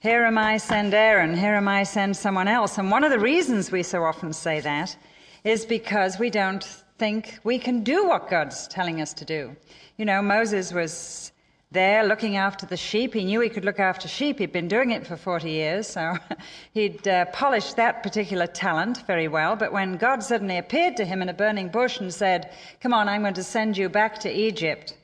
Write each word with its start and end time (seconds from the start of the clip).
Here 0.00 0.24
am 0.24 0.38
I, 0.38 0.56
send 0.56 0.94
Aaron. 0.94 1.36
Here 1.36 1.54
am 1.54 1.68
I, 1.68 1.82
send 1.82 2.16
someone 2.16 2.48
else. 2.48 2.78
And 2.78 2.90
one 2.90 3.04
of 3.04 3.10
the 3.10 3.18
reasons 3.18 3.70
we 3.70 3.82
so 3.82 4.02
often 4.02 4.32
say 4.32 4.58
that 4.60 4.96
is 5.44 5.66
because 5.66 6.18
we 6.18 6.30
don't 6.30 6.64
think 6.96 7.38
we 7.44 7.58
can 7.58 7.84
do 7.84 8.06
what 8.06 8.30
God's 8.30 8.66
telling 8.68 9.02
us 9.02 9.12
to 9.12 9.26
do. 9.26 9.54
You 9.98 10.06
know, 10.06 10.22
Moses 10.22 10.72
was 10.72 11.32
there 11.70 12.02
looking 12.02 12.38
after 12.38 12.64
the 12.64 12.78
sheep. 12.78 13.12
He 13.12 13.26
knew 13.26 13.40
he 13.40 13.50
could 13.50 13.66
look 13.66 13.78
after 13.78 14.08
sheep. 14.08 14.38
He'd 14.38 14.52
been 14.52 14.68
doing 14.68 14.92
it 14.92 15.06
for 15.06 15.18
40 15.18 15.50
years, 15.50 15.86
so 15.86 16.16
he'd 16.72 17.06
uh, 17.06 17.26
polished 17.26 17.76
that 17.76 18.02
particular 18.02 18.46
talent 18.46 19.06
very 19.06 19.28
well. 19.28 19.54
But 19.54 19.70
when 19.70 19.98
God 19.98 20.22
suddenly 20.22 20.56
appeared 20.56 20.96
to 20.96 21.04
him 21.04 21.20
in 21.20 21.28
a 21.28 21.34
burning 21.34 21.68
bush 21.68 22.00
and 22.00 22.12
said, 22.12 22.54
Come 22.80 22.94
on, 22.94 23.06
I'm 23.06 23.20
going 23.20 23.34
to 23.34 23.44
send 23.44 23.76
you 23.76 23.90
back 23.90 24.18
to 24.20 24.32
Egypt, 24.32 24.96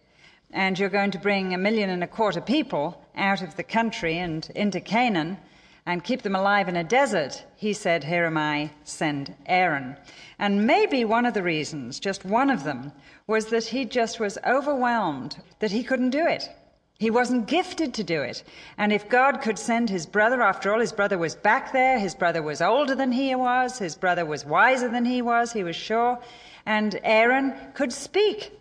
and 0.52 0.78
you're 0.78 0.88
going 0.88 1.10
to 1.10 1.18
bring 1.18 1.52
a 1.52 1.58
million 1.58 1.90
and 1.90 2.02
a 2.02 2.06
quarter 2.06 2.40
people 2.40 2.98
out 3.16 3.42
of 3.42 3.56
the 3.56 3.62
country 3.62 4.18
and 4.18 4.50
into 4.54 4.80
Canaan 4.80 5.38
and 5.86 6.02
keep 6.02 6.22
them 6.22 6.34
alive 6.34 6.68
in 6.68 6.76
a 6.76 6.84
desert, 6.84 7.44
he 7.56 7.72
said, 7.72 8.04
Here 8.04 8.24
am 8.24 8.36
I, 8.36 8.70
send 8.84 9.34
Aaron. 9.46 9.96
And 10.38 10.66
maybe 10.66 11.04
one 11.04 11.24
of 11.24 11.34
the 11.34 11.42
reasons, 11.42 12.00
just 12.00 12.24
one 12.24 12.50
of 12.50 12.64
them, 12.64 12.92
was 13.26 13.46
that 13.46 13.64
he 13.64 13.84
just 13.84 14.18
was 14.18 14.36
overwhelmed 14.44 15.40
that 15.60 15.70
he 15.70 15.84
couldn't 15.84 16.10
do 16.10 16.26
it. 16.26 16.50
He 16.98 17.10
wasn't 17.10 17.46
gifted 17.46 17.92
to 17.94 18.04
do 18.04 18.22
it. 18.22 18.42
And 18.78 18.92
if 18.92 19.08
God 19.08 19.42
could 19.42 19.58
send 19.58 19.90
his 19.90 20.06
brother, 20.06 20.42
after 20.42 20.72
all, 20.72 20.80
his 20.80 20.92
brother 20.92 21.18
was 21.18 21.34
back 21.34 21.72
there, 21.72 21.98
his 21.98 22.14
brother 22.14 22.42
was 22.42 22.62
older 22.62 22.94
than 22.94 23.12
he 23.12 23.34
was, 23.34 23.78
his 23.78 23.94
brother 23.94 24.24
was 24.24 24.46
wiser 24.46 24.88
than 24.88 25.04
he 25.04 25.20
was, 25.20 25.52
he 25.52 25.62
was 25.62 25.76
sure, 25.76 26.18
and 26.64 26.98
Aaron 27.04 27.54
could 27.74 27.92
speak. 27.92 28.52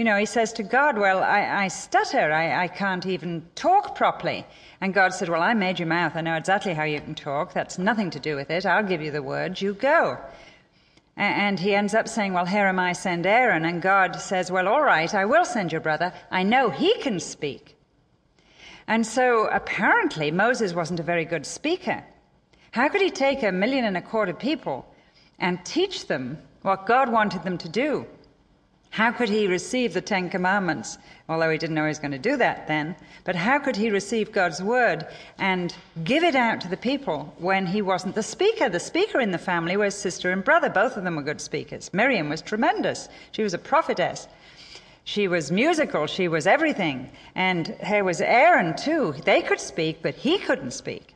You 0.00 0.04
know, 0.04 0.16
he 0.16 0.24
says 0.24 0.54
to 0.54 0.62
God, 0.62 0.96
Well, 0.96 1.22
I, 1.22 1.64
I 1.64 1.68
stutter. 1.68 2.32
I, 2.32 2.62
I, 2.62 2.68
can't 2.68 3.04
even 3.04 3.46
talk 3.54 3.94
properly. 3.94 4.46
And 4.80 4.94
God 4.94 5.12
said, 5.12 5.28
Well, 5.28 5.42
I 5.42 5.52
made 5.52 5.78
your 5.78 5.88
mouth. 5.88 6.16
I 6.16 6.22
know 6.22 6.36
exactly 6.36 6.72
how 6.72 6.84
you 6.84 7.02
can 7.02 7.14
talk. 7.14 7.52
That's 7.52 7.78
nothing 7.78 8.08
to 8.12 8.18
do 8.18 8.34
with 8.34 8.48
it. 8.50 8.64
I'll 8.64 8.82
give 8.82 9.02
you 9.02 9.10
the 9.10 9.22
words. 9.22 9.60
You 9.60 9.74
go. 9.74 10.16
And 11.18 11.60
he 11.60 11.74
ends 11.74 11.92
up 11.92 12.08
saying, 12.08 12.32
Well, 12.32 12.46
here 12.46 12.64
am 12.64 12.78
I, 12.78 12.94
send 12.94 13.26
Aaron. 13.26 13.66
And 13.66 13.82
God 13.82 14.16
says, 14.16 14.50
Well, 14.50 14.68
all 14.68 14.82
right, 14.82 15.14
I 15.14 15.26
will 15.26 15.44
send 15.44 15.70
your 15.70 15.82
brother. 15.82 16.14
I 16.30 16.44
know 16.44 16.70
he 16.70 16.94
can 17.00 17.20
speak. 17.20 17.76
And 18.86 19.06
so 19.06 19.48
apparently 19.48 20.30
Moses 20.30 20.72
wasn't 20.72 21.00
a 21.00 21.10
very 21.12 21.26
good 21.26 21.44
speaker. 21.44 22.02
How 22.70 22.88
could 22.88 23.02
he 23.02 23.10
take 23.10 23.42
a 23.42 23.52
million 23.52 23.84
and 23.84 23.98
a 23.98 24.00
quarter 24.00 24.32
people 24.32 24.86
and 25.38 25.62
teach 25.66 26.06
them 26.06 26.38
what 26.62 26.86
God 26.86 27.12
wanted 27.12 27.44
them 27.44 27.58
to 27.58 27.68
do? 27.68 28.06
How 28.90 29.12
could 29.12 29.28
he 29.28 29.46
receive 29.46 29.94
the 29.94 30.00
Ten 30.00 30.28
Commandments? 30.28 30.98
Although 31.28 31.50
he 31.50 31.58
didn't 31.58 31.76
know 31.76 31.84
he 31.84 31.88
was 31.88 32.00
going 32.00 32.10
to 32.10 32.18
do 32.18 32.36
that 32.36 32.66
then. 32.66 32.96
But 33.22 33.36
how 33.36 33.60
could 33.60 33.76
he 33.76 33.88
receive 33.88 34.32
God's 34.32 34.60
word 34.60 35.06
and 35.38 35.72
give 36.02 36.24
it 36.24 36.34
out 36.34 36.60
to 36.62 36.68
the 36.68 36.76
people 36.76 37.32
when 37.38 37.66
he 37.66 37.82
wasn't 37.82 38.16
the 38.16 38.22
speaker? 38.22 38.68
The 38.68 38.80
speaker 38.80 39.20
in 39.20 39.30
the 39.30 39.38
family 39.38 39.76
was 39.76 39.94
sister 39.94 40.32
and 40.32 40.42
brother. 40.42 40.68
Both 40.68 40.96
of 40.96 41.04
them 41.04 41.14
were 41.14 41.22
good 41.22 41.40
speakers. 41.40 41.88
Miriam 41.92 42.28
was 42.28 42.42
tremendous. 42.42 43.08
She 43.30 43.44
was 43.44 43.54
a 43.54 43.58
prophetess. 43.58 44.26
She 45.04 45.28
was 45.28 45.52
musical. 45.52 46.08
She 46.08 46.26
was 46.26 46.48
everything. 46.48 47.10
And 47.36 47.68
here 47.84 48.02
was 48.02 48.20
Aaron, 48.20 48.76
too. 48.76 49.14
They 49.24 49.40
could 49.40 49.60
speak, 49.60 50.02
but 50.02 50.14
he 50.14 50.38
couldn't 50.38 50.72
speak. 50.72 51.14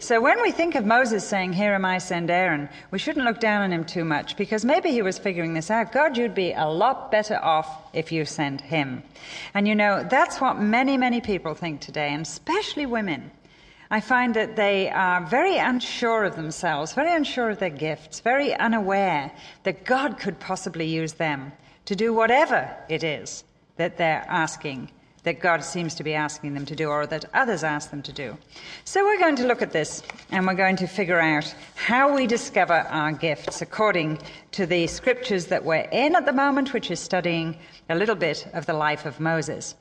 So 0.00 0.20
when 0.20 0.42
we 0.42 0.50
think 0.50 0.74
of 0.74 0.84
Moses 0.84 1.26
saying, 1.26 1.52
Here 1.52 1.72
am 1.72 1.84
I, 1.84 1.98
send 1.98 2.30
Aaron, 2.30 2.68
we 2.90 2.98
shouldn't 2.98 3.24
look 3.24 3.40
down 3.40 3.62
on 3.62 3.72
him 3.72 3.84
too 3.84 4.04
much 4.04 4.36
because 4.36 4.64
maybe 4.64 4.90
he 4.90 5.02
was 5.02 5.18
figuring 5.18 5.54
this 5.54 5.70
out. 5.70 5.92
God, 5.92 6.16
you'd 6.16 6.34
be 6.34 6.52
a 6.52 6.66
lot 6.66 7.10
better 7.10 7.38
off 7.42 7.90
if 7.92 8.12
you 8.12 8.24
sent 8.24 8.60
him. 8.60 9.02
And 9.54 9.66
you 9.66 9.74
know, 9.74 10.06
that's 10.10 10.40
what 10.40 10.60
many, 10.60 10.96
many 10.96 11.20
people 11.20 11.54
think 11.54 11.80
today, 11.80 12.12
and 12.12 12.22
especially 12.22 12.86
women. 12.86 13.30
I 13.90 14.00
find 14.00 14.34
that 14.34 14.56
they 14.56 14.90
are 14.90 15.24
very 15.24 15.58
unsure 15.58 16.24
of 16.24 16.36
themselves, 16.36 16.94
very 16.94 17.14
unsure 17.14 17.50
of 17.50 17.58
their 17.58 17.70
gifts, 17.70 18.20
very 18.20 18.54
unaware 18.54 19.30
that 19.62 19.84
God 19.84 20.18
could 20.18 20.40
possibly 20.40 20.86
use 20.86 21.12
them 21.12 21.52
to 21.84 21.94
do 21.94 22.12
whatever 22.12 22.74
it 22.88 23.04
is 23.04 23.44
that 23.76 23.96
they're 23.96 24.24
asking 24.28 24.90
that 25.24 25.40
God 25.40 25.64
seems 25.64 25.94
to 25.96 26.04
be 26.04 26.14
asking 26.14 26.54
them 26.54 26.64
to 26.66 26.76
do 26.76 26.88
or 26.88 27.06
that 27.06 27.24
others 27.34 27.64
ask 27.64 27.90
them 27.90 28.02
to 28.02 28.12
do. 28.12 28.36
So 28.84 29.04
we're 29.04 29.18
going 29.18 29.36
to 29.36 29.46
look 29.46 29.62
at 29.62 29.72
this 29.72 30.02
and 30.30 30.46
we're 30.46 30.54
going 30.54 30.76
to 30.76 30.86
figure 30.86 31.18
out 31.18 31.52
how 31.74 32.14
we 32.14 32.26
discover 32.26 32.74
our 32.74 33.12
gifts 33.12 33.60
according 33.60 34.18
to 34.52 34.66
the 34.66 34.86
scriptures 34.86 35.46
that 35.46 35.64
we're 35.64 35.88
in 35.90 36.14
at 36.14 36.26
the 36.26 36.32
moment, 36.32 36.72
which 36.72 36.90
is 36.90 37.00
studying 37.00 37.56
a 37.88 37.94
little 37.94 38.14
bit 38.14 38.46
of 38.52 38.66
the 38.66 38.74
life 38.74 39.06
of 39.06 39.18
Moses. 39.18 39.74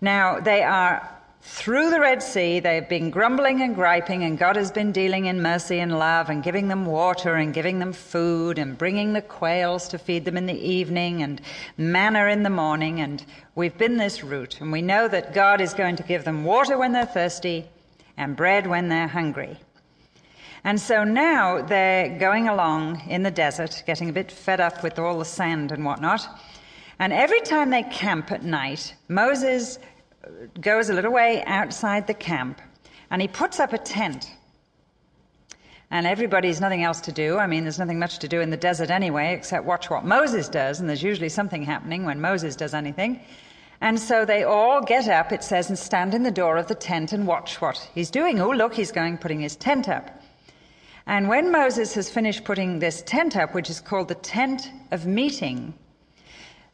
Now, 0.00 0.38
they 0.38 0.62
are 0.62 1.17
through 1.40 1.90
the 1.90 2.00
Red 2.00 2.22
Sea, 2.22 2.60
they've 2.60 2.88
been 2.88 3.10
grumbling 3.10 3.62
and 3.62 3.74
griping, 3.74 4.24
and 4.24 4.36
God 4.36 4.56
has 4.56 4.72
been 4.72 4.92
dealing 4.92 5.26
in 5.26 5.40
mercy 5.40 5.78
and 5.78 5.98
love 5.98 6.30
and 6.30 6.42
giving 6.42 6.68
them 6.68 6.84
water 6.84 7.34
and 7.34 7.54
giving 7.54 7.78
them 7.78 7.92
food 7.92 8.58
and 8.58 8.76
bringing 8.76 9.12
the 9.12 9.22
quails 9.22 9.88
to 9.88 9.98
feed 9.98 10.24
them 10.24 10.36
in 10.36 10.46
the 10.46 10.52
evening 10.52 11.22
and 11.22 11.40
manna 11.76 12.26
in 12.26 12.42
the 12.42 12.50
morning. 12.50 13.00
And 13.00 13.24
we've 13.54 13.76
been 13.78 13.96
this 13.96 14.24
route, 14.24 14.60
and 14.60 14.72
we 14.72 14.82
know 14.82 15.08
that 15.08 15.32
God 15.32 15.60
is 15.60 15.74
going 15.74 15.96
to 15.96 16.02
give 16.02 16.24
them 16.24 16.44
water 16.44 16.76
when 16.76 16.92
they're 16.92 17.06
thirsty 17.06 17.66
and 18.16 18.36
bread 18.36 18.66
when 18.66 18.88
they're 18.88 19.08
hungry. 19.08 19.58
And 20.64 20.80
so 20.80 21.04
now 21.04 21.62
they're 21.62 22.18
going 22.18 22.48
along 22.48 23.08
in 23.08 23.22
the 23.22 23.30
desert, 23.30 23.84
getting 23.86 24.10
a 24.10 24.12
bit 24.12 24.32
fed 24.32 24.60
up 24.60 24.82
with 24.82 24.98
all 24.98 25.18
the 25.18 25.24
sand 25.24 25.70
and 25.70 25.84
whatnot. 25.84 26.26
And 26.98 27.12
every 27.12 27.40
time 27.40 27.70
they 27.70 27.84
camp 27.84 28.32
at 28.32 28.42
night, 28.42 28.94
Moses 29.08 29.78
goes 30.60 30.90
a 30.90 30.94
little 30.94 31.12
way 31.12 31.42
outside 31.44 32.06
the 32.06 32.14
camp 32.14 32.60
and 33.10 33.22
he 33.22 33.28
puts 33.28 33.60
up 33.60 33.72
a 33.72 33.78
tent. 33.78 34.30
And 35.90 36.06
everybody's 36.06 36.60
nothing 36.60 36.82
else 36.82 37.00
to 37.02 37.12
do. 37.12 37.38
I 37.38 37.46
mean, 37.46 37.62
there's 37.62 37.78
nothing 37.78 37.98
much 37.98 38.18
to 38.18 38.28
do 38.28 38.40
in 38.40 38.50
the 38.50 38.58
desert 38.58 38.90
anyway, 38.90 39.32
except 39.32 39.64
watch 39.64 39.88
what 39.88 40.04
Moses 40.04 40.48
does, 40.48 40.80
and 40.80 40.88
there's 40.88 41.02
usually 41.02 41.30
something 41.30 41.62
happening 41.62 42.04
when 42.04 42.20
Moses 42.20 42.56
does 42.56 42.74
anything. 42.74 43.20
And 43.80 43.98
so 43.98 44.26
they 44.26 44.42
all 44.42 44.82
get 44.82 45.08
up, 45.08 45.32
it 45.32 45.42
says, 45.42 45.70
and 45.70 45.78
stand 45.78 46.12
in 46.12 46.24
the 46.24 46.30
door 46.30 46.58
of 46.58 46.66
the 46.66 46.74
tent 46.74 47.12
and 47.12 47.26
watch 47.26 47.60
what 47.62 47.88
he's 47.94 48.10
doing. 48.10 48.38
Oh, 48.38 48.50
look, 48.50 48.74
he's 48.74 48.92
going 48.92 49.16
putting 49.16 49.40
his 49.40 49.56
tent 49.56 49.88
up. 49.88 50.10
And 51.06 51.26
when 51.26 51.50
Moses 51.50 51.94
has 51.94 52.10
finished 52.10 52.44
putting 52.44 52.80
this 52.80 53.02
tent 53.02 53.34
up, 53.34 53.54
which 53.54 53.70
is 53.70 53.80
called 53.80 54.08
the 54.08 54.14
tent 54.16 54.70
of 54.90 55.06
meeting, 55.06 55.72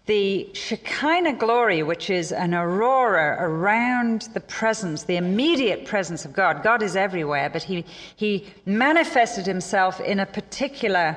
the 0.07 0.51
Shekinah 0.53 1.35
glory, 1.35 1.83
which 1.83 2.11
is 2.11 2.31
an 2.31 2.55
aurora 2.55 3.39
around 3.41 4.29
the 4.35 4.41
presence, 4.41 5.05
the 5.05 5.17
immediate 5.17 5.87
presence 5.87 6.27
of 6.27 6.35
God. 6.35 6.63
God 6.63 6.83
is 6.83 6.95
everywhere, 6.95 7.49
but 7.49 7.63
he, 7.63 7.87
he 8.17 8.47
manifested 8.67 9.47
himself 9.47 10.01
in 10.01 10.21
a 10.21 10.27
particular 10.27 11.17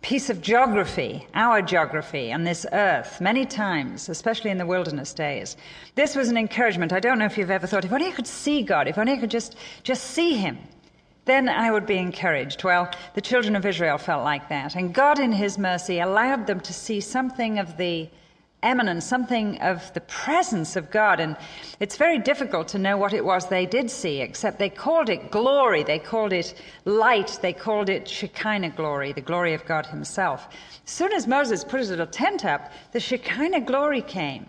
piece 0.00 0.30
of 0.30 0.40
geography, 0.40 1.26
our 1.34 1.60
geography 1.60 2.32
on 2.32 2.44
this 2.44 2.64
earth, 2.72 3.20
many 3.20 3.44
times, 3.44 4.08
especially 4.08 4.52
in 4.52 4.58
the 4.58 4.66
wilderness 4.66 5.12
days. 5.12 5.56
This 5.96 6.14
was 6.14 6.28
an 6.28 6.36
encouragement. 6.36 6.92
I 6.92 7.00
don't 7.00 7.18
know 7.18 7.24
if 7.24 7.36
you've 7.36 7.50
ever 7.50 7.66
thought, 7.66 7.84
if 7.84 7.92
only 7.92 8.06
I 8.06 8.12
could 8.12 8.28
see 8.28 8.62
God, 8.62 8.86
if 8.86 8.96
only 8.96 9.14
I 9.14 9.16
could 9.16 9.30
just, 9.30 9.56
just 9.82 10.04
see 10.04 10.34
Him 10.34 10.56
then 11.28 11.48
I 11.48 11.70
would 11.70 11.86
be 11.86 11.98
encouraged. 11.98 12.64
Well, 12.64 12.90
the 13.14 13.20
children 13.20 13.54
of 13.56 13.66
Israel 13.66 13.98
felt 13.98 14.24
like 14.24 14.48
that. 14.48 14.74
And 14.74 14.94
God, 14.94 15.18
in 15.18 15.32
His 15.32 15.58
mercy, 15.58 16.00
allowed 16.00 16.46
them 16.46 16.60
to 16.60 16.72
see 16.72 17.00
something 17.00 17.58
of 17.58 17.76
the 17.76 18.08
eminence, 18.62 19.04
something 19.04 19.60
of 19.60 19.92
the 19.94 20.00
presence 20.02 20.74
of 20.76 20.90
God. 20.90 21.20
And 21.20 21.36
it's 21.80 21.96
very 21.96 22.18
difficult 22.18 22.68
to 22.68 22.78
know 22.78 22.96
what 22.96 23.12
it 23.12 23.24
was 23.24 23.46
they 23.46 23.66
did 23.66 23.90
see, 23.90 24.20
except 24.20 24.58
they 24.58 24.70
called 24.70 25.08
it 25.08 25.30
glory, 25.30 25.82
they 25.82 25.98
called 25.98 26.32
it 26.32 26.54
light, 26.84 27.38
they 27.40 27.52
called 27.52 27.88
it 27.88 28.08
Shekinah 28.08 28.70
glory, 28.70 29.12
the 29.12 29.20
glory 29.20 29.54
of 29.54 29.64
God 29.64 29.86
Himself. 29.86 30.48
As 30.84 30.90
soon 30.90 31.12
as 31.12 31.26
Moses 31.26 31.64
put 31.64 31.80
his 31.80 31.90
little 31.90 32.06
tent 32.06 32.44
up, 32.44 32.72
the 32.92 33.00
Shekinah 33.00 33.60
glory 33.60 34.02
came. 34.02 34.46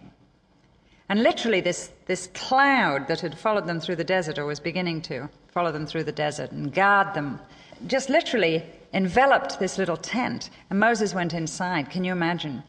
And 1.09 1.23
literally, 1.23 1.62
this, 1.62 1.91
this 2.09 2.25
cloud 2.33 3.07
that 3.07 3.21
had 3.21 3.37
followed 3.37 3.67
them 3.67 3.79
through 3.79 3.95
the 3.95 4.03
desert, 4.03 4.39
or 4.39 4.45
was 4.47 4.59
beginning 4.59 5.00
to 5.00 5.29
follow 5.47 5.71
them 5.71 5.85
through 5.85 6.03
the 6.03 6.11
desert 6.11 6.51
and 6.51 6.73
guard 6.73 7.13
them, 7.13 7.39
just 7.85 8.09
literally 8.09 8.63
enveloped 8.95 9.59
this 9.59 9.77
little 9.77 9.95
tent. 9.95 10.50
And 10.71 10.79
Moses 10.79 11.13
went 11.13 11.35
inside. 11.35 11.91
Can 11.91 12.03
you 12.03 12.11
imagine? 12.11 12.63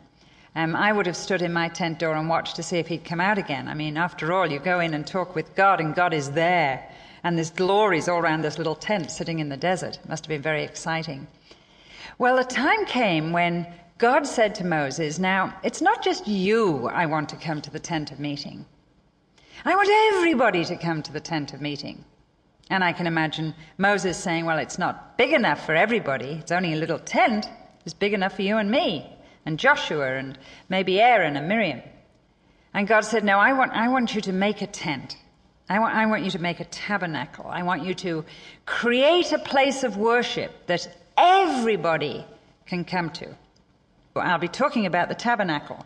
Um, 0.54 0.76
I 0.76 0.92
would 0.92 1.06
have 1.06 1.16
stood 1.16 1.40
in 1.40 1.54
my 1.54 1.68
tent 1.68 2.00
door 2.00 2.16
and 2.16 2.28
watched 2.28 2.56
to 2.56 2.62
see 2.62 2.76
if 2.76 2.88
he'd 2.88 3.06
come 3.06 3.18
out 3.18 3.38
again. 3.38 3.66
I 3.66 3.72
mean, 3.72 3.96
after 3.96 4.30
all, 4.30 4.46
you 4.46 4.58
go 4.58 4.78
in 4.78 4.92
and 4.92 5.06
talk 5.06 5.34
with 5.34 5.54
God, 5.54 5.80
and 5.80 5.94
God 5.94 6.12
is 6.12 6.32
there. 6.32 6.86
And 7.24 7.38
there's 7.38 7.50
glories 7.50 8.08
all 8.08 8.18
around 8.18 8.42
this 8.42 8.58
little 8.58 8.74
tent 8.74 9.10
sitting 9.10 9.38
in 9.38 9.48
the 9.48 9.56
desert. 9.56 9.96
It 10.04 10.08
must 10.10 10.26
have 10.26 10.28
been 10.28 10.42
very 10.42 10.64
exciting. 10.64 11.26
Well, 12.18 12.36
a 12.36 12.44
time 12.44 12.84
came 12.84 13.32
when 13.32 13.66
God 13.96 14.26
said 14.26 14.54
to 14.56 14.66
Moses, 14.66 15.18
Now, 15.18 15.58
it's 15.62 15.80
not 15.80 16.04
just 16.04 16.28
you 16.28 16.88
I 16.88 17.06
want 17.06 17.30
to 17.30 17.36
come 17.36 17.62
to 17.62 17.70
the 17.70 17.80
tent 17.80 18.12
of 18.12 18.20
meeting. 18.20 18.66
I 19.64 19.76
want 19.76 19.90
everybody 20.14 20.64
to 20.64 20.76
come 20.76 21.02
to 21.02 21.12
the 21.12 21.20
tent 21.20 21.52
of 21.52 21.60
meeting. 21.60 22.04
And 22.70 22.82
I 22.82 22.92
can 22.92 23.06
imagine 23.06 23.54
Moses 23.78 24.16
saying, 24.16 24.46
Well, 24.46 24.58
it's 24.58 24.78
not 24.78 25.18
big 25.18 25.32
enough 25.32 25.66
for 25.66 25.74
everybody. 25.74 26.38
It's 26.40 26.52
only 26.52 26.72
a 26.72 26.76
little 26.76 26.98
tent. 26.98 27.46
It's 27.84 27.94
big 27.94 28.14
enough 28.14 28.36
for 28.36 28.42
you 28.42 28.56
and 28.58 28.70
me, 28.70 29.06
and 29.44 29.58
Joshua, 29.58 30.16
and 30.16 30.38
maybe 30.68 31.00
Aaron 31.00 31.36
and 31.36 31.48
Miriam. 31.48 31.82
And 32.72 32.86
God 32.86 33.00
said, 33.00 33.24
No, 33.24 33.38
I 33.38 33.52
want, 33.52 33.72
I 33.72 33.88
want 33.88 34.14
you 34.14 34.20
to 34.22 34.32
make 34.32 34.62
a 34.62 34.66
tent. 34.66 35.16
I 35.68 35.78
want, 35.78 35.94
I 35.94 36.06
want 36.06 36.24
you 36.24 36.30
to 36.30 36.38
make 36.38 36.60
a 36.60 36.64
tabernacle. 36.64 37.46
I 37.46 37.62
want 37.62 37.84
you 37.84 37.94
to 37.94 38.24
create 38.66 39.32
a 39.32 39.38
place 39.38 39.82
of 39.82 39.96
worship 39.96 40.66
that 40.66 40.88
everybody 41.16 42.24
can 42.66 42.84
come 42.84 43.10
to. 43.10 43.36
I'll 44.16 44.38
be 44.38 44.48
talking 44.48 44.86
about 44.86 45.08
the 45.08 45.14
tabernacle. 45.14 45.84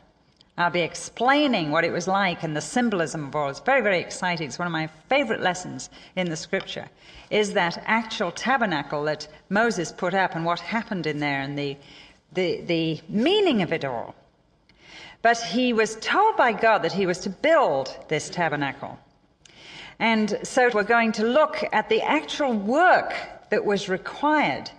I'll 0.56 0.70
be 0.70 0.82
explaining 0.82 1.70
what 1.72 1.84
it 1.84 1.92
was 1.92 2.06
like 2.06 2.44
and 2.44 2.56
the 2.56 2.60
symbolism 2.60 3.26
of 3.26 3.34
all. 3.34 3.50
It's 3.50 3.58
very, 3.58 3.80
very 3.80 3.98
exciting. 3.98 4.46
It's 4.46 4.58
one 4.58 4.66
of 4.66 4.72
my 4.72 4.88
favorite 5.08 5.40
lessons 5.40 5.90
in 6.14 6.30
the 6.30 6.36
scripture, 6.36 6.88
is 7.30 7.52
that 7.54 7.82
actual 7.86 8.30
tabernacle 8.30 9.02
that 9.04 9.26
Moses 9.48 9.90
put 9.90 10.14
up 10.14 10.36
and 10.36 10.44
what 10.44 10.60
happened 10.60 11.06
in 11.06 11.18
there 11.18 11.40
and 11.40 11.58
the, 11.58 11.76
the, 12.32 12.60
the 12.62 13.00
meaning 13.08 13.62
of 13.62 13.72
it 13.72 13.84
all. 13.84 14.14
But 15.22 15.38
he 15.38 15.72
was 15.72 15.96
told 15.96 16.36
by 16.36 16.52
God 16.52 16.82
that 16.82 16.92
he 16.92 17.06
was 17.06 17.18
to 17.20 17.30
build 17.30 17.96
this 18.08 18.28
tabernacle. 18.28 18.98
And 19.98 20.38
so 20.42 20.70
we're 20.72 20.84
going 20.84 21.12
to 21.12 21.24
look 21.24 21.64
at 21.72 21.88
the 21.88 22.02
actual 22.02 22.52
work 22.52 23.14
that 23.50 23.64
was 23.64 23.88
required 23.88 24.70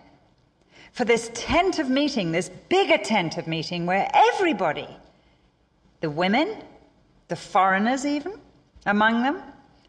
for 0.92 1.04
this 1.04 1.30
tent 1.34 1.80
of 1.80 1.90
meeting, 1.90 2.32
this 2.32 2.50
bigger 2.70 2.98
tent 2.98 3.38
of 3.38 3.48
meeting 3.48 3.86
where 3.86 4.10
everybody, 4.14 4.88
the 6.02 6.10
women, 6.10 6.64
the 7.28 7.36
foreigners 7.36 8.06
even 8.06 8.40
among 8.86 9.24
them, 9.24 9.42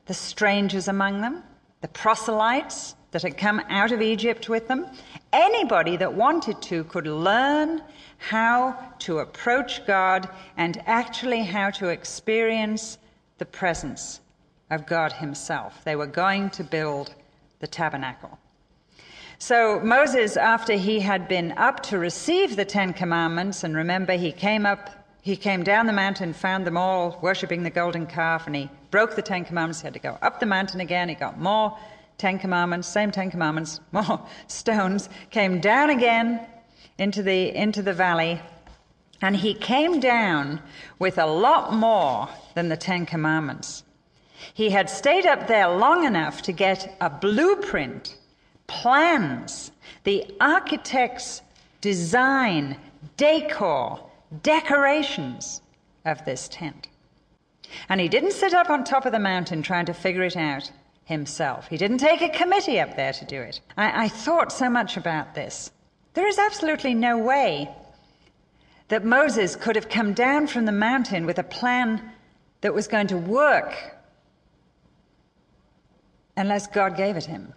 the 0.06 0.14
strangers 0.14 0.88
among 0.88 1.20
them, 1.20 1.42
the 1.80 1.88
proselytes 1.88 2.94
that 3.10 3.22
had 3.22 3.36
come 3.36 3.60
out 3.68 3.92
of 3.92 4.02
Egypt 4.02 4.48
with 4.48 4.68
them, 4.68 4.86
anybody 5.32 5.96
that 5.96 6.12
wanted 6.12 6.60
to 6.62 6.84
could 6.84 7.06
learn 7.06 7.82
how 8.18 8.92
to 8.98 9.18
approach 9.18 9.86
God 9.86 10.28
and 10.56 10.82
actually 10.86 11.42
how 11.42 11.70
to 11.70 11.88
experience 11.88 12.98
the 13.38 13.46
presence 13.46 14.20
of 14.70 14.86
God 14.86 15.12
Himself. 15.12 15.82
They 15.84 15.96
were 15.96 16.06
going 16.06 16.50
to 16.50 16.64
build 16.64 17.14
the 17.60 17.66
tabernacle. 17.66 18.38
So 19.38 19.80
Moses, 19.80 20.36
after 20.36 20.74
he 20.74 21.00
had 21.00 21.28
been 21.28 21.52
up 21.52 21.82
to 21.84 21.98
receive 21.98 22.56
the 22.56 22.64
Ten 22.64 22.92
Commandments, 22.92 23.64
and 23.64 23.76
remember, 23.76 24.14
he 24.14 24.32
came 24.32 24.64
up, 24.64 24.90
he 25.26 25.34
came 25.34 25.64
down 25.64 25.86
the 25.86 25.92
mountain, 25.92 26.32
found 26.32 26.64
them 26.64 26.76
all 26.76 27.18
worshipping 27.20 27.64
the 27.64 27.70
golden 27.70 28.06
calf, 28.06 28.46
and 28.46 28.54
he 28.54 28.70
broke 28.92 29.16
the 29.16 29.22
Ten 29.22 29.44
Commandments. 29.44 29.80
He 29.80 29.86
had 29.86 29.94
to 29.94 29.98
go 29.98 30.16
up 30.22 30.38
the 30.38 30.46
mountain 30.46 30.78
again. 30.78 31.08
He 31.08 31.16
got 31.16 31.36
more 31.36 31.76
Ten 32.16 32.38
Commandments, 32.38 32.86
same 32.86 33.10
Ten 33.10 33.32
Commandments, 33.32 33.80
more 33.90 34.24
stones. 34.46 35.08
Came 35.30 35.58
down 35.58 35.90
again 35.90 36.46
into 36.96 37.24
the 37.24 37.52
into 37.56 37.82
the 37.82 37.92
valley, 37.92 38.40
and 39.20 39.34
he 39.34 39.52
came 39.52 39.98
down 39.98 40.62
with 41.00 41.18
a 41.18 41.26
lot 41.26 41.74
more 41.74 42.28
than 42.54 42.68
the 42.68 42.76
Ten 42.76 43.04
Commandments. 43.04 43.82
He 44.54 44.70
had 44.70 44.88
stayed 44.88 45.26
up 45.26 45.48
there 45.48 45.68
long 45.68 46.04
enough 46.04 46.40
to 46.42 46.52
get 46.52 46.96
a 47.00 47.10
blueprint 47.10 48.16
plans, 48.68 49.72
the 50.04 50.24
architect's 50.40 51.42
design, 51.80 52.76
decor, 53.16 54.05
decorations 54.42 55.60
of 56.04 56.24
this 56.24 56.48
tent. 56.48 56.88
And 57.88 58.00
he 58.00 58.08
didn't 58.08 58.32
sit 58.32 58.54
up 58.54 58.70
on 58.70 58.84
top 58.84 59.06
of 59.06 59.12
the 59.12 59.18
mountain 59.18 59.62
trying 59.62 59.86
to 59.86 59.94
figure 59.94 60.22
it 60.22 60.36
out 60.36 60.70
himself. 61.04 61.68
He 61.68 61.76
didn't 61.76 61.98
take 61.98 62.22
a 62.22 62.28
committee 62.28 62.80
up 62.80 62.96
there 62.96 63.12
to 63.12 63.24
do 63.24 63.40
it. 63.40 63.60
I, 63.76 64.04
I 64.04 64.08
thought 64.08 64.52
so 64.52 64.68
much 64.68 64.96
about 64.96 65.34
this. 65.34 65.70
There 66.14 66.26
is 66.26 66.38
absolutely 66.38 66.94
no 66.94 67.18
way 67.18 67.68
that 68.88 69.04
Moses 69.04 69.56
could 69.56 69.76
have 69.76 69.88
come 69.88 70.14
down 70.14 70.46
from 70.46 70.64
the 70.64 70.72
mountain 70.72 71.26
with 71.26 71.38
a 71.38 71.44
plan 71.44 72.12
that 72.60 72.74
was 72.74 72.88
going 72.88 73.08
to 73.08 73.16
work 73.16 73.74
unless 76.36 76.66
God 76.66 76.96
gave 76.96 77.16
it 77.16 77.24
him. 77.24 77.52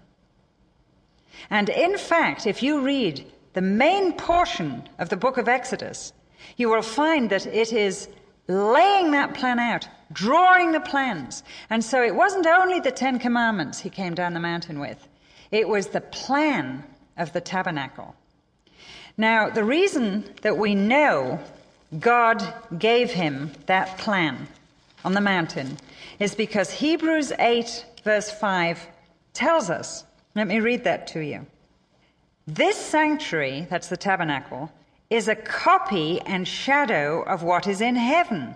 And 1.49 1.69
in 1.69 1.97
fact, 1.97 2.45
if 2.47 2.61
you 2.63 2.81
read 2.81 3.25
the 3.53 3.61
main 3.61 4.13
portion 4.13 4.87
of 4.99 5.09
the 5.09 5.17
book 5.17 5.37
of 5.37 5.47
Exodus, 5.47 6.13
you 6.57 6.69
will 6.69 6.81
find 6.81 7.29
that 7.29 7.45
it 7.45 7.73
is 7.73 8.09
laying 8.47 9.11
that 9.11 9.33
plan 9.33 9.59
out, 9.59 9.87
drawing 10.11 10.71
the 10.71 10.79
plans. 10.79 11.43
And 11.69 11.83
so 11.83 12.03
it 12.03 12.15
wasn't 12.15 12.47
only 12.47 12.79
the 12.79 12.91
Ten 12.91 13.19
Commandments 13.19 13.79
he 13.79 13.89
came 13.89 14.15
down 14.15 14.33
the 14.33 14.39
mountain 14.39 14.79
with, 14.79 15.07
it 15.51 15.67
was 15.67 15.87
the 15.87 16.01
plan 16.01 16.83
of 17.17 17.33
the 17.33 17.41
tabernacle. 17.41 18.15
Now, 19.17 19.49
the 19.49 19.63
reason 19.63 20.23
that 20.41 20.57
we 20.57 20.75
know 20.75 21.39
God 21.99 22.41
gave 22.77 23.11
him 23.11 23.51
that 23.65 23.97
plan 23.97 24.47
on 25.03 25.13
the 25.13 25.21
mountain 25.21 25.77
is 26.19 26.35
because 26.35 26.71
Hebrews 26.71 27.31
8, 27.37 27.85
verse 28.03 28.31
5, 28.31 28.87
tells 29.33 29.69
us 29.69 30.05
let 30.35 30.47
me 30.47 30.59
read 30.59 30.83
that 30.83 31.07
to 31.07 31.19
you. 31.19 31.45
This 32.47 32.77
sanctuary, 32.77 33.67
that's 33.69 33.89
the 33.89 33.97
tabernacle, 33.97 34.71
is 35.09 35.27
a 35.27 35.35
copy 35.35 36.21
and 36.21 36.47
shadow 36.47 37.23
of 37.23 37.43
what 37.43 37.67
is 37.67 37.81
in 37.81 37.95
heaven. 37.95 38.55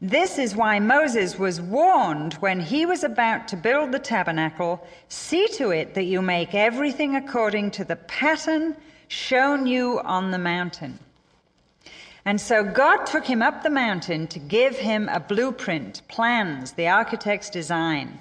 This 0.00 0.36
is 0.36 0.56
why 0.56 0.80
Moses 0.80 1.38
was 1.38 1.60
warned 1.60 2.34
when 2.34 2.58
he 2.58 2.84
was 2.84 3.04
about 3.04 3.46
to 3.48 3.56
build 3.56 3.92
the 3.92 3.98
tabernacle 4.00 4.84
see 5.08 5.46
to 5.54 5.70
it 5.70 5.94
that 5.94 6.04
you 6.04 6.20
make 6.20 6.54
everything 6.54 7.14
according 7.14 7.70
to 7.72 7.84
the 7.84 7.96
pattern 7.96 8.76
shown 9.06 9.66
you 9.66 10.00
on 10.00 10.30
the 10.30 10.38
mountain. 10.38 10.98
And 12.24 12.40
so 12.40 12.64
God 12.64 13.04
took 13.04 13.24
him 13.24 13.42
up 13.42 13.62
the 13.62 13.70
mountain 13.70 14.26
to 14.28 14.38
give 14.38 14.76
him 14.76 15.08
a 15.08 15.20
blueprint, 15.20 16.02
plans, 16.08 16.72
the 16.72 16.88
architect's 16.88 17.50
design. 17.50 18.20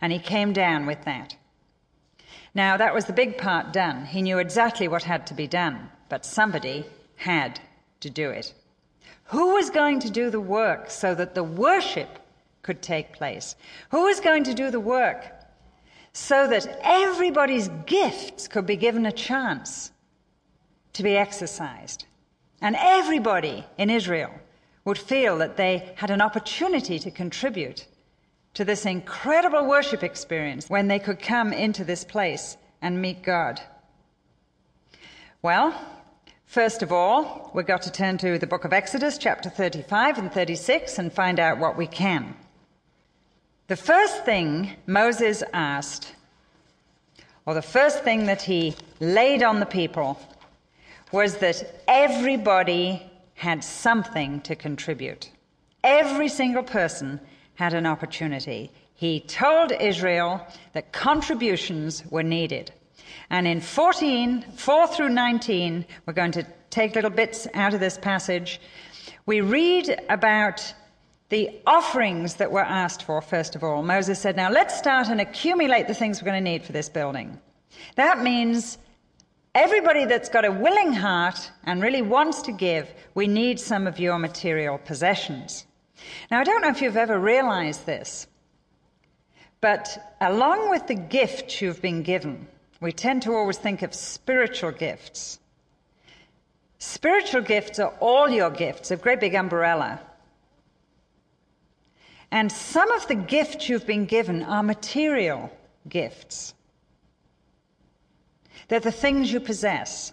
And 0.00 0.12
he 0.12 0.18
came 0.18 0.52
down 0.52 0.86
with 0.86 1.04
that. 1.04 1.36
Now, 2.54 2.76
that 2.76 2.94
was 2.94 3.06
the 3.06 3.12
big 3.12 3.38
part 3.38 3.72
done. 3.72 4.06
He 4.06 4.22
knew 4.22 4.38
exactly 4.38 4.88
what 4.88 5.02
had 5.02 5.26
to 5.28 5.34
be 5.34 5.46
done, 5.46 5.90
but 6.08 6.24
somebody 6.24 6.84
had 7.16 7.60
to 8.00 8.10
do 8.10 8.30
it. 8.30 8.54
Who 9.24 9.54
was 9.54 9.70
going 9.70 10.00
to 10.00 10.10
do 10.10 10.30
the 10.30 10.40
work 10.40 10.90
so 10.90 11.14
that 11.14 11.34
the 11.34 11.44
worship 11.44 12.18
could 12.62 12.82
take 12.82 13.12
place? 13.12 13.56
Who 13.90 14.04
was 14.04 14.20
going 14.20 14.44
to 14.44 14.54
do 14.54 14.70
the 14.70 14.80
work 14.80 15.24
so 16.12 16.46
that 16.46 16.78
everybody's 16.82 17.68
gifts 17.86 18.48
could 18.48 18.66
be 18.66 18.76
given 18.76 19.06
a 19.06 19.12
chance 19.12 19.92
to 20.92 21.02
be 21.02 21.16
exercised? 21.16 22.06
And 22.60 22.76
everybody 22.78 23.64
in 23.78 23.90
Israel 23.90 24.32
would 24.84 24.98
feel 24.98 25.38
that 25.38 25.56
they 25.56 25.92
had 25.96 26.10
an 26.10 26.20
opportunity 26.20 26.98
to 26.98 27.10
contribute 27.10 27.86
to 28.54 28.64
this 28.64 28.86
incredible 28.86 29.66
worship 29.66 30.02
experience 30.02 30.70
when 30.70 30.88
they 30.88 30.98
could 30.98 31.20
come 31.20 31.52
into 31.52 31.84
this 31.84 32.04
place 32.04 32.56
and 32.80 33.00
meet 33.00 33.22
God? 33.22 33.60
Well, 35.42 35.74
first 36.46 36.82
of 36.82 36.92
all, 36.92 37.50
we've 37.54 37.66
got 37.66 37.82
to 37.82 37.92
turn 37.92 38.18
to 38.18 38.38
the 38.38 38.46
book 38.46 38.64
of 38.64 38.72
Exodus, 38.72 39.18
chapter 39.18 39.50
35 39.50 40.18
and 40.18 40.32
36, 40.32 40.98
and 40.98 41.12
find 41.12 41.38
out 41.38 41.58
what 41.58 41.76
we 41.76 41.86
can. 41.86 42.36
The 43.66 43.76
first 43.76 44.24
thing 44.24 44.76
Moses 44.86 45.42
asked, 45.52 46.14
or 47.46 47.54
the 47.54 47.62
first 47.62 48.04
thing 48.04 48.26
that 48.26 48.42
he 48.42 48.74
laid 49.00 49.42
on 49.42 49.60
the 49.60 49.66
people, 49.66 50.20
was 51.12 51.38
that 51.38 51.82
everybody 51.88 53.10
had 53.34 53.64
something 53.64 54.40
to 54.42 54.54
contribute. 54.54 55.30
Every 55.82 56.28
single 56.28 56.62
person 56.62 57.20
had 57.54 57.74
an 57.74 57.86
opportunity. 57.86 58.70
He 58.94 59.20
told 59.20 59.72
Israel 59.72 60.46
that 60.72 60.92
contributions 60.92 62.04
were 62.10 62.22
needed. 62.22 62.72
And 63.30 63.46
in 63.46 63.60
14, 63.60 64.44
4 64.56 64.86
through 64.88 65.08
19, 65.10 65.84
we're 66.06 66.12
going 66.12 66.32
to 66.32 66.46
take 66.70 66.94
little 66.94 67.10
bits 67.10 67.46
out 67.54 67.74
of 67.74 67.80
this 67.80 67.98
passage. 67.98 68.60
We 69.26 69.40
read 69.40 70.00
about 70.08 70.74
the 71.30 71.50
offerings 71.66 72.34
that 72.34 72.52
were 72.52 72.60
asked 72.60 73.02
for, 73.02 73.20
first 73.20 73.56
of 73.56 73.64
all. 73.64 73.82
Moses 73.82 74.18
said, 74.18 74.36
Now 74.36 74.50
let's 74.50 74.76
start 74.76 75.08
and 75.08 75.20
accumulate 75.20 75.88
the 75.88 75.94
things 75.94 76.20
we're 76.20 76.30
going 76.30 76.44
to 76.44 76.50
need 76.50 76.62
for 76.62 76.72
this 76.72 76.88
building. 76.88 77.38
That 77.96 78.22
means 78.22 78.78
everybody 79.54 80.04
that's 80.04 80.28
got 80.28 80.44
a 80.44 80.52
willing 80.52 80.92
heart 80.92 81.50
and 81.64 81.82
really 81.82 82.02
wants 82.02 82.42
to 82.42 82.52
give, 82.52 82.92
we 83.14 83.26
need 83.26 83.58
some 83.58 83.86
of 83.86 83.98
your 83.98 84.18
material 84.18 84.78
possessions. 84.78 85.66
Now, 86.30 86.40
I 86.40 86.44
don't 86.44 86.60
know 86.60 86.68
if 86.68 86.82
you've 86.82 86.96
ever 86.96 87.18
realized 87.18 87.86
this, 87.86 88.26
but 89.60 90.16
along 90.20 90.70
with 90.70 90.86
the 90.86 90.94
gift 90.94 91.60
you've 91.60 91.80
been 91.80 92.02
given, 92.02 92.46
we 92.84 92.92
tend 92.92 93.22
to 93.22 93.32
always 93.32 93.56
think 93.56 93.80
of 93.80 93.94
spiritual 93.94 94.70
gifts. 94.70 95.40
Spiritual 96.78 97.40
gifts 97.40 97.78
are 97.78 97.94
all 97.98 98.28
your 98.28 98.50
gifts, 98.50 98.90
a 98.90 98.96
great 98.96 99.20
big 99.20 99.34
umbrella. 99.34 100.02
And 102.30 102.52
some 102.52 102.92
of 102.92 103.08
the 103.08 103.14
gifts 103.14 103.70
you've 103.70 103.86
been 103.86 104.04
given 104.04 104.42
are 104.42 104.62
material 104.62 105.50
gifts. 105.88 106.52
They're 108.68 108.80
the 108.80 108.92
things 108.92 109.32
you 109.32 109.40
possess. 109.40 110.12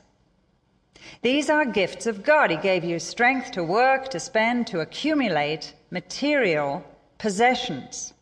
These 1.21 1.49
are 1.49 1.65
gifts 1.65 2.05
of 2.05 2.23
God. 2.23 2.51
He 2.51 2.57
gave 2.57 2.85
you 2.85 2.99
strength 2.99 3.51
to 3.51 3.65
work, 3.65 4.07
to 4.11 4.19
spend, 4.19 4.67
to 4.67 4.79
accumulate 4.79 5.73
material 5.89 6.85
possessions. 7.17 8.13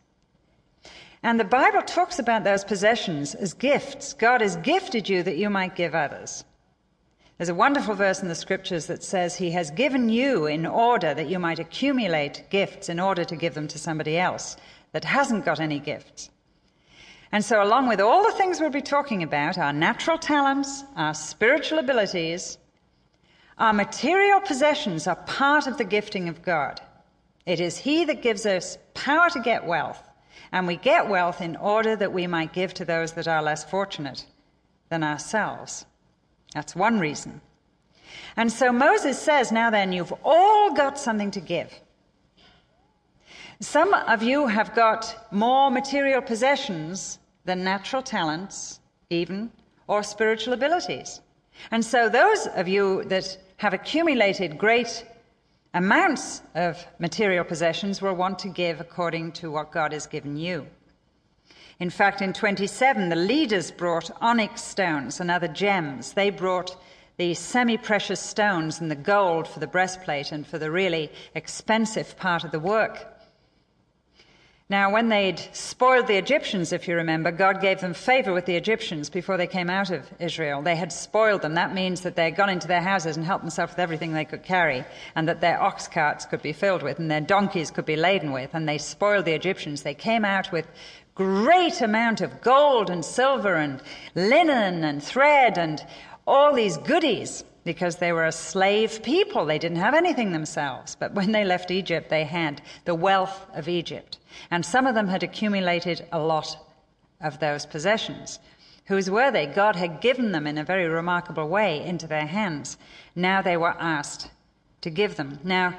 And 1.22 1.38
the 1.38 1.44
Bible 1.44 1.82
talks 1.82 2.18
about 2.18 2.44
those 2.44 2.64
possessions 2.64 3.34
as 3.34 3.52
gifts. 3.52 4.14
God 4.14 4.40
has 4.40 4.56
gifted 4.56 5.08
you 5.08 5.22
that 5.22 5.36
you 5.36 5.50
might 5.50 5.76
give 5.76 5.94
others. 5.94 6.44
There's 7.36 7.48
a 7.48 7.54
wonderful 7.54 7.94
verse 7.94 8.20
in 8.20 8.28
the 8.28 8.34
scriptures 8.34 8.86
that 8.86 9.02
says, 9.02 9.36
He 9.36 9.50
has 9.52 9.70
given 9.70 10.08
you 10.08 10.46
in 10.46 10.66
order 10.66 11.14
that 11.14 11.28
you 11.28 11.38
might 11.38 11.58
accumulate 11.58 12.44
gifts 12.50 12.88
in 12.88 13.00
order 13.00 13.24
to 13.24 13.36
give 13.36 13.54
them 13.54 13.68
to 13.68 13.78
somebody 13.78 14.18
else 14.18 14.56
that 14.92 15.04
hasn't 15.04 15.44
got 15.44 15.60
any 15.60 15.78
gifts. 15.78 16.30
And 17.32 17.44
so, 17.44 17.62
along 17.62 17.88
with 17.88 18.00
all 18.00 18.24
the 18.24 18.36
things 18.36 18.60
we'll 18.60 18.70
be 18.70 18.82
talking 18.82 19.22
about 19.22 19.56
our 19.56 19.72
natural 19.72 20.18
talents, 20.18 20.84
our 20.96 21.14
spiritual 21.14 21.78
abilities, 21.78 22.58
our 23.56 23.72
material 23.72 24.40
possessions 24.40 25.06
are 25.06 25.16
part 25.16 25.66
of 25.66 25.78
the 25.78 25.84
gifting 25.84 26.28
of 26.28 26.42
God. 26.42 26.80
It 27.46 27.60
is 27.60 27.78
He 27.78 28.04
that 28.06 28.22
gives 28.22 28.46
us 28.46 28.76
power 28.94 29.30
to 29.30 29.40
get 29.40 29.66
wealth, 29.66 30.09
and 30.52 30.66
we 30.66 30.76
get 30.76 31.08
wealth 31.08 31.40
in 31.40 31.56
order 31.56 31.96
that 31.96 32.12
we 32.12 32.26
might 32.26 32.52
give 32.52 32.74
to 32.74 32.84
those 32.84 33.12
that 33.12 33.28
are 33.28 33.42
less 33.42 33.64
fortunate 33.64 34.26
than 34.88 35.04
ourselves. 35.04 35.86
That's 36.54 36.74
one 36.74 36.98
reason. 36.98 37.40
And 38.36 38.50
so 38.50 38.72
Moses 38.72 39.18
says, 39.20 39.52
Now 39.52 39.70
then, 39.70 39.92
you've 39.92 40.12
all 40.24 40.72
got 40.74 40.98
something 40.98 41.30
to 41.32 41.40
give. 41.40 41.72
Some 43.60 43.92
of 43.94 44.22
you 44.22 44.46
have 44.46 44.74
got 44.74 45.28
more 45.30 45.70
material 45.70 46.22
possessions 46.22 47.18
than 47.44 47.62
natural 47.62 48.02
talents, 48.02 48.80
even, 49.10 49.50
or 49.86 50.02
spiritual 50.02 50.54
abilities. 50.54 51.20
And 51.70 51.84
so, 51.84 52.08
those 52.08 52.46
of 52.46 52.68
you 52.68 53.04
that 53.04 53.36
have 53.58 53.74
accumulated 53.74 54.56
great 54.56 55.04
amounts 55.74 56.42
of 56.54 56.84
material 56.98 57.44
possessions 57.44 58.02
will 58.02 58.14
want 58.14 58.38
to 58.40 58.48
give 58.48 58.80
according 58.80 59.32
to 59.32 59.50
what 59.50 59.70
God 59.70 59.92
has 59.92 60.06
given 60.06 60.36
you. 60.36 60.66
In 61.78 61.90
fact, 61.90 62.20
in 62.20 62.32
27, 62.32 63.08
the 63.08 63.16
leaders 63.16 63.70
brought 63.70 64.10
onyx 64.20 64.62
stones 64.62 65.20
and 65.20 65.30
other 65.30 65.48
gems. 65.48 66.12
They 66.12 66.30
brought 66.30 66.76
the 67.16 67.34
semi 67.34 67.76
precious 67.76 68.20
stones 68.20 68.80
and 68.80 68.90
the 68.90 68.96
gold 68.96 69.48
for 69.48 69.60
the 69.60 69.66
breastplate 69.66 70.32
and 70.32 70.46
for 70.46 70.58
the 70.58 70.70
really 70.70 71.10
expensive 71.34 72.16
part 72.16 72.44
of 72.44 72.50
the 72.50 72.60
work. 72.60 73.19
Now, 74.70 74.92
when 74.92 75.08
they'd 75.08 75.40
spoiled 75.50 76.06
the 76.06 76.16
Egyptians, 76.16 76.72
if 76.72 76.86
you 76.86 76.94
remember, 76.94 77.32
God 77.32 77.60
gave 77.60 77.80
them 77.80 77.92
favor 77.92 78.32
with 78.32 78.46
the 78.46 78.54
Egyptians 78.54 79.10
before 79.10 79.36
they 79.36 79.48
came 79.48 79.68
out 79.68 79.90
of 79.90 80.08
Israel. 80.20 80.62
They 80.62 80.76
had 80.76 80.92
spoiled 80.92 81.42
them. 81.42 81.54
That 81.54 81.74
means 81.74 82.02
that 82.02 82.14
they 82.14 82.26
had 82.26 82.36
gone 82.36 82.50
into 82.50 82.68
their 82.68 82.80
houses 82.80 83.16
and 83.16 83.26
helped 83.26 83.42
themselves 83.42 83.72
with 83.72 83.80
everything 83.80 84.12
they 84.12 84.24
could 84.24 84.44
carry, 84.44 84.84
and 85.16 85.26
that 85.26 85.40
their 85.40 85.60
ox 85.60 85.88
carts 85.88 86.24
could 86.24 86.40
be 86.40 86.52
filled 86.52 86.84
with, 86.84 87.00
and 87.00 87.10
their 87.10 87.20
donkeys 87.20 87.72
could 87.72 87.84
be 87.84 87.96
laden 87.96 88.30
with, 88.30 88.50
and 88.54 88.68
they 88.68 88.78
spoiled 88.78 89.24
the 89.24 89.34
Egyptians. 89.34 89.82
They 89.82 89.92
came 89.92 90.24
out 90.24 90.52
with 90.52 90.68
great 91.16 91.80
amount 91.80 92.20
of 92.20 92.40
gold 92.40 92.90
and 92.90 93.04
silver 93.04 93.56
and 93.56 93.82
linen 94.14 94.84
and 94.84 95.02
thread 95.02 95.58
and 95.58 95.84
all 96.28 96.54
these 96.54 96.78
goodies 96.78 97.42
because 97.64 97.96
they 97.96 98.12
were 98.12 98.26
a 98.26 98.32
slave 98.32 99.02
people. 99.02 99.44
They 99.44 99.58
didn't 99.58 99.78
have 99.78 99.94
anything 99.94 100.32
themselves. 100.32 100.96
But 100.96 101.14
when 101.14 101.32
they 101.32 101.44
left 101.44 101.70
Egypt, 101.70 102.08
they 102.08 102.24
had 102.24 102.62
the 102.84 102.94
wealth 102.94 103.46
of 103.54 103.68
Egypt. 103.68 104.18
And 104.50 104.64
some 104.64 104.86
of 104.86 104.94
them 104.94 105.08
had 105.08 105.22
accumulated 105.22 106.06
a 106.12 106.18
lot 106.18 106.56
of 107.20 107.38
those 107.38 107.66
possessions. 107.66 108.38
Whose 108.86 109.10
were 109.10 109.30
they? 109.30 109.46
God 109.46 109.76
had 109.76 110.00
given 110.00 110.32
them 110.32 110.46
in 110.46 110.58
a 110.58 110.64
very 110.64 110.88
remarkable 110.88 111.48
way 111.48 111.84
into 111.84 112.06
their 112.06 112.26
hands. 112.26 112.76
Now 113.14 113.42
they 113.42 113.56
were 113.56 113.76
asked 113.78 114.30
to 114.80 114.90
give 114.90 115.16
them. 115.16 115.38
Now, 115.44 115.78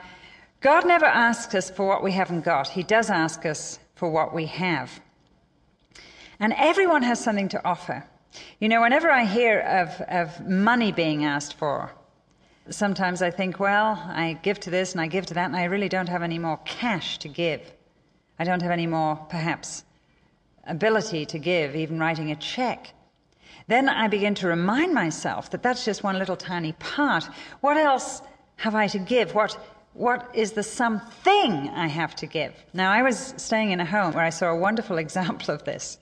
God 0.62 0.86
never 0.86 1.06
asks 1.06 1.56
us 1.56 1.72
for 1.72 1.88
what 1.88 2.04
we 2.04 2.12
haven't 2.12 2.42
got, 2.42 2.68
He 2.70 2.84
does 2.84 3.10
ask 3.10 3.46
us 3.46 3.80
for 3.96 4.10
what 4.10 4.34
we 4.34 4.46
have. 4.46 5.02
And 6.40 6.54
everyone 6.58 7.04
has 7.04 7.20
something 7.20 7.50
to 7.50 7.66
offer. 7.66 8.06
You 8.60 8.70
know, 8.70 8.82
whenever 8.82 9.10
I 9.10 9.26
hear 9.26 9.60
of, 9.60 10.02
of 10.02 10.48
money 10.48 10.92
being 10.92 11.26
asked 11.26 11.56
for, 11.56 11.92
sometimes 12.70 13.22
I 13.22 13.32
think, 13.32 13.60
well, 13.60 14.02
I 14.08 14.40
give 14.42 14.60
to 14.62 14.70
this 14.70 14.94
and 14.94 15.02
I 15.02 15.08
give 15.08 15.26
to 15.28 15.34
that, 15.34 15.46
and 15.46 15.56
I 15.56 15.66
really 15.66 15.90
don't 15.90 16.10
have 16.10 16.24
any 16.24 16.40
more 16.40 16.58
cash 16.66 17.18
to 17.20 17.28
give. 17.28 17.62
I 18.40 18.44
don't 18.44 18.62
have 18.62 18.72
any 18.72 18.88
more, 18.88 19.16
perhaps, 19.30 19.84
ability 20.66 21.26
to 21.28 21.40
give, 21.40 21.76
even 21.76 22.00
writing 22.00 22.32
a 22.32 22.36
check. 22.36 22.94
Then 23.68 23.90
I 23.90 24.08
begin 24.08 24.36
to 24.36 24.48
remind 24.48 24.94
myself 24.94 25.52
that 25.52 25.64
that's 25.64 25.86
just 25.86 26.04
one 26.04 26.18
little 26.18 26.36
tiny 26.36 26.74
part. 26.74 27.28
What 27.62 27.78
else 27.78 28.22
have 28.58 28.76
I 28.76 28.88
to 28.88 29.00
give? 29.00 29.34
What, 29.34 29.58
what 29.94 30.30
is 30.34 30.54
the 30.54 30.64
something 30.64 31.70
I 31.70 31.88
have 31.88 32.16
to 32.18 32.26
give? 32.26 32.54
Now, 32.74 32.92
I 32.92 33.02
was 33.02 33.34
staying 33.38 33.72
in 33.72 33.80
a 33.80 33.86
home 33.86 34.14
where 34.14 34.24
I 34.24 34.30
saw 34.30 34.48
a 34.48 34.56
wonderful 34.56 34.98
example 35.06 35.54
of 35.54 35.64
this. 35.64 35.98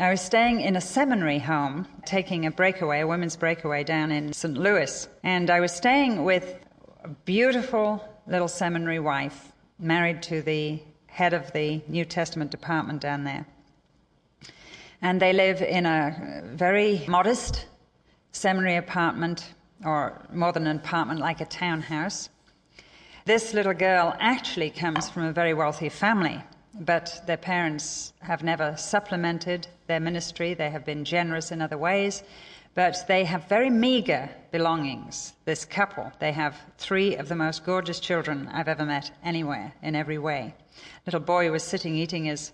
I 0.00 0.08
was 0.08 0.22
staying 0.22 0.62
in 0.62 0.76
a 0.76 0.80
seminary 0.80 1.38
home, 1.38 1.86
taking 2.06 2.46
a 2.46 2.50
breakaway, 2.50 3.00
a 3.00 3.06
women's 3.06 3.36
breakaway 3.36 3.84
down 3.84 4.10
in 4.10 4.32
St. 4.32 4.56
Louis. 4.56 5.06
And 5.22 5.50
I 5.50 5.60
was 5.60 5.72
staying 5.72 6.24
with 6.24 6.58
a 7.04 7.08
beautiful 7.08 8.02
little 8.26 8.48
seminary 8.48 8.98
wife, 8.98 9.52
married 9.78 10.22
to 10.22 10.40
the 10.40 10.82
head 11.06 11.34
of 11.34 11.52
the 11.52 11.82
New 11.86 12.06
Testament 12.06 12.50
department 12.50 13.02
down 13.02 13.24
there. 13.24 13.46
And 15.02 15.20
they 15.20 15.34
live 15.34 15.60
in 15.60 15.84
a 15.84 16.44
very 16.46 17.04
modest 17.06 17.66
seminary 18.32 18.76
apartment, 18.76 19.52
or 19.84 20.26
more 20.32 20.52
than 20.52 20.66
an 20.66 20.78
apartment, 20.78 21.20
like 21.20 21.42
a 21.42 21.44
townhouse. 21.44 22.30
This 23.26 23.52
little 23.52 23.74
girl 23.74 24.16
actually 24.18 24.70
comes 24.70 25.10
from 25.10 25.24
a 25.24 25.32
very 25.32 25.52
wealthy 25.52 25.90
family 25.90 26.42
but 26.74 27.22
their 27.26 27.36
parents 27.36 28.12
have 28.20 28.42
never 28.42 28.76
supplemented 28.76 29.66
their 29.86 30.00
ministry. 30.00 30.54
They 30.54 30.70
have 30.70 30.84
been 30.84 31.04
generous 31.04 31.50
in 31.50 31.60
other 31.60 31.78
ways, 31.78 32.22
but 32.74 32.96
they 33.08 33.24
have 33.24 33.48
very 33.48 33.70
meager 33.70 34.30
belongings, 34.52 35.32
this 35.44 35.64
couple. 35.64 36.12
They 36.20 36.32
have 36.32 36.56
three 36.78 37.16
of 37.16 37.28
the 37.28 37.34
most 37.34 37.64
gorgeous 37.64 37.98
children 37.98 38.48
I've 38.52 38.68
ever 38.68 38.84
met 38.84 39.10
anywhere, 39.24 39.72
in 39.82 39.96
every 39.96 40.18
way. 40.18 40.54
Little 41.06 41.20
boy 41.20 41.50
was 41.50 41.64
sitting 41.64 41.96
eating 41.96 42.26
his, 42.26 42.52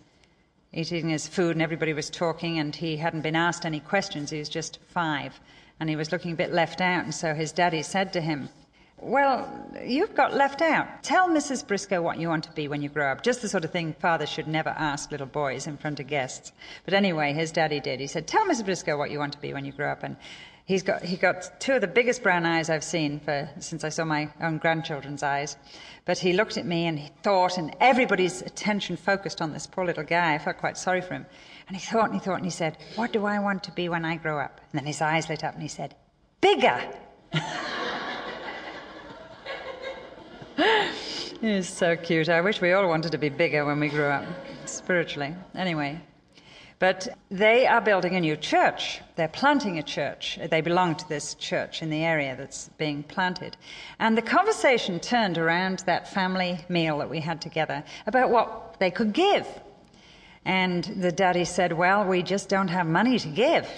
eating 0.73 1.11
his 1.11 1.29
food, 1.29 1.57
and 1.57 1.63
everybody 1.63 1.93
was 1.93 2.09
talking, 2.09 2.59
and 2.59 2.75
he 2.75 2.97
hadn't 2.97 3.21
been 3.21 3.37
asked 3.37 3.67
any 3.67 3.81
questions. 3.81 4.31
He 4.31 4.39
was 4.39 4.49
just 4.49 4.79
five, 4.89 5.39
and 5.79 5.91
he 5.91 5.97
was 5.97 6.13
looking 6.13 6.33
a 6.33 6.37
bit 6.37 6.53
left 6.53 6.81
out, 6.81 7.05
and 7.05 7.15
so 7.15 7.35
his 7.35 7.53
daddy 7.53 7.83
said 7.83 8.13
to 8.15 8.21
him, 8.21 8.49
well, 8.99 9.69
you've 9.85 10.15
got 10.15 10.35
left 10.35 10.63
out. 10.63 11.03
Tell 11.03 11.29
Mrs. 11.29 11.67
Briscoe 11.67 12.01
what 12.01 12.19
you 12.19 12.29
want 12.29 12.45
to 12.45 12.53
be 12.53 12.67
when 12.67 12.81
you 12.81 12.89
grow 12.89 13.13
up. 13.13 13.23
Just 13.23 13.43
the 13.43 13.49
sort 13.49 13.65
of 13.65 13.71
thing 13.71 13.95
fathers 14.01 14.31
should 14.31 14.49
never 14.49 14.71
ask 14.71 15.11
little 15.11 15.27
boys 15.27 15.67
in 15.67 15.77
front 15.77 16.01
of 16.01 16.07
guests. 16.07 16.53
But 16.85 16.95
anyway, 16.95 17.35
his 17.35 17.53
daddy 17.53 17.79
did. 17.79 18.01
He 18.01 18.07
said, 18.07 18.27
Tell 18.27 18.47
Mrs. 18.47 18.65
Briscoe 18.65 18.97
what 18.97 19.11
you 19.11 19.19
want 19.19 19.35
to 19.35 19.41
be 19.41 19.53
when 19.53 19.67
you 19.67 19.73
grow 19.73 19.93
up. 19.93 20.03
And 20.03 20.17
he's 20.65 20.83
got, 20.83 21.03
he 21.03 21.17
got 21.17 21.61
two 21.61 21.75
of 21.75 21.83
the 21.83 21.87
biggest 21.87 22.23
brown 22.23 22.47
eyes 22.47 22.71
I've 22.71 22.83
seen 22.83 23.21
for, 23.21 23.51
since 23.59 23.85
I 23.85 23.91
saw 23.91 24.07
my 24.07 24.31
own 24.41 24.57
grandchildren's 24.57 25.23
eyes. 25.23 25.59
But 26.07 26.19
he 26.19 26.33
looked 26.33 26.57
at 26.57 26.65
me 26.65 26.87
and 26.87 26.99
he 26.99 27.11
thought, 27.23 27.59
and 27.59 27.77
everybody's 27.81 28.41
attention 28.41 28.97
focused 28.97 29.43
on 29.43 29.53
this 29.53 29.67
poor 29.67 29.85
little 29.85 30.05
guy. 30.05 30.35
I 30.35 30.39
felt 30.39 30.57
quite 30.57 30.79
sorry 30.79 31.03
for 31.03 31.13
him. 31.13 31.27
And 31.69 31.77
he 31.77 31.85
thought 31.85 32.07
and 32.07 32.15
he 32.15 32.21
thought 32.21 32.37
and 32.37 32.45
he 32.45 32.51
said, 32.51 32.79
What 32.95 33.13
do 33.13 33.27
I 33.27 33.41
want 33.41 33.63
to 33.65 33.73
be 33.73 33.91
when 33.91 34.07
I 34.07 34.17
grow 34.17 34.39
up? 34.39 34.61
And 34.73 34.79
then 34.79 34.87
his 34.87 35.03
eyes 35.03 35.29
lit 35.29 35.45
up 35.45 35.53
and 35.53 35.63
he 35.63 35.69
said, 35.69 35.95
Bigger! 36.41 36.81
He's 41.41 41.69
so 41.69 41.97
cute. 41.97 42.29
I 42.29 42.41
wish 42.41 42.61
we 42.61 42.73
all 42.73 42.89
wanted 42.89 43.13
to 43.13 43.19
be 43.19 43.29
bigger 43.29 43.65
when 43.65 43.81
we 43.81 43.89
grew 43.89 44.07
up, 44.07 44.25
spiritually. 44.65 45.35
Anyway. 45.55 46.01
But 46.79 47.09
they 47.31 47.67
are 47.67 47.81
building 47.81 48.17
a 48.17 48.21
new 48.21 48.37
church. 48.37 49.01
They're 49.17 49.29
planting 49.29 49.79
a 49.79 49.83
church. 49.83 50.39
They 50.51 50.61
belong 50.61 50.97
to 50.97 51.09
this 51.09 51.35
church 51.35 51.83
in 51.83 51.89
the 51.89 52.05
area 52.05 52.37
that's 52.37 52.69
being 52.77 53.03
planted. 53.03 53.57
And 53.99 54.17
the 54.17 54.23
conversation 54.23 55.01
turned 55.01 55.39
around 55.39 55.81
that 55.87 56.13
family 56.13 56.59
meal 56.69 56.99
that 56.99 57.09
we 57.09 57.21
had 57.21 57.41
together 57.41 57.83
about 58.07 58.31
what 58.31 58.77
they 58.79 58.91
could 58.91 59.15
give. 59.15 59.47
And 60.45 60.85
the 60.85 61.11
daddy 61.11 61.47
said, 61.47 61.73
Well, 61.73 62.05
we 62.05 62.23
just 62.23 62.51
don't 62.51 62.69
have 62.69 62.87
money 62.87 63.19
to 63.19 63.29
give. 63.29 63.69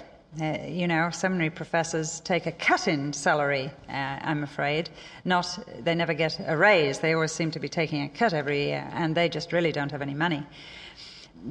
Uh, 0.40 0.58
you 0.66 0.86
know, 0.86 1.08
seminary 1.10 1.48
professors 1.48 2.20
take 2.20 2.44
a 2.44 2.52
cut 2.52 2.86
in 2.86 3.14
salary, 3.14 3.72
uh, 3.88 3.92
I'm 3.92 4.42
afraid. 4.42 4.90
Not, 5.24 5.58
they 5.80 5.94
never 5.94 6.12
get 6.12 6.38
a 6.46 6.54
raise. 6.54 6.98
They 6.98 7.14
always 7.14 7.32
seem 7.32 7.50
to 7.52 7.58
be 7.58 7.68
taking 7.68 8.02
a 8.02 8.10
cut 8.10 8.34
every 8.34 8.66
year, 8.66 8.88
and 8.92 9.14
they 9.14 9.30
just 9.30 9.54
really 9.54 9.72
don't 9.72 9.90
have 9.90 10.02
any 10.02 10.12
money. 10.12 10.46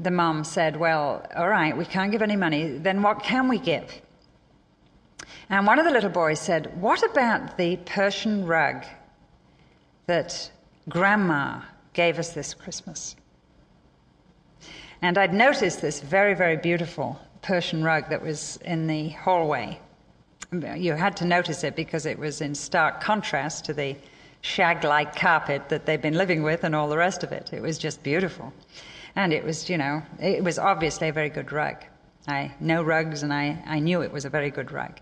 The 0.03 0.12
mom 0.12 0.43
said, 0.43 0.77
Well, 0.77 1.25
all 1.36 1.50
right, 1.50 1.75
we 1.75 1.86
can't 1.86 2.12
give 2.12 2.22
any 2.22 2.36
money. 2.36 2.77
Then 2.77 3.01
what 3.01 3.24
can 3.24 3.48
we 3.48 3.57
give? 3.57 3.91
And 5.50 5.65
one 5.65 5.79
of 5.79 5.86
the 5.86 5.91
little 5.91 6.12
boys 6.12 6.39
said, 6.39 6.79
What 6.79 7.01
about 7.03 7.57
the 7.57 7.77
Persian 7.77 8.46
rug 8.46 8.86
that 10.05 10.51
Grandma 10.88 11.62
gave 11.93 12.19
us 12.19 12.29
this 12.29 12.53
Christmas? 12.53 13.15
And 15.01 15.17
I'd 15.17 15.34
noticed 15.34 15.81
this 15.81 16.00
very, 16.00 16.36
very 16.36 16.57
beautiful 16.57 17.19
Persian 17.48 17.82
rug 17.82 18.10
that 18.10 18.22
was 18.22 18.60
in 18.66 18.88
the 18.88 19.08
hallway. 19.08 19.80
You 20.51 20.94
had 20.96 21.16
to 21.18 21.25
notice 21.25 21.63
it 21.63 21.77
because 21.77 22.06
it 22.06 22.20
was 22.20 22.42
in 22.42 22.54
stark 22.54 23.00
contrast 23.00 23.63
to 23.66 23.74
the 23.74 23.96
shag 24.42 24.84
like 24.84 25.16
carpet 25.16 25.70
that 25.70 25.86
they'd 25.86 26.01
been 26.01 26.16
living 26.16 26.44
with 26.44 26.66
and 26.66 26.75
all 26.75 26.89
the 26.89 26.98
rest 26.98 27.24
of 27.24 27.32
it. 27.32 27.51
It 27.54 27.62
was 27.62 27.77
just 27.77 28.04
beautiful. 28.04 28.51
And 29.16 29.32
it 29.32 29.46
was, 29.46 29.70
you 29.70 29.77
know, 29.77 30.04
it 30.20 30.44
was 30.44 30.60
obviously 30.60 31.08
a 31.08 31.13
very 31.13 31.30
good 31.30 31.54
rug. 31.54 31.77
I 32.27 32.54
know 32.60 32.84
rugs, 32.84 33.24
and 33.24 33.32
I, 33.32 33.58
I 33.66 33.80
knew 33.80 34.01
it 34.01 34.12
was 34.12 34.25
a 34.25 34.30
very 34.30 34.51
good 34.51 34.74
rug. 34.74 35.00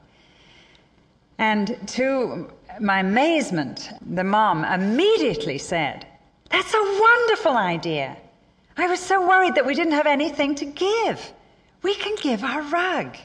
And 1.39 1.75
to 1.87 2.51
my 2.79 2.99
amazement, 2.99 3.89
the 4.05 4.23
mom 4.23 4.63
immediately 4.65 5.57
said, 5.57 6.05
That's 6.51 6.75
a 6.75 6.99
wonderful 7.01 7.57
idea. 7.57 8.15
I 8.77 8.85
was 8.85 8.99
so 8.99 9.27
worried 9.27 9.55
that 9.55 9.65
we 9.65 9.73
didn't 9.73 9.93
have 9.93 10.05
anything 10.05 10.53
to 10.55 10.65
give. 10.65 11.33
We 11.85 11.93
can 11.93 12.15
give 12.15 12.43
our 12.43 12.63
rug. 12.63 13.15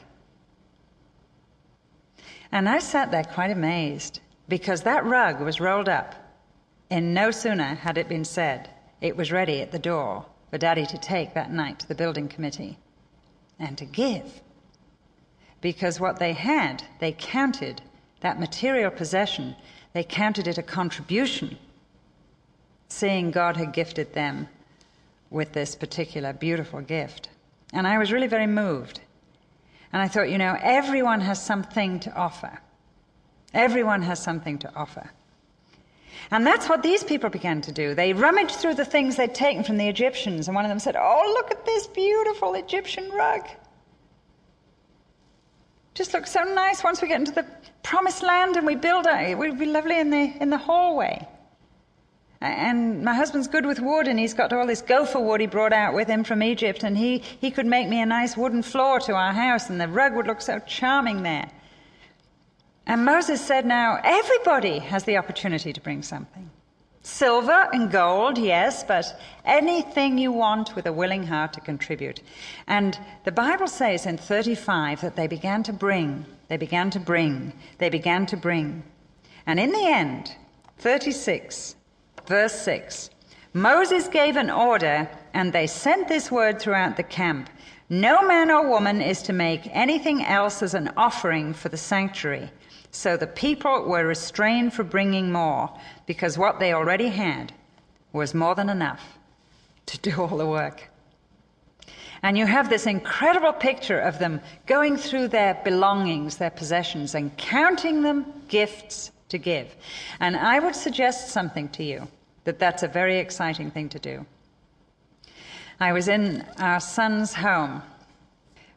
And 2.51 2.69
I 2.69 2.77
sat 2.77 3.09
there 3.09 3.23
quite 3.23 3.49
amazed 3.49 4.19
because 4.47 4.83
that 4.83 5.03
rug 5.03 5.41
was 5.41 5.59
rolled 5.59 5.89
up, 5.89 6.13
and 6.91 7.11
no 7.11 7.31
sooner 7.31 7.73
had 7.73 7.97
it 7.97 8.07
been 8.07 8.23
said, 8.23 8.69
it 9.01 9.17
was 9.17 9.31
ready 9.31 9.61
at 9.63 9.71
the 9.71 9.79
door 9.79 10.27
for 10.51 10.59
Daddy 10.59 10.85
to 10.85 10.97
take 10.99 11.33
that 11.33 11.51
night 11.51 11.79
to 11.79 11.87
the 11.87 11.95
building 11.95 12.27
committee 12.27 12.77
and 13.57 13.79
to 13.79 13.85
give. 13.85 14.41
Because 15.59 15.99
what 15.99 16.19
they 16.19 16.33
had, 16.33 16.83
they 16.99 17.13
counted 17.13 17.81
that 18.19 18.39
material 18.39 18.91
possession, 18.91 19.55
they 19.93 20.03
counted 20.03 20.47
it 20.47 20.59
a 20.59 20.63
contribution, 20.77 21.57
seeing 22.89 23.31
God 23.31 23.57
had 23.57 23.73
gifted 23.73 24.13
them 24.13 24.49
with 25.31 25.53
this 25.53 25.73
particular 25.73 26.31
beautiful 26.31 26.81
gift. 26.81 27.30
And 27.73 27.87
I 27.87 27.97
was 27.97 28.11
really 28.11 28.27
very 28.27 28.47
moved. 28.47 28.99
And 29.93 30.01
I 30.01 30.07
thought, 30.07 30.29
you 30.29 30.37
know, 30.37 30.57
everyone 30.61 31.21
has 31.21 31.43
something 31.43 31.99
to 32.01 32.13
offer. 32.13 32.59
Everyone 33.53 34.01
has 34.01 34.21
something 34.21 34.57
to 34.59 34.71
offer. 34.75 35.09
And 36.29 36.47
that's 36.47 36.69
what 36.69 36.81
these 36.81 37.03
people 37.03 37.29
began 37.29 37.61
to 37.61 37.71
do. 37.71 37.93
They 37.93 38.13
rummaged 38.13 38.55
through 38.55 38.75
the 38.75 38.85
things 38.85 39.17
they'd 39.17 39.35
taken 39.35 39.63
from 39.63 39.77
the 39.77 39.89
Egyptians, 39.89 40.47
and 40.47 40.55
one 40.55 40.63
of 40.63 40.69
them 40.69 40.79
said, 40.79 40.95
Oh, 40.97 41.33
look 41.35 41.51
at 41.51 41.65
this 41.65 41.87
beautiful 41.87 42.53
Egyptian 42.53 43.09
rug. 43.11 43.47
Just 45.93 46.13
looks 46.13 46.31
so 46.31 46.43
nice 46.43 46.83
once 46.83 47.01
we 47.01 47.09
get 47.09 47.19
into 47.19 47.33
the 47.33 47.45
promised 47.83 48.23
land 48.23 48.55
and 48.55 48.65
we 48.65 48.75
build 48.75 49.05
it. 49.07 49.29
It 49.29 49.37
would 49.37 49.59
be 49.59 49.65
lovely 49.65 49.99
in 49.99 50.09
the, 50.09 50.33
in 50.39 50.49
the 50.49 50.57
hallway. 50.57 51.27
And 52.41 53.03
my 53.03 53.13
husband's 53.13 53.47
good 53.47 53.67
with 53.67 53.79
wood, 53.79 54.07
and 54.07 54.17
he's 54.17 54.33
got 54.33 54.51
all 54.51 54.65
this 54.65 54.81
gopher 54.81 55.19
wood 55.19 55.41
he 55.41 55.47
brought 55.47 55.73
out 55.73 55.93
with 55.93 56.07
him 56.07 56.23
from 56.23 56.41
Egypt, 56.41 56.83
and 56.83 56.97
he, 56.97 57.19
he 57.19 57.51
could 57.51 57.67
make 57.67 57.87
me 57.87 58.01
a 58.01 58.05
nice 58.05 58.35
wooden 58.35 58.63
floor 58.63 58.99
to 59.01 59.13
our 59.13 59.31
house, 59.31 59.69
and 59.69 59.79
the 59.79 59.87
rug 59.87 60.15
would 60.15 60.25
look 60.25 60.41
so 60.41 60.57
charming 60.59 61.21
there. 61.21 61.51
And 62.87 63.05
Moses 63.05 63.45
said, 63.45 63.65
Now 63.67 63.99
everybody 64.03 64.79
has 64.79 65.03
the 65.03 65.17
opportunity 65.17 65.71
to 65.71 65.81
bring 65.81 66.01
something. 66.01 66.49
Silver 67.03 67.67
and 67.73 67.91
gold, 67.91 68.37
yes, 68.37 68.83
but 68.83 69.19
anything 69.45 70.17
you 70.17 70.31
want 70.31 70.75
with 70.75 70.85
a 70.85 70.93
willing 70.93 71.25
heart 71.25 71.53
to 71.53 71.59
contribute. 71.59 72.21
And 72.67 72.99
the 73.23 73.31
Bible 73.31 73.67
says 73.67 74.05
in 74.05 74.17
35 74.17 75.01
that 75.01 75.15
they 75.15 75.27
began 75.27 75.63
to 75.63 75.73
bring, 75.73 76.25
they 76.47 76.57
began 76.57 76.89
to 76.91 76.99
bring, 76.99 77.53
they 77.79 77.89
began 77.89 78.25
to 78.27 78.37
bring. 78.37 78.83
And 79.47 79.59
in 79.59 79.71
the 79.71 79.87
end, 79.87 80.35
36, 80.77 81.75
verse 82.31 82.61
6, 82.61 83.09
Moses 83.53 84.07
gave 84.07 84.37
an 84.37 84.49
order, 84.49 85.09
and 85.33 85.51
they 85.51 85.67
sent 85.67 86.07
this 86.07 86.31
word 86.31 86.59
throughout 86.59 86.95
the 86.95 87.03
camp 87.03 87.49
No 87.89 88.25
man 88.25 88.49
or 88.49 88.69
woman 88.69 89.01
is 89.01 89.21
to 89.23 89.33
make 89.33 89.67
anything 89.73 90.23
else 90.23 90.63
as 90.63 90.73
an 90.73 90.91
offering 90.95 91.53
for 91.53 91.67
the 91.67 91.83
sanctuary 91.91 92.49
so 92.91 93.17
the 93.17 93.27
people 93.27 93.83
were 93.83 94.05
restrained 94.05 94.73
from 94.73 94.87
bringing 94.87 95.29
more 95.31 95.69
because 96.05 96.37
what 96.37 96.59
they 96.59 96.71
already 96.73 97.09
had 97.09 97.51
was 98.13 98.33
more 98.33 98.55
than 98.55 98.69
enough 98.69 99.17
to 99.87 99.97
do 99.99 100.21
all 100.21 100.37
the 100.37 100.47
work. 100.47 100.89
And 102.23 102.37
you 102.37 102.45
have 102.45 102.69
this 102.69 102.85
incredible 102.85 103.53
picture 103.53 103.99
of 103.99 104.19
them 104.19 104.39
going 104.67 104.95
through 104.95 105.27
their 105.27 105.59
belongings, 105.65 106.37
their 106.37 106.51
possessions, 106.51 107.15
and 107.15 107.35
counting 107.37 108.03
them 108.03 108.25
gifts 108.47 109.11
to 109.29 109.37
give. 109.37 109.75
And 110.19 110.35
I 110.37 110.59
would 110.59 110.75
suggest 110.75 111.29
something 111.29 111.67
to 111.69 111.83
you 111.83 112.07
that 112.43 112.59
that's 112.59 112.83
a 112.83 112.87
very 112.87 113.17
exciting 113.17 113.71
thing 113.71 113.89
to 113.89 113.99
do. 113.99 114.25
I 115.79 115.93
was 115.93 116.07
in 116.07 116.45
our 116.59 116.79
son's 116.79 117.33
home 117.33 117.81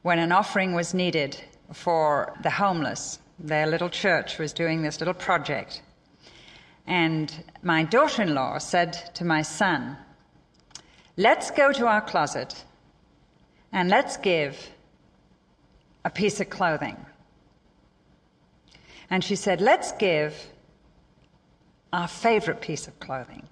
when 0.02 0.18
an 0.18 0.32
offering 0.32 0.74
was 0.74 0.94
needed 0.94 1.42
for 1.72 2.34
the 2.42 2.50
homeless 2.50 3.18
their 3.38 3.66
little 3.66 3.88
church 3.88 4.38
was 4.38 4.52
doing 4.52 4.82
this 4.82 5.00
little 5.00 5.14
project. 5.14 5.82
And 6.86 7.44
my 7.62 7.84
daughter 7.84 8.22
in 8.22 8.34
law 8.34 8.58
said 8.58 8.92
to 9.14 9.24
my 9.24 9.42
son, 9.42 9.96
Let's 11.16 11.50
go 11.50 11.72
to 11.72 11.86
our 11.86 12.00
closet 12.00 12.64
and 13.72 13.88
let's 13.88 14.16
give 14.16 14.70
a 16.04 16.10
piece 16.10 16.40
of 16.40 16.50
clothing. 16.50 16.96
And 19.10 19.22
she 19.22 19.36
said, 19.36 19.60
Let's 19.60 19.92
give 19.92 20.34
our 21.92 22.08
favorite 22.08 22.60
piece 22.60 22.88
of 22.88 22.98
clothing, 22.98 23.48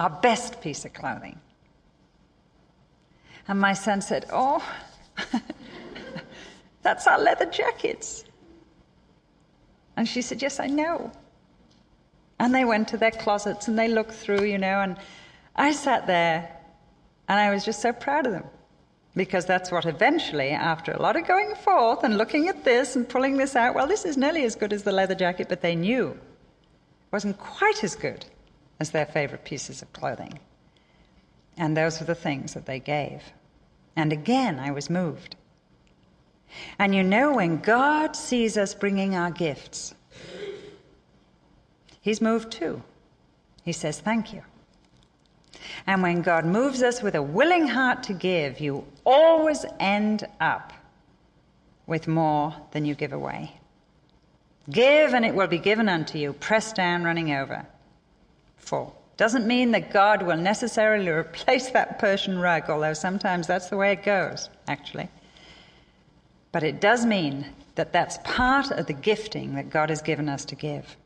our 0.00 0.08
best 0.08 0.62
piece 0.62 0.86
of 0.86 0.94
clothing. 0.94 1.38
And 3.48 3.60
my 3.60 3.74
son 3.74 4.00
said, 4.00 4.24
Oh, 4.32 4.66
that's 6.82 7.06
our 7.06 7.18
leather 7.18 7.44
jackets. 7.44 8.24
And 9.98 10.08
she 10.08 10.22
said, 10.22 10.40
Yes, 10.40 10.58
I 10.58 10.68
know. 10.68 11.12
And 12.38 12.54
they 12.54 12.64
went 12.64 12.88
to 12.88 12.96
their 12.96 13.10
closets 13.10 13.68
and 13.68 13.78
they 13.78 13.88
looked 13.88 14.12
through, 14.12 14.44
you 14.44 14.56
know, 14.56 14.80
and 14.80 14.96
I 15.54 15.72
sat 15.72 16.06
there 16.06 16.50
and 17.28 17.38
I 17.38 17.52
was 17.52 17.66
just 17.66 17.82
so 17.82 17.92
proud 17.92 18.26
of 18.26 18.32
them. 18.32 18.44
Because 19.14 19.44
that's 19.44 19.70
what 19.70 19.84
eventually, 19.84 20.50
after 20.50 20.92
a 20.92 21.02
lot 21.02 21.16
of 21.16 21.26
going 21.26 21.54
forth 21.56 22.04
and 22.04 22.16
looking 22.16 22.48
at 22.48 22.64
this 22.64 22.96
and 22.96 23.06
pulling 23.06 23.36
this 23.36 23.54
out, 23.54 23.74
well, 23.74 23.86
this 23.86 24.04
is 24.06 24.16
nearly 24.16 24.44
as 24.44 24.54
good 24.54 24.72
as 24.72 24.84
the 24.84 24.92
leather 24.92 25.16
jacket, 25.16 25.48
but 25.48 25.60
they 25.60 25.74
knew 25.74 26.10
it 26.10 27.12
wasn't 27.12 27.36
quite 27.36 27.84
as 27.84 27.94
good 27.94 28.24
as 28.80 28.90
their 28.90 29.06
favorite 29.06 29.44
pieces 29.44 29.82
of 29.82 29.92
clothing. 29.92 30.40
And 31.56 31.76
those 31.76 32.00
were 32.00 32.06
the 32.06 32.14
things 32.14 32.54
that 32.54 32.66
they 32.66 32.80
gave. 32.80 33.22
And 33.94 34.12
again, 34.12 34.58
I 34.58 34.70
was 34.70 34.88
moved. 34.88 35.36
And 36.78 36.94
you 36.94 37.02
know, 37.02 37.34
when 37.34 37.58
God 37.58 38.16
sees 38.16 38.56
us 38.56 38.74
bringing 38.74 39.14
our 39.14 39.30
gifts, 39.30 39.94
He's 42.00 42.22
moved 42.22 42.50
too. 42.50 42.82
He 43.62 43.72
says, 43.72 44.00
Thank 44.00 44.32
you. 44.32 44.42
And 45.86 46.02
when 46.02 46.22
God 46.22 46.46
moves 46.46 46.82
us 46.82 47.02
with 47.02 47.14
a 47.14 47.22
willing 47.22 47.68
heart 47.68 48.02
to 48.04 48.14
give, 48.14 48.58
you 48.58 48.86
always 49.04 49.64
end 49.78 50.26
up 50.40 50.72
with 51.86 52.08
more 52.08 52.54
than 52.72 52.84
you 52.84 52.94
give 52.94 53.12
away. 53.12 53.60
Give, 54.70 55.12
and 55.12 55.24
it 55.24 55.34
will 55.34 55.48
be 55.48 55.58
given 55.58 55.88
unto 55.88 56.18
you, 56.18 56.32
pressed 56.32 56.76
down, 56.76 57.04
running 57.04 57.32
over. 57.32 57.66
Full. 58.60 58.96
Doesn't 59.16 59.46
mean 59.46 59.72
that 59.72 59.92
God 59.92 60.22
will 60.22 60.36
necessarily 60.36 61.08
replace 61.08 61.70
that 61.70 61.98
Persian 61.98 62.38
rug, 62.38 62.70
although 62.70 62.94
sometimes 62.94 63.46
that's 63.46 63.68
the 63.68 63.76
way 63.76 63.92
it 63.92 64.02
goes, 64.02 64.48
actually. 64.66 65.08
But 66.52 66.62
it 66.62 66.80
does 66.80 67.04
mean 67.04 67.46
that 67.74 67.92
that's 67.92 68.18
part 68.24 68.70
of 68.70 68.86
the 68.86 68.92
gifting 68.92 69.54
that 69.56 69.70
God 69.70 69.90
has 69.90 70.02
given 70.02 70.28
us 70.28 70.44
to 70.46 70.54
give. 70.54 70.96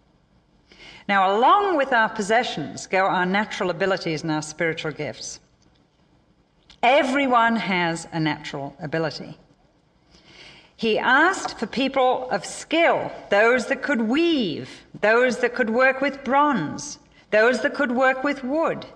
Now, 1.08 1.36
along 1.36 1.76
with 1.76 1.92
our 1.92 2.08
possessions 2.08 2.86
go 2.86 3.04
our 3.04 3.26
natural 3.26 3.70
abilities 3.70 4.22
and 4.22 4.30
our 4.30 4.42
spiritual 4.42 4.92
gifts. 4.92 5.40
Everyone 6.82 7.56
has 7.56 8.06
a 8.12 8.20
natural 8.20 8.76
ability. 8.80 9.36
He 10.76 10.98
asked 10.98 11.58
for 11.58 11.66
people 11.66 12.28
of 12.30 12.44
skill, 12.44 13.10
those 13.30 13.66
that 13.66 13.82
could 13.82 14.02
weave, 14.02 14.68
those 15.00 15.38
that 15.38 15.54
could 15.54 15.70
work 15.70 16.00
with 16.00 16.24
bronze, 16.24 16.98
those 17.34 17.62
that 17.62 17.74
could 17.74 17.90
work 17.90 18.22
with 18.22 18.44
wood. 18.44 18.86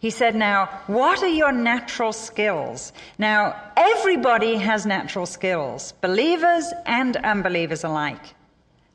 He 0.00 0.08
said, 0.08 0.34
Now, 0.34 0.66
what 0.86 1.22
are 1.22 1.36
your 1.42 1.52
natural 1.52 2.12
skills? 2.12 2.92
Now, 3.18 3.54
everybody 3.76 4.56
has 4.56 4.86
natural 4.86 5.26
skills, 5.26 5.92
believers 6.00 6.72
and 6.86 7.16
unbelievers 7.18 7.84
alike. 7.84 8.24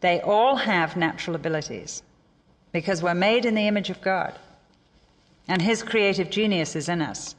They 0.02 0.20
all 0.22 0.56
have 0.56 0.98
natural 0.98 1.36
abilities 1.36 2.02
because 2.72 3.04
we're 3.04 3.14
made 3.14 3.46
in 3.46 3.54
the 3.54 3.68
image 3.68 3.92
of 3.92 4.02
God 4.02 4.34
and 5.48 5.62
His 5.62 5.84
creative 5.84 6.32
genius 6.32 6.76
is 6.76 6.90
in 6.90 7.04
us. 7.04 7.36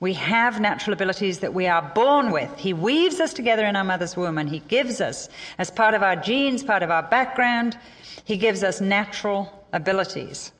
We 0.00 0.12
have 0.14 0.60
natural 0.60 0.94
abilities 0.94 1.40
that 1.40 1.54
we 1.54 1.66
are 1.66 1.82
born 1.82 2.30
with. 2.30 2.56
He 2.56 2.72
weaves 2.72 3.18
us 3.18 3.34
together 3.34 3.66
in 3.66 3.74
our 3.74 3.82
mother's 3.82 4.16
womb 4.16 4.38
and 4.38 4.48
He 4.48 4.60
gives 4.60 5.00
us, 5.00 5.28
as 5.58 5.72
part 5.72 5.94
of 5.94 6.04
our 6.04 6.14
genes, 6.14 6.62
part 6.62 6.84
of 6.84 6.90
our 6.90 7.02
background, 7.02 7.76
He 8.24 8.36
gives 8.36 8.62
us 8.62 8.80
natural 8.80 9.66
abilities. 9.72 10.52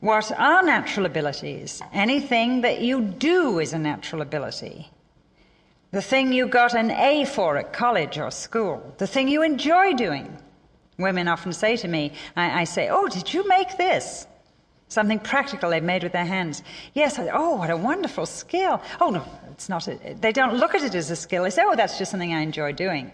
What 0.00 0.32
are 0.32 0.62
natural 0.62 1.06
abilities? 1.06 1.80
Anything 1.92 2.62
that 2.62 2.80
you 2.80 3.00
do 3.02 3.60
is 3.60 3.72
a 3.72 3.78
natural 3.78 4.22
ability. 4.22 4.90
The 5.92 6.02
thing 6.02 6.32
you 6.32 6.46
got 6.46 6.74
an 6.74 6.90
A 6.90 7.24
for 7.24 7.56
at 7.56 7.72
college 7.72 8.18
or 8.18 8.30
school, 8.30 8.94
the 8.98 9.06
thing 9.06 9.28
you 9.28 9.42
enjoy 9.42 9.92
doing. 9.92 10.36
Women 10.98 11.28
often 11.28 11.52
say 11.52 11.76
to 11.76 11.88
me, 11.88 12.12
I, 12.36 12.62
I 12.62 12.64
say, 12.64 12.88
Oh, 12.90 13.08
did 13.08 13.32
you 13.32 13.46
make 13.46 13.76
this? 13.76 14.26
something 14.92 15.18
practical 15.18 15.70
they've 15.70 15.82
made 15.82 16.02
with 16.02 16.12
their 16.12 16.24
hands. 16.24 16.62
Yes, 16.94 17.18
oh, 17.18 17.56
what 17.56 17.70
a 17.70 17.76
wonderful 17.76 18.26
skill. 18.26 18.80
Oh, 19.00 19.10
no, 19.10 19.24
it's 19.50 19.68
not. 19.68 19.88
A, 19.88 20.14
they 20.20 20.32
don't 20.32 20.56
look 20.56 20.74
at 20.74 20.82
it 20.82 20.94
as 20.94 21.10
a 21.10 21.16
skill. 21.16 21.44
They 21.44 21.50
say, 21.50 21.62
oh, 21.64 21.74
that's 21.74 21.98
just 21.98 22.10
something 22.10 22.34
I 22.34 22.40
enjoy 22.40 22.72
doing. 22.72 23.10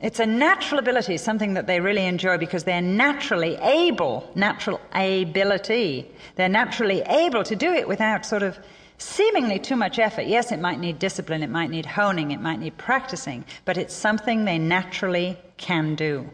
It's 0.00 0.20
a 0.20 0.26
natural 0.26 0.78
ability, 0.78 1.16
something 1.16 1.54
that 1.54 1.66
they 1.66 1.80
really 1.80 2.04
enjoy 2.04 2.36
because 2.36 2.64
they're 2.64 2.82
naturally 2.82 3.56
able, 3.56 4.30
natural 4.34 4.80
ability. 4.92 6.10
They're 6.34 6.50
naturally 6.50 7.00
able 7.02 7.44
to 7.44 7.56
do 7.56 7.72
it 7.72 7.88
without 7.88 8.26
sort 8.26 8.42
of 8.42 8.58
seemingly 8.98 9.58
too 9.58 9.76
much 9.76 9.98
effort. 9.98 10.26
Yes, 10.26 10.52
it 10.52 10.60
might 10.60 10.80
need 10.80 10.98
discipline, 10.98 11.42
it 11.42 11.50
might 11.50 11.70
need 11.70 11.86
honing, 11.86 12.30
it 12.30 12.40
might 12.40 12.58
need 12.58 12.76
practicing, 12.76 13.44
but 13.64 13.78
it's 13.78 13.94
something 13.94 14.44
they 14.44 14.58
naturally 14.58 15.38
can 15.56 15.94
do. 15.94 16.28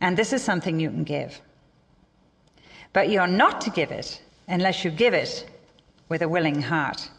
And 0.00 0.16
this 0.16 0.32
is 0.32 0.42
something 0.42 0.80
you 0.80 0.90
can 0.90 1.04
give. 1.04 1.40
But 2.92 3.10
you're 3.10 3.26
not 3.28 3.60
to 3.62 3.70
give 3.70 3.90
it 3.92 4.20
unless 4.48 4.84
you 4.84 4.90
give 4.90 5.14
it 5.14 5.48
with 6.08 6.22
a 6.22 6.28
willing 6.28 6.62
heart. 6.62 7.10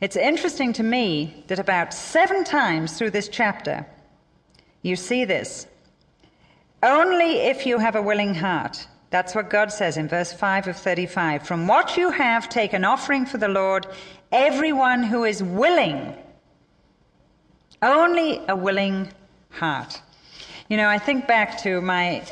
It's 0.00 0.16
interesting 0.16 0.72
to 0.74 0.82
me 0.82 1.44
that 1.48 1.58
about 1.58 1.94
seven 1.94 2.44
times 2.44 2.96
through 2.96 3.10
this 3.10 3.28
chapter, 3.28 3.86
you 4.86 4.96
see 4.96 5.24
this. 5.24 5.66
Only 6.82 7.40
if 7.40 7.66
you 7.66 7.78
have 7.78 7.96
a 7.96 8.02
willing 8.02 8.34
heart. 8.34 8.86
That's 9.10 9.34
what 9.34 9.50
God 9.50 9.72
says 9.72 9.96
in 9.96 10.08
verse 10.08 10.32
5 10.32 10.68
of 10.68 10.76
35. 10.76 11.46
From 11.46 11.66
what 11.66 11.96
you 11.96 12.10
have, 12.10 12.48
take 12.48 12.72
an 12.72 12.84
offering 12.84 13.26
for 13.26 13.38
the 13.38 13.48
Lord, 13.48 13.86
everyone 14.30 15.02
who 15.02 15.24
is 15.24 15.42
willing. 15.42 16.14
Only 17.82 18.40
a 18.48 18.54
willing 18.54 19.08
heart. 19.50 20.00
You 20.68 20.76
know, 20.76 20.88
I 20.88 20.98
think 20.98 21.26
back 21.26 21.58
to 21.62 21.80
my 21.80 22.24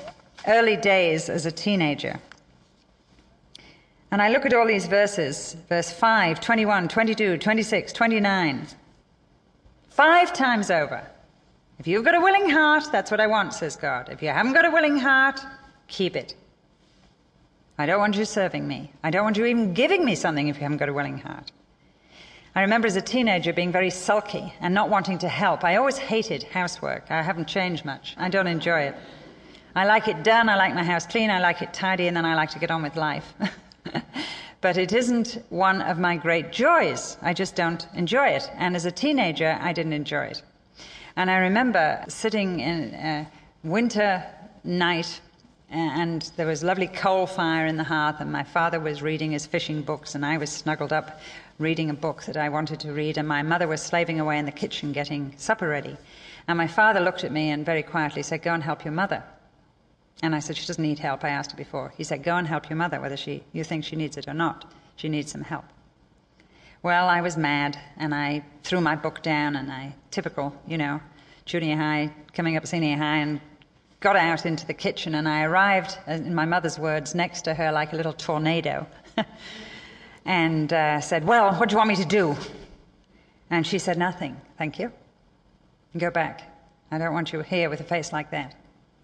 early 0.47 0.77
days 0.77 1.29
as 1.29 1.47
a 1.47 1.53
teenager. 1.53 2.19
And 4.11 4.23
I 4.23 4.29
look 4.29 4.47
at 4.47 4.55
all 4.55 4.67
these 4.67 4.87
verses 4.87 5.57
verse 5.69 5.91
5, 5.91 6.41
21, 6.41 6.89
22, 6.89 7.39
26, 7.39 7.93
29. 7.93 8.67
Five 9.89 10.33
times 10.33 10.71
over. 10.71 11.05
If 11.79 11.87
you've 11.87 12.05
got 12.05 12.15
a 12.15 12.21
willing 12.21 12.51
heart, 12.51 12.85
that's 12.93 13.11
what 13.11 13.21
I 13.21 13.27
want, 13.27 13.53
says 13.55 13.77
God. 13.77 14.09
If 14.11 14.23
you 14.23 14.29
haven't 14.29 14.53
got 14.53 14.65
a 14.65 14.71
willing 14.71 14.97
heart, 14.97 15.41
keep 15.89 16.17
it. 16.17 16.35
I 17.77 17.87
don't 17.87 17.99
want 17.99 18.17
you 18.17 18.25
serving 18.25 18.67
me. 18.67 18.93
I 19.03 19.11
don't 19.11 19.25
want 19.25 19.37
you 19.37 19.45
even 19.47 19.75
giving 19.75 20.05
me 20.05 20.15
something 20.15 20.47
if 20.49 20.57
you 20.57 20.63
haven't 20.63 20.79
got 20.79 20.89
a 20.89 20.93
willing 20.93 21.19
heart. 21.19 21.51
I 22.55 22.61
remember 22.63 22.87
as 22.87 22.95
a 22.95 23.03
teenager 23.03 23.53
being 23.53 23.73
very 23.73 23.91
sulky 23.91 24.55
and 24.61 24.73
not 24.73 24.89
wanting 24.89 25.19
to 25.19 25.29
help. 25.29 25.65
I 25.65 25.75
always 25.75 25.99
hated 25.99 26.45
housework. 26.45 27.11
I 27.11 27.21
haven't 27.21 27.49
changed 27.49 27.85
much. 27.85 28.15
I 28.17 28.29
don't 28.29 28.47
enjoy 28.47 28.83
it. 28.83 28.95
I 29.75 29.87
like 29.87 30.07
it 30.07 30.23
done, 30.23 30.49
I 30.49 30.55
like 30.55 30.73
my 30.73 30.85
house 30.85 31.05
clean, 31.05 31.31
I 31.31 31.41
like 31.41 31.61
it 31.61 31.75
tidy, 31.75 32.07
and 32.07 32.17
then 32.17 32.25
I 32.25 32.37
like 32.37 32.51
to 32.51 32.61
get 32.61 32.71
on 32.71 32.85
with 32.85 32.95
life. 32.95 33.35
but 34.61 34.77
it 34.77 34.93
isn't 34.93 35.43
one 35.49 35.83
of 35.83 35.99
my 35.99 36.17
great 36.17 36.53
joys. 36.53 37.17
I 37.23 37.35
just 37.35 37.57
don't 37.57 37.85
enjoy 37.95 38.29
it. 38.29 38.49
And 38.55 38.77
as 38.77 38.85
a 38.85 38.93
teenager, 38.93 39.59
I 39.61 39.73
didn't 39.73 39.95
enjoy 39.95 40.27
it. 40.27 40.43
And 41.17 41.31
I 41.31 41.37
remember 41.37 42.05
sitting 42.09 42.61
in 42.61 42.95
a 42.95 43.29
winter 43.63 44.25
night 44.65 45.21
and 45.71 46.31
there 46.37 46.47
was 46.47 46.63
lovely 46.63 46.87
coal 46.87 47.27
fire 47.27 47.67
in 47.67 47.77
the 47.77 47.85
hearth, 47.85 48.17
and 48.21 48.31
my 48.31 48.45
father 48.45 48.79
was 48.79 49.03
reading 49.03 49.33
his 49.33 49.45
fishing 49.45 49.83
books, 49.83 50.15
and 50.15 50.25
I 50.25 50.37
was 50.37 50.51
snuggled 50.51 50.93
up 50.93 51.19
reading 51.59 51.91
a 51.91 51.95
book 51.95 52.23
that 52.25 52.37
I 52.37 52.49
wanted 52.49 52.79
to 52.81 52.93
read, 52.93 53.19
and 53.19 53.27
my 53.27 53.43
mother 53.43 53.67
was 53.67 53.83
slaving 53.83 54.21
away 54.21 54.39
in 54.39 54.45
the 54.45 54.53
kitchen 54.53 54.93
getting 54.93 55.35
supper 55.37 55.69
ready. 55.69 55.97
And 56.47 56.59
my 56.59 56.69
father 56.69 57.01
looked 57.01 57.25
at 57.25 57.33
me 57.33 57.51
and 57.51 57.67
very 57.67 57.83
quietly 57.83 58.23
said, 58.23 58.43
Go 58.43 58.55
and 58.55 58.63
help 58.63 58.85
your 58.85 58.93
mother. 58.93 59.25
And 60.23 60.35
I 60.35 60.39
said, 60.39 60.57
She 60.57 60.67
doesn't 60.67 60.83
need 60.83 60.99
help. 60.99 61.25
I 61.25 61.31
asked 61.31 61.53
her 61.53 61.57
before. 61.57 61.93
He 61.97 62.05
said, 62.05 62.23
Go 62.23 62.37
and 62.37 62.47
help 62.47 62.69
your 62.69 62.77
mother, 62.77 63.01
whether 63.01 63.17
she, 63.17 63.43
you 63.53 63.65
think 63.65 63.85
she 63.85 63.97
needs 63.97 64.17
it 64.17 64.29
or 64.29 64.35
not. 64.35 64.71
She 64.97 65.09
needs 65.09 65.33
some 65.33 65.43
help. 65.43 65.65
Well, 66.85 67.09
I 67.09 67.23
was 67.23 67.39
mad, 67.39 67.79
and 67.97 68.15
I 68.15 68.45
threw 68.63 68.79
my 68.79 68.95
book 68.95 69.23
down, 69.23 69.57
and 69.57 69.73
I, 69.73 69.95
typical, 70.11 70.55
you 70.67 70.77
know, 70.77 71.01
junior 71.47 71.77
high, 71.77 72.13
coming 72.35 72.59
up 72.59 72.67
senior 72.67 72.99
high, 72.99 73.21
and 73.21 73.41
got 74.01 74.17
out 74.17 74.45
into 74.45 74.67
the 74.67 74.75
kitchen. 74.75 75.15
And 75.15 75.27
I 75.27 75.45
arrived, 75.45 75.97
uh, 76.07 76.13
in 76.13 76.35
my 76.35 76.45
mother's 76.45 76.79
words, 76.79 77.15
next 77.15 77.41
to 77.47 77.55
her 77.55 77.73
like 77.73 77.95
a 77.95 77.97
little 77.97 78.13
tornado. 78.13 78.87
and 80.27 80.71
uh, 80.75 81.01
said, 81.01 81.25
Well, 81.25 81.55
what 81.55 81.71
do 81.71 81.73
you 81.73 81.79
want 81.79 81.89
me 81.89 81.97
to 81.97 82.05
do? 82.05 82.37
And 83.49 83.67
she 83.67 83.79
said, 83.79 83.97
Nothing, 83.97 84.39
thank 84.59 84.79
you. 84.79 84.93
Go 85.97 86.11
back. 86.11 86.43
I 86.91 86.99
don't 86.99 87.15
want 87.15 87.33
you 87.33 87.41
here 87.41 87.71
with 87.71 87.81
a 87.81 87.85
face 87.85 88.13
like 88.13 88.31
that. 88.33 88.55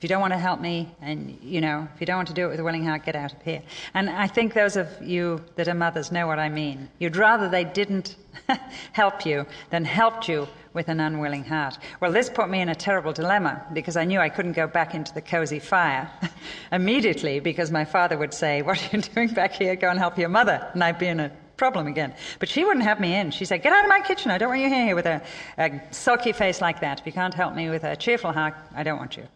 If 0.00 0.04
you 0.04 0.08
don't 0.08 0.22
want 0.22 0.32
to 0.32 0.38
help 0.38 0.62
me, 0.62 0.88
and 1.02 1.38
you 1.42 1.60
know, 1.60 1.86
if 1.94 2.00
you 2.00 2.06
don't 2.06 2.16
want 2.16 2.28
to 2.28 2.32
do 2.34 2.46
it 2.46 2.48
with 2.48 2.58
a 2.58 2.64
willing 2.64 2.86
heart, 2.86 3.04
get 3.04 3.14
out 3.14 3.34
of 3.34 3.42
here. 3.42 3.60
And 3.92 4.08
I 4.08 4.28
think 4.28 4.54
those 4.54 4.76
of 4.76 4.88
you 5.02 5.44
that 5.56 5.68
are 5.68 5.74
mothers 5.74 6.10
know 6.10 6.26
what 6.26 6.38
I 6.38 6.48
mean. 6.48 6.88
You'd 6.98 7.16
rather 7.16 7.50
they 7.50 7.64
didn't 7.64 8.16
help 8.92 9.26
you 9.26 9.44
than 9.68 9.84
helped 9.84 10.26
you 10.26 10.48
with 10.72 10.88
an 10.88 11.00
unwilling 11.00 11.44
heart. 11.44 11.76
Well, 12.00 12.12
this 12.12 12.30
put 12.30 12.48
me 12.48 12.62
in 12.62 12.70
a 12.70 12.74
terrible 12.74 13.12
dilemma 13.12 13.66
because 13.74 13.98
I 13.98 14.06
knew 14.06 14.20
I 14.20 14.30
couldn't 14.30 14.52
go 14.52 14.66
back 14.66 14.94
into 14.94 15.12
the 15.12 15.20
cozy 15.20 15.58
fire 15.58 16.10
immediately 16.72 17.38
because 17.38 17.70
my 17.70 17.84
father 17.84 18.16
would 18.16 18.32
say, 18.32 18.62
What 18.62 18.82
are 18.82 18.96
you 18.96 19.02
doing 19.14 19.28
back 19.28 19.52
here? 19.52 19.76
Go 19.76 19.90
and 19.90 19.98
help 19.98 20.16
your 20.16 20.30
mother. 20.30 20.66
And 20.72 20.82
I'd 20.82 20.98
be 20.98 21.08
in 21.08 21.20
a 21.20 21.30
problem 21.58 21.86
again. 21.86 22.14
But 22.38 22.48
she 22.48 22.64
wouldn't 22.64 22.86
have 22.86 23.00
me 23.00 23.14
in. 23.14 23.32
She 23.32 23.44
said, 23.44 23.62
Get 23.62 23.74
out 23.74 23.84
of 23.84 23.90
my 23.90 24.00
kitchen. 24.00 24.30
I 24.30 24.38
don't 24.38 24.48
want 24.48 24.62
you 24.62 24.70
here 24.70 24.94
with 24.94 25.04
a, 25.04 25.20
a 25.58 25.78
sulky 25.90 26.32
face 26.32 26.62
like 26.62 26.80
that. 26.80 27.00
If 27.00 27.06
you 27.06 27.12
can't 27.12 27.34
help 27.34 27.54
me 27.54 27.68
with 27.68 27.84
a 27.84 27.96
cheerful 27.96 28.32
heart, 28.32 28.54
I 28.74 28.82
don't 28.82 28.96
want 28.96 29.18
you. 29.18 29.28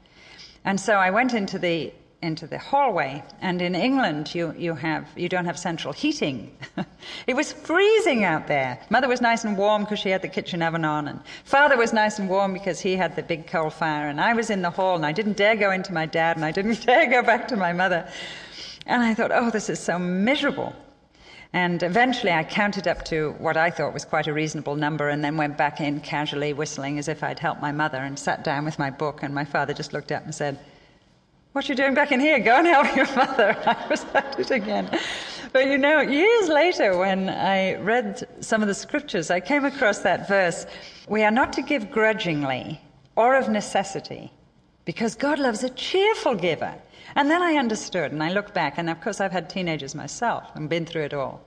And 0.64 0.80
so 0.80 0.94
I 0.94 1.10
went 1.10 1.34
into 1.34 1.58
the 1.58 1.92
into 2.24 2.46
the 2.46 2.58
hallway. 2.58 3.22
And 3.40 3.60
in 3.60 3.74
England, 3.74 4.34
you, 4.34 4.54
you, 4.56 4.74
have, 4.74 5.06
you 5.14 5.28
don't 5.28 5.44
have 5.44 5.58
central 5.58 5.92
heating. 5.92 6.56
it 7.26 7.34
was 7.34 7.52
freezing 7.52 8.24
out 8.24 8.46
there. 8.46 8.80
Mother 8.88 9.08
was 9.08 9.20
nice 9.20 9.44
and 9.44 9.58
warm 9.58 9.82
because 9.82 9.98
she 9.98 10.08
had 10.08 10.22
the 10.22 10.28
kitchen 10.28 10.62
oven 10.62 10.84
on, 10.84 11.06
and 11.06 11.20
father 11.44 11.76
was 11.76 11.92
nice 11.92 12.18
and 12.18 12.28
warm 12.28 12.54
because 12.54 12.80
he 12.80 12.96
had 12.96 13.14
the 13.14 13.22
big 13.22 13.46
coal 13.46 13.70
fire. 13.70 14.08
And 14.08 14.20
I 14.20 14.32
was 14.32 14.50
in 14.50 14.62
the 14.62 14.70
hall, 14.70 14.96
and 14.96 15.04
I 15.04 15.12
didn't 15.12 15.36
dare 15.36 15.54
go 15.54 15.70
into 15.70 15.92
my 15.92 16.06
dad, 16.06 16.36
and 16.36 16.44
I 16.44 16.50
didn't 16.50 16.84
dare 16.86 17.08
go 17.10 17.22
back 17.22 17.46
to 17.48 17.56
my 17.56 17.72
mother. 17.72 18.08
And 18.86 19.02
I 19.02 19.14
thought, 19.14 19.30
oh, 19.32 19.50
this 19.50 19.68
is 19.68 19.78
so 19.78 19.98
miserable. 19.98 20.74
And 21.54 21.84
eventually 21.84 22.32
I 22.32 22.42
counted 22.42 22.88
up 22.88 23.04
to 23.04 23.36
what 23.38 23.56
I 23.56 23.70
thought 23.70 23.94
was 23.94 24.04
quite 24.04 24.26
a 24.26 24.32
reasonable 24.32 24.74
number 24.74 25.08
and 25.08 25.22
then 25.22 25.36
went 25.36 25.56
back 25.56 25.80
in 25.80 26.00
casually 26.00 26.52
whistling 26.52 26.98
as 26.98 27.06
if 27.06 27.22
I'd 27.22 27.38
helped 27.38 27.62
my 27.62 27.70
mother 27.70 27.98
and 27.98 28.18
sat 28.18 28.42
down 28.42 28.64
with 28.64 28.76
my 28.76 28.90
book. 28.90 29.22
And 29.22 29.32
my 29.32 29.44
father 29.44 29.72
just 29.72 29.92
looked 29.92 30.10
up 30.10 30.24
and 30.24 30.34
said, 30.34 30.58
What 31.52 31.64
are 31.64 31.72
you 31.72 31.76
doing 31.76 31.94
back 31.94 32.10
in 32.10 32.18
here? 32.18 32.40
Go 32.40 32.56
and 32.56 32.66
help 32.66 32.96
your 32.96 33.06
mother. 33.14 33.56
I 33.66 33.86
was 33.88 34.04
at 34.14 34.36
it 34.36 34.50
again. 34.50 34.98
But 35.52 35.68
you 35.68 35.78
know, 35.78 36.00
years 36.00 36.48
later, 36.48 36.98
when 36.98 37.28
I 37.28 37.76
read 37.76 38.26
some 38.40 38.60
of 38.60 38.66
the 38.66 38.74
scriptures, 38.74 39.30
I 39.30 39.38
came 39.38 39.64
across 39.64 40.00
that 40.00 40.26
verse 40.26 40.66
We 41.06 41.22
are 41.22 41.30
not 41.30 41.52
to 41.52 41.62
give 41.62 41.88
grudgingly 41.88 42.80
or 43.14 43.36
of 43.36 43.48
necessity, 43.48 44.32
because 44.84 45.14
God 45.14 45.38
loves 45.38 45.62
a 45.62 45.70
cheerful 45.70 46.34
giver. 46.34 46.74
And 47.14 47.30
then 47.30 47.42
I 47.42 47.54
understood, 47.54 48.10
and 48.10 48.22
I 48.22 48.32
looked 48.32 48.54
back, 48.54 48.74
and 48.76 48.90
of 48.90 49.00
course, 49.00 49.20
I've 49.20 49.30
had 49.30 49.48
teenagers 49.48 49.94
myself 49.94 50.50
and 50.56 50.68
been 50.68 50.84
through 50.84 51.02
it 51.02 51.14
all. 51.14 51.43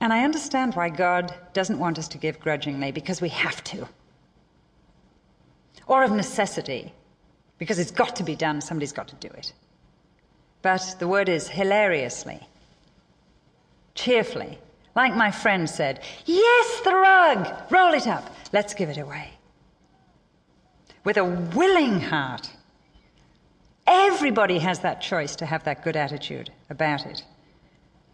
And 0.00 0.12
I 0.12 0.24
understand 0.24 0.74
why 0.74 0.88
God 0.88 1.34
doesn't 1.52 1.78
want 1.78 1.98
us 1.98 2.08
to 2.08 2.18
give 2.18 2.38
grudgingly, 2.40 2.92
because 2.92 3.20
we 3.20 3.30
have 3.30 3.62
to. 3.64 3.88
Or 5.86 6.04
of 6.04 6.12
necessity, 6.12 6.92
because 7.58 7.78
it's 7.78 7.90
got 7.90 8.16
to 8.16 8.22
be 8.22 8.36
done, 8.36 8.60
somebody's 8.60 8.92
got 8.92 9.08
to 9.08 9.16
do 9.16 9.28
it. 9.28 9.52
But 10.62 10.96
the 10.98 11.08
word 11.08 11.28
is 11.28 11.48
hilariously, 11.48 12.40
cheerfully. 13.94 14.58
Like 14.94 15.14
my 15.14 15.30
friend 15.30 15.68
said, 15.68 16.02
Yes, 16.24 16.80
the 16.80 16.94
rug! 16.94 17.70
Roll 17.70 17.92
it 17.92 18.06
up. 18.06 18.34
Let's 18.52 18.74
give 18.74 18.88
it 18.88 18.98
away. 18.98 19.30
With 21.04 21.18
a 21.18 21.24
willing 21.24 22.00
heart 22.00 22.50
Everybody 23.86 24.58
has 24.58 24.80
that 24.80 25.00
choice 25.00 25.36
to 25.36 25.46
have 25.46 25.64
that 25.64 25.84
good 25.84 25.96
attitude 25.96 26.50
about 26.70 27.06
it. 27.06 27.22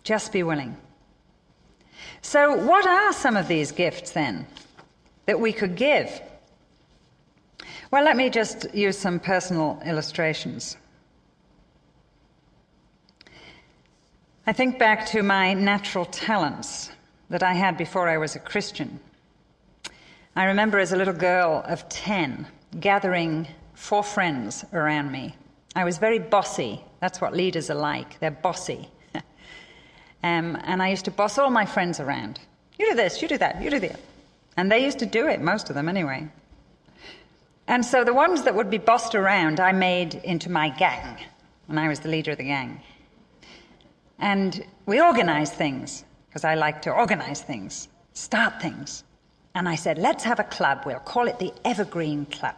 Just 0.02 0.32
be 0.32 0.42
willing. 0.42 0.76
So, 2.20 2.54
what 2.54 2.86
are 2.86 3.12
some 3.12 3.36
of 3.36 3.48
these 3.48 3.72
gifts 3.72 4.10
then 4.12 4.46
that 5.26 5.38
we 5.38 5.52
could 5.52 5.76
give? 5.76 6.20
Well, 7.90 8.04
let 8.04 8.16
me 8.16 8.30
just 8.30 8.74
use 8.74 8.98
some 8.98 9.20
personal 9.20 9.80
illustrations. 9.84 10.76
I 14.46 14.52
think 14.52 14.78
back 14.78 15.06
to 15.06 15.22
my 15.22 15.54
natural 15.54 16.06
talents 16.06 16.90
that 17.30 17.42
I 17.42 17.52
had 17.52 17.76
before 17.76 18.08
I 18.08 18.18
was 18.18 18.34
a 18.34 18.40
Christian. 18.40 18.98
I 20.34 20.44
remember 20.44 20.78
as 20.78 20.92
a 20.92 20.96
little 20.96 21.14
girl 21.14 21.62
of 21.66 21.88
10 21.88 22.46
gathering 22.80 23.46
four 23.74 24.02
friends 24.02 24.64
around 24.72 25.12
me 25.12 25.36
I 25.74 25.84
was 25.84 25.98
very 25.98 26.18
bossy. 26.18 26.82
That's 27.00 27.20
what 27.20 27.34
leaders 27.34 27.70
are 27.70 27.74
like. 27.74 28.18
They're 28.20 28.30
bossy. 28.30 28.88
Um, 30.22 30.58
and 30.64 30.82
I 30.82 30.88
used 30.88 31.04
to 31.06 31.10
boss 31.10 31.38
all 31.38 31.50
my 31.50 31.66
friends 31.66 32.00
around. 32.00 32.40
You 32.78 32.90
do 32.90 32.94
this, 32.94 33.20
you 33.22 33.28
do 33.28 33.38
that, 33.38 33.62
you 33.62 33.70
do 33.70 33.80
that. 33.80 34.00
And 34.56 34.70
they 34.70 34.84
used 34.84 34.98
to 35.00 35.06
do 35.06 35.26
it, 35.28 35.40
most 35.40 35.68
of 35.68 35.74
them 35.74 35.88
anyway. 35.88 36.28
And 37.68 37.84
so 37.84 38.04
the 38.04 38.14
ones 38.14 38.42
that 38.42 38.54
would 38.54 38.70
be 38.70 38.78
bossed 38.78 39.14
around, 39.14 39.60
I 39.60 39.72
made 39.72 40.14
into 40.14 40.50
my 40.50 40.68
gang. 40.68 41.16
and 41.68 41.78
I 41.78 41.88
was 41.88 42.00
the 42.00 42.08
leader 42.08 42.32
of 42.32 42.38
the 42.38 42.44
gang. 42.44 42.80
And 44.18 44.64
we 44.86 45.00
organized 45.00 45.54
things, 45.54 46.04
because 46.28 46.44
I 46.44 46.54
like 46.54 46.82
to 46.82 46.90
organize 46.90 47.40
things, 47.40 47.88
start 48.12 48.60
things. 48.60 49.04
And 49.54 49.68
I 49.68 49.74
said, 49.74 49.98
let's 49.98 50.24
have 50.24 50.38
a 50.38 50.44
club. 50.44 50.82
We'll 50.86 50.98
call 50.98 51.28
it 51.28 51.38
the 51.38 51.52
Evergreen 51.64 52.26
Club. 52.26 52.56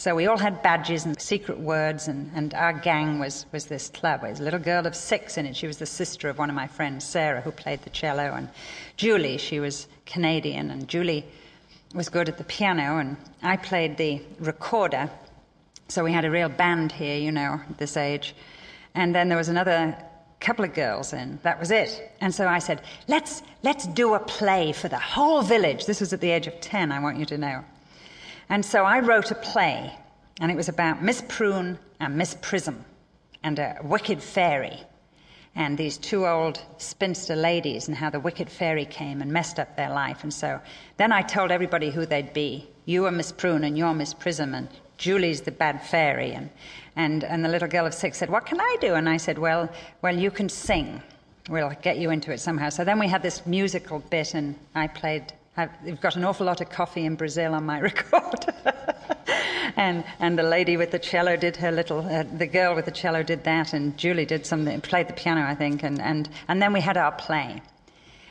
So 0.00 0.14
we 0.14 0.26
all 0.28 0.38
had 0.38 0.62
badges 0.62 1.04
and 1.04 1.20
secret 1.20 1.58
words, 1.58 2.08
and, 2.08 2.30
and 2.34 2.54
our 2.54 2.72
gang 2.72 3.18
was, 3.18 3.44
was 3.52 3.66
this 3.66 3.90
club. 3.90 4.22
There 4.22 4.30
was 4.30 4.40
a 4.40 4.42
little 4.42 4.58
girl 4.58 4.86
of 4.86 4.96
six 4.96 5.36
in 5.36 5.44
it. 5.44 5.54
She 5.54 5.66
was 5.66 5.76
the 5.76 5.84
sister 5.84 6.30
of 6.30 6.38
one 6.38 6.48
of 6.48 6.56
my 6.56 6.68
friends, 6.68 7.04
Sarah, 7.04 7.42
who 7.42 7.50
played 7.50 7.82
the 7.82 7.90
cello, 7.90 8.32
and 8.32 8.48
Julie, 8.96 9.36
she 9.36 9.60
was 9.60 9.88
Canadian, 10.06 10.70
and 10.70 10.88
Julie 10.88 11.26
was 11.94 12.08
good 12.08 12.30
at 12.30 12.38
the 12.38 12.44
piano, 12.44 12.96
and 12.96 13.18
I 13.42 13.58
played 13.58 13.98
the 13.98 14.22
recorder. 14.38 15.10
So 15.88 16.02
we 16.02 16.12
had 16.12 16.24
a 16.24 16.30
real 16.30 16.48
band 16.48 16.92
here, 16.92 17.18
you 17.18 17.30
know, 17.30 17.60
at 17.68 17.76
this 17.76 17.98
age. 17.98 18.34
And 18.94 19.14
then 19.14 19.28
there 19.28 19.36
was 19.36 19.50
another 19.50 19.94
couple 20.40 20.64
of 20.64 20.72
girls 20.72 21.12
in. 21.12 21.38
That 21.42 21.60
was 21.60 21.70
it. 21.70 22.10
And 22.22 22.34
so 22.34 22.48
I 22.48 22.60
said, 22.60 22.80
let's, 23.06 23.42
let's 23.62 23.86
do 23.86 24.14
a 24.14 24.18
play 24.18 24.72
for 24.72 24.88
the 24.88 24.98
whole 24.98 25.42
village. 25.42 25.84
This 25.84 26.00
was 26.00 26.14
at 26.14 26.22
the 26.22 26.30
age 26.30 26.46
of 26.46 26.58
10, 26.62 26.90
I 26.90 27.00
want 27.00 27.18
you 27.18 27.26
to 27.26 27.36
know. 27.36 27.64
And 28.50 28.64
so 28.64 28.84
I 28.84 28.98
wrote 28.98 29.30
a 29.30 29.36
play, 29.36 29.96
and 30.40 30.50
it 30.50 30.56
was 30.56 30.68
about 30.68 31.02
Miss 31.02 31.22
Prune 31.28 31.78
and 32.00 32.16
Miss 32.16 32.36
Prism 32.42 32.84
and 33.44 33.58
a 33.58 33.78
wicked 33.82 34.22
fairy 34.22 34.80
and 35.54 35.76
these 35.76 35.98
two 35.98 36.26
old 36.26 36.60
spinster 36.78 37.34
ladies 37.34 37.88
and 37.88 37.96
how 37.96 38.10
the 38.10 38.20
wicked 38.20 38.50
fairy 38.50 38.84
came 38.84 39.20
and 39.20 39.32
messed 39.32 39.58
up 39.58 39.76
their 39.76 39.90
life. 39.90 40.22
And 40.22 40.32
so 40.32 40.60
then 40.96 41.12
I 41.12 41.22
told 41.22 41.50
everybody 41.50 41.90
who 41.90 42.06
they'd 42.06 42.32
be. 42.32 42.68
You 42.84 43.06
are 43.06 43.10
Miss 43.10 43.32
Prune 43.32 43.64
and 43.64 43.76
you're 43.76 43.94
Miss 43.94 44.14
Prism 44.14 44.54
and 44.54 44.68
Julie's 44.96 45.40
the 45.40 45.50
bad 45.50 45.82
fairy. 45.82 46.32
And, 46.32 46.50
and, 46.96 47.24
and 47.24 47.44
the 47.44 47.48
little 47.48 47.68
girl 47.68 47.86
of 47.86 47.94
six 47.94 48.18
said, 48.18 48.30
What 48.30 48.46
can 48.46 48.60
I 48.60 48.76
do? 48.80 48.94
And 48.94 49.08
I 49.08 49.16
said, 49.16 49.38
Well, 49.38 49.68
well, 50.02 50.16
you 50.16 50.30
can 50.30 50.48
sing. 50.48 51.02
We'll 51.48 51.72
get 51.82 51.98
you 51.98 52.10
into 52.10 52.32
it 52.32 52.38
somehow. 52.38 52.68
So 52.68 52.84
then 52.84 52.98
we 52.98 53.08
had 53.08 53.22
this 53.22 53.44
musical 53.46 53.98
bit, 53.98 54.34
and 54.34 54.56
I 54.74 54.86
played 54.86 55.32
I've 55.56 56.00
got 56.00 56.16
an 56.16 56.24
awful 56.24 56.46
lot 56.46 56.60
of 56.60 56.70
coffee 56.70 57.04
in 57.04 57.16
Brazil 57.16 57.54
on 57.54 57.66
my 57.66 57.80
record. 57.90 58.54
and, 59.76 60.04
and 60.18 60.38
the 60.38 60.42
lady 60.42 60.76
with 60.76 60.90
the 60.90 60.98
cello 60.98 61.36
did 61.36 61.56
her 61.56 61.72
little, 61.72 62.00
uh, 62.06 62.22
the 62.22 62.46
girl 62.46 62.74
with 62.74 62.84
the 62.84 62.90
cello 62.90 63.22
did 63.22 63.44
that, 63.44 63.72
and 63.72 63.96
Julie 63.98 64.26
did 64.26 64.46
something, 64.46 64.80
played 64.80 65.08
the 65.08 65.12
piano, 65.12 65.42
I 65.42 65.54
think, 65.54 65.82
and, 65.82 66.00
and, 66.00 66.28
and 66.48 66.62
then 66.62 66.72
we 66.72 66.80
had 66.80 66.96
our 66.96 67.12
play. 67.12 67.62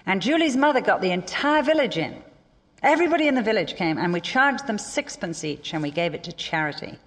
And 0.06 0.22
Julie's 0.22 0.58
mother 0.58 0.82
got 0.82 1.02
the 1.02 1.12
entire 1.12 1.62
village 1.62 1.98
in. 1.98 2.24
Everybody 2.82 3.28
in 3.28 3.36
the 3.36 3.42
village 3.42 3.76
came, 3.76 3.98
and 3.98 4.14
we 4.14 4.22
charged 4.22 4.66
them 4.66 4.78
sixpence 4.78 5.44
each, 5.44 5.74
and 5.74 5.84
we 5.84 5.92
gave 5.92 6.14
it 6.14 6.24
to 6.24 6.32
charity. 6.32 6.98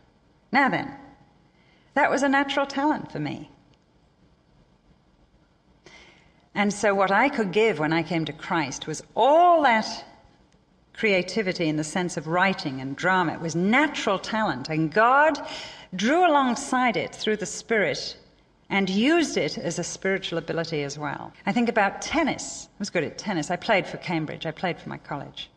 Now 0.53 0.69
then, 0.69 0.95
that 1.95 2.11
was 2.11 2.23
a 2.23 2.29
natural 2.29 2.67
talent 2.67 3.11
for 3.11 3.19
me. 3.19 3.51
And 6.55 6.73
so, 6.73 6.95
what 6.95 7.11
I 7.11 7.29
could 7.29 7.53
give 7.53 7.79
when 7.79 7.93
I 7.93 8.03
came 8.03 8.25
to 8.27 8.33
Christ 8.33 8.87
was 8.87 9.03
all 9.15 9.63
that 9.63 9.87
creativity 10.93 11.69
in 11.69 11.77
the 11.77 11.85
sense 11.85 12.17
of 12.17 12.27
writing 12.27 12.81
and 12.81 12.95
drama. 12.95 13.33
It 13.33 13.41
was 13.41 13.57
natural 13.57 14.19
talent, 14.19 14.69
and 14.69 14.93
God 14.93 15.39
drew 15.95 16.29
alongside 16.29 16.97
it 16.97 17.15
through 17.15 17.39
the 17.39 17.47
Spirit 17.47 18.17
and 18.69 18.89
used 18.89 19.37
it 19.37 19.59
as 19.59 19.79
a 19.79 19.85
spiritual 19.85 20.39
ability 20.39 20.83
as 20.83 20.99
well. 20.99 21.33
I 21.47 21.53
think 21.53 21.69
about 21.69 22.03
tennis. 22.03 22.69
I 22.71 22.79
was 22.79 22.91
good 22.91 23.05
at 23.05 23.19
tennis. 23.19 23.51
I 23.51 23.57
played 23.57 23.87
for 23.87 23.99
Cambridge, 23.99 24.47
I 24.47 24.51
played 24.51 24.79
for 24.79 24.89
my 24.89 24.99
college, 24.99 25.51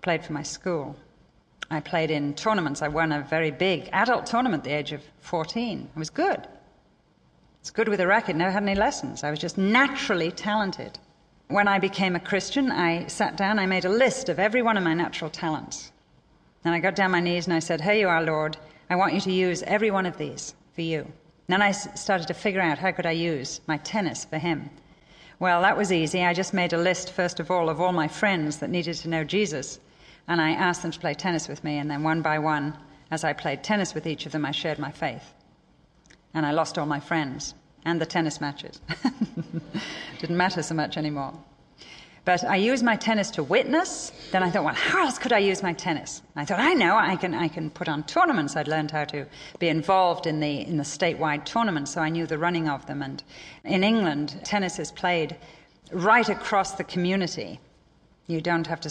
played 0.00 0.24
for 0.24 0.32
my 0.32 0.42
school. 0.42 0.96
I 1.70 1.80
played 1.80 2.10
in 2.10 2.34
tournaments. 2.34 2.82
I 2.82 2.88
won 2.88 3.12
a 3.12 3.22
very 3.22 3.50
big 3.50 3.88
adult 3.94 4.26
tournament 4.26 4.60
at 4.60 4.64
the 4.64 4.76
age 4.76 4.92
of 4.92 5.02
14. 5.20 5.88
I 5.94 5.98
was 5.98 6.10
good. 6.10 6.46
It's 7.62 7.70
good 7.70 7.86
with 7.86 8.00
a 8.00 8.08
racket, 8.08 8.34
never 8.34 8.50
had 8.50 8.64
any 8.64 8.74
lessons. 8.74 9.22
I 9.22 9.30
was 9.30 9.38
just 9.38 9.56
naturally 9.56 10.32
talented. 10.32 10.98
When 11.46 11.68
I 11.68 11.78
became 11.78 12.16
a 12.16 12.20
Christian, 12.20 12.72
I 12.72 13.06
sat 13.06 13.36
down, 13.36 13.60
I 13.60 13.66
made 13.66 13.84
a 13.84 13.88
list 13.88 14.28
of 14.28 14.40
every 14.40 14.62
one 14.62 14.76
of 14.76 14.82
my 14.82 14.94
natural 14.94 15.30
talents. 15.30 15.92
And 16.64 16.74
I 16.74 16.80
got 16.80 16.96
down 16.96 17.12
my 17.12 17.20
knees 17.20 17.46
and 17.46 17.54
I 17.54 17.60
said, 17.60 17.80
Here 17.80 17.92
you 17.92 18.08
are, 18.08 18.20
Lord. 18.20 18.56
I 18.90 18.96
want 18.96 19.14
you 19.14 19.20
to 19.20 19.32
use 19.32 19.62
every 19.62 19.92
one 19.92 20.06
of 20.06 20.18
these 20.18 20.56
for 20.74 20.80
you. 20.80 21.02
And 21.02 21.12
then 21.46 21.62
I 21.62 21.70
started 21.70 22.26
to 22.26 22.34
figure 22.34 22.60
out 22.60 22.78
how 22.78 22.90
could 22.90 23.06
I 23.06 23.12
use 23.12 23.60
my 23.68 23.76
tennis 23.76 24.24
for 24.24 24.38
him. 24.38 24.68
Well, 25.38 25.62
that 25.62 25.76
was 25.76 25.92
easy. 25.92 26.24
I 26.24 26.34
just 26.34 26.52
made 26.52 26.72
a 26.72 26.78
list, 26.78 27.12
first 27.12 27.38
of 27.38 27.48
all, 27.48 27.70
of 27.70 27.80
all 27.80 27.92
my 27.92 28.08
friends 28.08 28.56
that 28.56 28.70
needed 28.70 28.96
to 28.96 29.08
know 29.08 29.22
Jesus. 29.22 29.78
And 30.26 30.40
I 30.40 30.50
asked 30.50 30.82
them 30.82 30.90
to 30.90 30.98
play 30.98 31.14
tennis 31.14 31.46
with 31.46 31.62
me. 31.62 31.78
And 31.78 31.88
then 31.88 32.02
one 32.02 32.22
by 32.22 32.40
one, 32.40 32.76
as 33.12 33.22
I 33.22 33.34
played 33.34 33.62
tennis 33.62 33.94
with 33.94 34.08
each 34.08 34.26
of 34.26 34.32
them, 34.32 34.44
I 34.44 34.50
shared 34.50 34.80
my 34.80 34.90
faith 34.90 35.32
and 36.34 36.46
I 36.46 36.52
lost 36.52 36.78
all 36.78 36.86
my 36.86 37.00
friends 37.00 37.54
and 37.84 38.00
the 38.00 38.06
tennis 38.06 38.40
matches. 38.40 38.80
Didn't 40.20 40.36
matter 40.36 40.62
so 40.62 40.74
much 40.74 40.96
anymore. 40.96 41.34
But 42.24 42.44
I 42.44 42.54
used 42.54 42.84
my 42.84 42.94
tennis 42.94 43.30
to 43.32 43.42
witness. 43.42 44.12
Then 44.30 44.44
I 44.44 44.50
thought, 44.50 44.62
well, 44.62 44.74
how 44.74 45.04
else 45.04 45.18
could 45.18 45.32
I 45.32 45.38
use 45.38 45.60
my 45.60 45.72
tennis? 45.72 46.22
I 46.36 46.44
thought, 46.44 46.60
I 46.60 46.72
know, 46.72 46.96
I 46.96 47.16
can, 47.16 47.34
I 47.34 47.48
can 47.48 47.68
put 47.68 47.88
on 47.88 48.04
tournaments. 48.04 48.54
I'd 48.54 48.68
learned 48.68 48.92
how 48.92 49.04
to 49.06 49.26
be 49.58 49.68
involved 49.68 50.28
in 50.28 50.38
the, 50.38 50.60
in 50.60 50.76
the 50.76 50.84
statewide 50.84 51.44
tournaments, 51.44 51.92
so 51.92 52.00
I 52.00 52.10
knew 52.10 52.26
the 52.26 52.38
running 52.38 52.68
of 52.68 52.86
them. 52.86 53.02
And 53.02 53.24
in 53.64 53.82
England, 53.82 54.40
tennis 54.44 54.78
is 54.78 54.92
played 54.92 55.36
right 55.90 56.28
across 56.28 56.72
the 56.72 56.84
community. 56.84 57.58
You 58.28 58.40
don't 58.40 58.68
have 58.68 58.80
to 58.82 58.90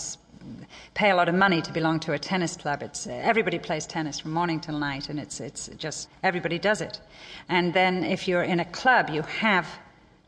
pay 0.93 1.11
a 1.11 1.15
lot 1.15 1.29
of 1.29 1.35
money 1.35 1.61
to 1.61 1.71
belong 1.71 1.99
to 2.01 2.13
a 2.13 2.19
tennis 2.19 2.55
club. 2.55 2.83
It's, 2.83 3.07
uh, 3.07 3.11
everybody 3.11 3.59
plays 3.59 3.85
tennis 3.85 4.19
from 4.19 4.31
morning 4.31 4.59
till 4.59 4.77
night, 4.77 5.09
and 5.09 5.19
it's, 5.19 5.39
it's 5.39 5.69
just 5.77 6.09
everybody 6.23 6.59
does 6.59 6.81
it. 6.81 6.99
And 7.49 7.73
then 7.73 8.03
if 8.03 8.27
you're 8.27 8.43
in 8.43 8.59
a 8.59 8.65
club, 8.65 9.09
you 9.09 9.21
have 9.21 9.67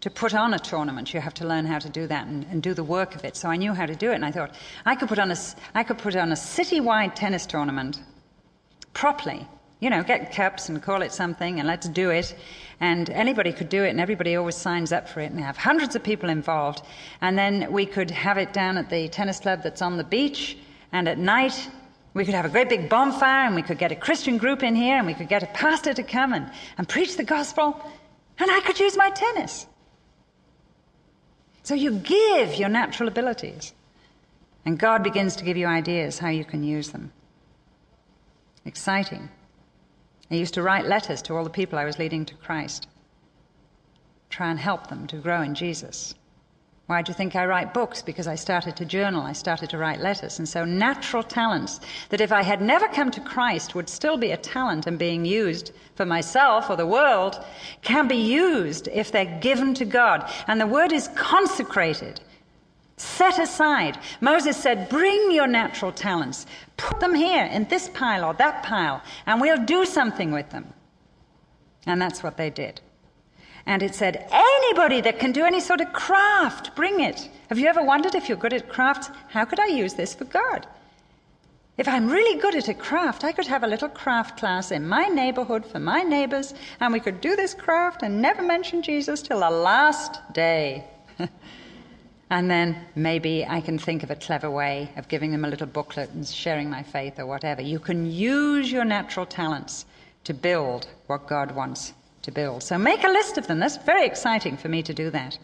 to 0.01 0.09
put 0.09 0.33
on 0.33 0.53
a 0.53 0.59
tournament. 0.59 1.13
You 1.13 1.21
have 1.21 1.33
to 1.35 1.47
learn 1.47 1.65
how 1.65 1.79
to 1.79 1.89
do 1.89 2.07
that 2.07 2.27
and, 2.27 2.45
and, 2.51 2.61
do 2.61 2.73
the 2.73 2.83
work 2.83 3.15
of 3.15 3.23
it. 3.23 3.37
So 3.37 3.49
I 3.49 3.55
knew 3.55 3.73
how 3.73 3.85
to 3.85 3.95
do 3.95 4.11
it, 4.11 4.15
and 4.15 4.25
I 4.25 4.31
thought 4.31 4.53
I 4.85 4.95
could 4.95 5.07
put 5.07 5.17
on 5.17 5.31
a, 5.31 5.37
I 5.73 5.83
could 5.83 5.97
put 5.97 6.15
on 6.15 6.31
a 6.31 6.35
citywide 6.35 7.15
tennis 7.15 7.45
tournament 7.45 8.01
properly. 8.93 9.47
You 9.83 9.89
know, 9.89 10.01
get 10.01 10.33
cups 10.33 10.69
and 10.69 10.81
call 10.81 11.01
it 11.01 11.11
something, 11.11 11.59
and 11.59 11.67
let's 11.67 11.89
do 11.89 12.09
it 12.09 12.35
and 12.83 13.09
anybody 13.11 13.53
could 13.53 13.69
do 13.69 13.83
it, 13.85 13.89
and 13.89 13.99
everybody 14.01 14.35
always 14.35 14.55
signs 14.55 14.91
up 14.91 15.07
for 15.07 15.21
it, 15.21 15.31
and 15.31 15.39
have 15.39 15.55
hundreds 15.55 15.95
of 15.95 16.03
people 16.03 16.29
involved. 16.29 16.81
And 17.21 17.37
then 17.37 17.71
we 17.71 17.85
could 17.85 18.11
have 18.11 18.37
it 18.37 18.51
down 18.51 18.77
at 18.77 18.89
the 18.89 19.07
tennis 19.07 19.39
club 19.39 19.63
that's 19.63 19.81
on 19.81 19.95
the 19.95 20.03
beach, 20.03 20.57
and 20.91 21.07
at 21.07 21.17
night 21.17 21.69
we 22.13 22.25
could 22.25 22.33
have 22.33 22.43
a 22.43 22.49
great 22.49 22.67
big 22.67 22.89
bonfire, 22.89 23.45
and 23.45 23.55
we 23.55 23.61
could 23.61 23.77
get 23.77 23.93
a 23.93 23.95
Christian 23.95 24.37
group 24.37 24.63
in 24.63 24.75
here, 24.75 24.97
and 24.97 25.07
we 25.07 25.13
could 25.13 25.29
get 25.29 25.43
a 25.43 25.47
pastor 25.47 25.93
to 25.93 26.03
come 26.03 26.33
and, 26.33 26.51
and 26.77 26.89
preach 26.89 27.15
the 27.15 27.23
gospel, 27.23 27.79
and 28.37 28.51
I 28.51 28.59
could 28.61 28.79
use 28.79 28.97
my 28.97 29.09
tennis. 29.11 29.65
So 31.63 31.73
you 31.73 31.99
give 31.99 32.55
your 32.55 32.69
natural 32.69 33.07
abilities, 33.07 33.73
and 34.65 34.77
God 34.77 35.03
begins 35.03 35.37
to 35.37 35.45
give 35.45 35.55
you 35.55 35.67
ideas 35.67 36.19
how 36.19 36.29
you 36.29 36.43
can 36.43 36.63
use 36.65 36.89
them. 36.89 37.13
Exciting. 38.65 39.29
I 40.33 40.37
used 40.37 40.55
to 40.55 40.63
write 40.63 40.85
letters 40.85 41.21
to 41.23 41.35
all 41.35 41.43
the 41.43 41.49
people 41.51 41.77
I 41.77 41.85
was 41.85 41.99
leading 41.99 42.25
to 42.25 42.33
Christ, 42.33 42.87
try 44.31 44.49
and 44.49 44.59
help 44.59 44.87
them 44.87 45.05
to 45.07 45.17
grow 45.17 45.43
in 45.43 45.53
Jesus. 45.53 46.15
Why 46.87 47.03
do 47.03 47.11
you 47.11 47.13
think 47.13 47.35
I 47.35 47.45
write 47.45 47.73
books? 47.73 48.01
Because 48.01 48.27
I 48.27 48.33
started 48.33 48.75
to 48.77 48.85
journal, 48.85 49.21
I 49.21 49.33
started 49.33 49.69
to 49.69 49.77
write 49.77 49.99
letters. 49.99 50.39
And 50.39 50.49
so, 50.49 50.65
natural 50.65 51.21
talents 51.21 51.79
that 52.09 52.19
if 52.19 52.31
I 52.31 52.41
had 52.41 52.61
never 52.61 52.87
come 52.87 53.11
to 53.11 53.21
Christ 53.21 53.75
would 53.75 53.87
still 53.87 54.17
be 54.17 54.31
a 54.31 54.37
talent 54.37 54.87
and 54.87 54.97
being 54.97 55.23
used 55.23 55.71
for 55.95 56.05
myself 56.05 56.69
or 56.69 56.77
the 56.77 56.87
world 56.87 57.45
can 57.83 58.07
be 58.07 58.15
used 58.15 58.87
if 58.87 59.11
they're 59.11 59.39
given 59.39 59.75
to 59.75 59.85
God. 59.85 60.29
And 60.47 60.59
the 60.59 60.67
word 60.67 60.91
is 60.91 61.09
consecrated. 61.09 62.19
Set 62.97 63.39
aside. 63.39 63.97
Moses 64.21 64.55
said, 64.55 64.89
Bring 64.89 65.31
your 65.31 65.47
natural 65.47 65.91
talents, 65.91 66.45
put 66.77 66.99
them 66.99 67.15
here 67.15 67.45
in 67.45 67.65
this 67.65 67.89
pile 67.89 68.23
or 68.23 68.33
that 68.35 68.63
pile, 68.63 69.01
and 69.25 69.41
we'll 69.41 69.63
do 69.65 69.85
something 69.85 70.31
with 70.31 70.49
them. 70.51 70.73
And 71.85 72.01
that's 72.01 72.23
what 72.23 72.37
they 72.37 72.49
did. 72.49 72.81
And 73.65 73.81
it 73.81 73.95
said, 73.95 74.27
Anybody 74.31 75.01
that 75.01 75.19
can 75.19 75.31
do 75.31 75.43
any 75.43 75.59
sort 75.59 75.81
of 75.81 75.93
craft, 75.93 76.75
bring 76.75 76.99
it. 76.99 77.29
Have 77.49 77.59
you 77.59 77.67
ever 77.67 77.83
wondered 77.83 78.15
if 78.15 78.27
you're 78.27 78.37
good 78.37 78.53
at 78.53 78.69
crafts, 78.69 79.09
how 79.29 79.45
could 79.45 79.59
I 79.59 79.67
use 79.67 79.93
this 79.93 80.13
for 80.13 80.25
God? 80.25 80.67
If 81.75 81.87
I'm 81.87 82.07
really 82.07 82.39
good 82.39 82.55
at 82.55 82.67
a 82.67 82.73
craft, 82.73 83.23
I 83.23 83.31
could 83.31 83.47
have 83.47 83.63
a 83.63 83.67
little 83.67 83.89
craft 83.89 84.37
class 84.37 84.69
in 84.69 84.87
my 84.87 85.07
neighborhood 85.07 85.65
for 85.65 85.79
my 85.79 86.03
neighbors, 86.03 86.53
and 86.79 86.93
we 86.93 86.99
could 86.99 87.19
do 87.19 87.35
this 87.35 87.55
craft 87.55 88.03
and 88.03 88.21
never 88.21 88.43
mention 88.43 88.83
Jesus 88.83 89.23
till 89.23 89.39
the 89.39 89.49
last 89.49 90.21
day. 90.33 90.85
And 92.33 92.49
then 92.49 92.75
maybe 92.95 93.45
I 93.45 93.61
can 93.61 93.77
think 93.77 94.01
of 94.01 94.09
a 94.09 94.15
clever 94.15 94.49
way 94.49 94.89
of 94.97 95.07
giving 95.07 95.31
them 95.31 95.45
a 95.45 95.47
little 95.47 95.67
booklet 95.67 96.09
and 96.09 96.27
sharing 96.27 96.67
my 96.67 96.81
faith 96.81 97.19
or 97.19 97.27
whatever. 97.27 97.61
You 97.61 97.77
can 97.77 98.11
use 98.11 98.71
your 98.71 98.85
natural 98.85 99.27
talents 99.27 99.85
to 100.23 100.33
build 100.33 100.87
what 101.05 101.27
God 101.27 101.51
wants 101.51 101.93
to 102.23 102.31
build. 102.31 102.63
So 102.63 102.75
make 102.79 103.03
a 103.03 103.07
list 103.09 103.37
of 103.37 103.45
them. 103.45 103.59
That's 103.59 103.77
very 103.77 104.07
exciting 104.07 104.57
for 104.57 104.67
me 104.67 104.81
to 104.81 104.95
do 104.95 105.11
that. 105.11 105.37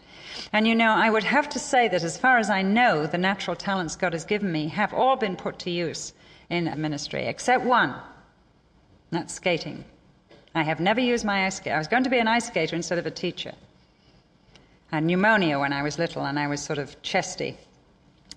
And 0.52 0.66
you 0.66 0.74
know, 0.74 0.90
I 0.90 1.10
would 1.10 1.22
have 1.22 1.48
to 1.50 1.60
say 1.60 1.86
that 1.86 2.02
as 2.02 2.18
far 2.18 2.38
as 2.38 2.50
I 2.50 2.62
know, 2.62 3.06
the 3.06 3.18
natural 3.18 3.54
talents 3.54 3.94
God 3.94 4.12
has 4.12 4.24
given 4.24 4.50
me 4.50 4.66
have 4.66 4.92
all 4.92 5.14
been 5.14 5.36
put 5.36 5.60
to 5.60 5.70
use 5.70 6.12
in 6.48 6.64
ministry, 6.76 7.26
except 7.26 7.64
one. 7.64 7.94
That's 9.12 9.34
skating. 9.34 9.84
I 10.56 10.64
have 10.64 10.80
never 10.80 11.00
used 11.00 11.24
my 11.24 11.46
ice 11.46 11.58
skate. 11.58 11.72
I 11.72 11.78
was 11.78 11.86
going 11.86 12.02
to 12.02 12.10
be 12.10 12.18
an 12.18 12.26
ice 12.26 12.48
skater 12.48 12.74
instead 12.74 12.98
of 12.98 13.06
a 13.06 13.12
teacher. 13.12 13.52
Had 14.90 15.04
pneumonia 15.04 15.58
when 15.58 15.72
I 15.72 15.82
was 15.82 15.98
little 15.98 16.24
and 16.24 16.38
I 16.38 16.48
was 16.48 16.62
sort 16.62 16.78
of 16.78 17.00
chesty. 17.02 17.56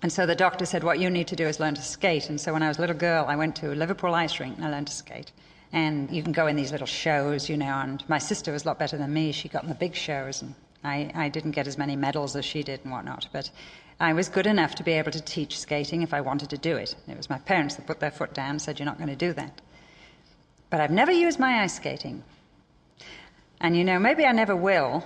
And 0.02 0.12
so 0.12 0.26
the 0.26 0.34
doctor 0.34 0.66
said, 0.66 0.84
What 0.84 0.98
you 0.98 1.10
need 1.10 1.28
to 1.28 1.36
do 1.36 1.46
is 1.46 1.58
learn 1.58 1.74
to 1.74 1.82
skate. 1.82 2.28
And 2.28 2.40
so 2.40 2.52
when 2.52 2.62
I 2.62 2.68
was 2.68 2.78
a 2.78 2.80
little 2.80 2.96
girl, 2.96 3.24
I 3.26 3.36
went 3.36 3.56
to 3.56 3.74
Liverpool 3.74 4.14
Ice 4.14 4.38
Rink 4.38 4.56
and 4.56 4.64
I 4.64 4.70
learned 4.70 4.86
to 4.88 4.92
skate. 4.92 5.32
And 5.72 6.08
you 6.10 6.22
can 6.22 6.32
go 6.32 6.46
in 6.46 6.54
these 6.54 6.70
little 6.70 6.86
shows, 6.86 7.48
you 7.48 7.56
know, 7.56 7.80
and 7.82 8.08
my 8.08 8.18
sister 8.18 8.52
was 8.52 8.64
a 8.64 8.68
lot 8.68 8.78
better 8.78 8.96
than 8.96 9.12
me. 9.12 9.32
She 9.32 9.48
got 9.48 9.64
in 9.64 9.68
the 9.68 9.74
big 9.74 9.94
shows, 9.96 10.40
and 10.40 10.54
I, 10.84 11.10
I 11.14 11.28
didn't 11.28 11.50
get 11.50 11.66
as 11.66 11.76
many 11.76 11.96
medals 11.96 12.36
as 12.36 12.44
she 12.44 12.62
did 12.62 12.80
and 12.84 12.92
whatnot. 12.92 13.26
But 13.32 13.50
I 13.98 14.12
was 14.12 14.28
good 14.28 14.46
enough 14.46 14.76
to 14.76 14.84
be 14.84 14.92
able 14.92 15.10
to 15.10 15.20
teach 15.20 15.58
skating 15.58 16.02
if 16.02 16.14
I 16.14 16.20
wanted 16.20 16.50
to 16.50 16.58
do 16.58 16.76
it. 16.76 16.94
It 17.08 17.16
was 17.16 17.28
my 17.28 17.38
parents 17.38 17.74
that 17.74 17.88
put 17.88 17.98
their 17.98 18.12
foot 18.12 18.34
down 18.34 18.50
and 18.50 18.62
said, 18.62 18.78
You're 18.78 18.86
not 18.86 18.98
going 18.98 19.08
to 19.08 19.16
do 19.16 19.32
that. 19.32 19.60
But 20.70 20.80
I've 20.80 20.92
never 20.92 21.10
used 21.10 21.40
my 21.40 21.62
ice 21.62 21.74
skating. 21.74 22.22
And 23.60 23.76
you 23.76 23.82
know, 23.82 23.98
maybe 23.98 24.24
I 24.26 24.32
never 24.32 24.54
will, 24.54 25.02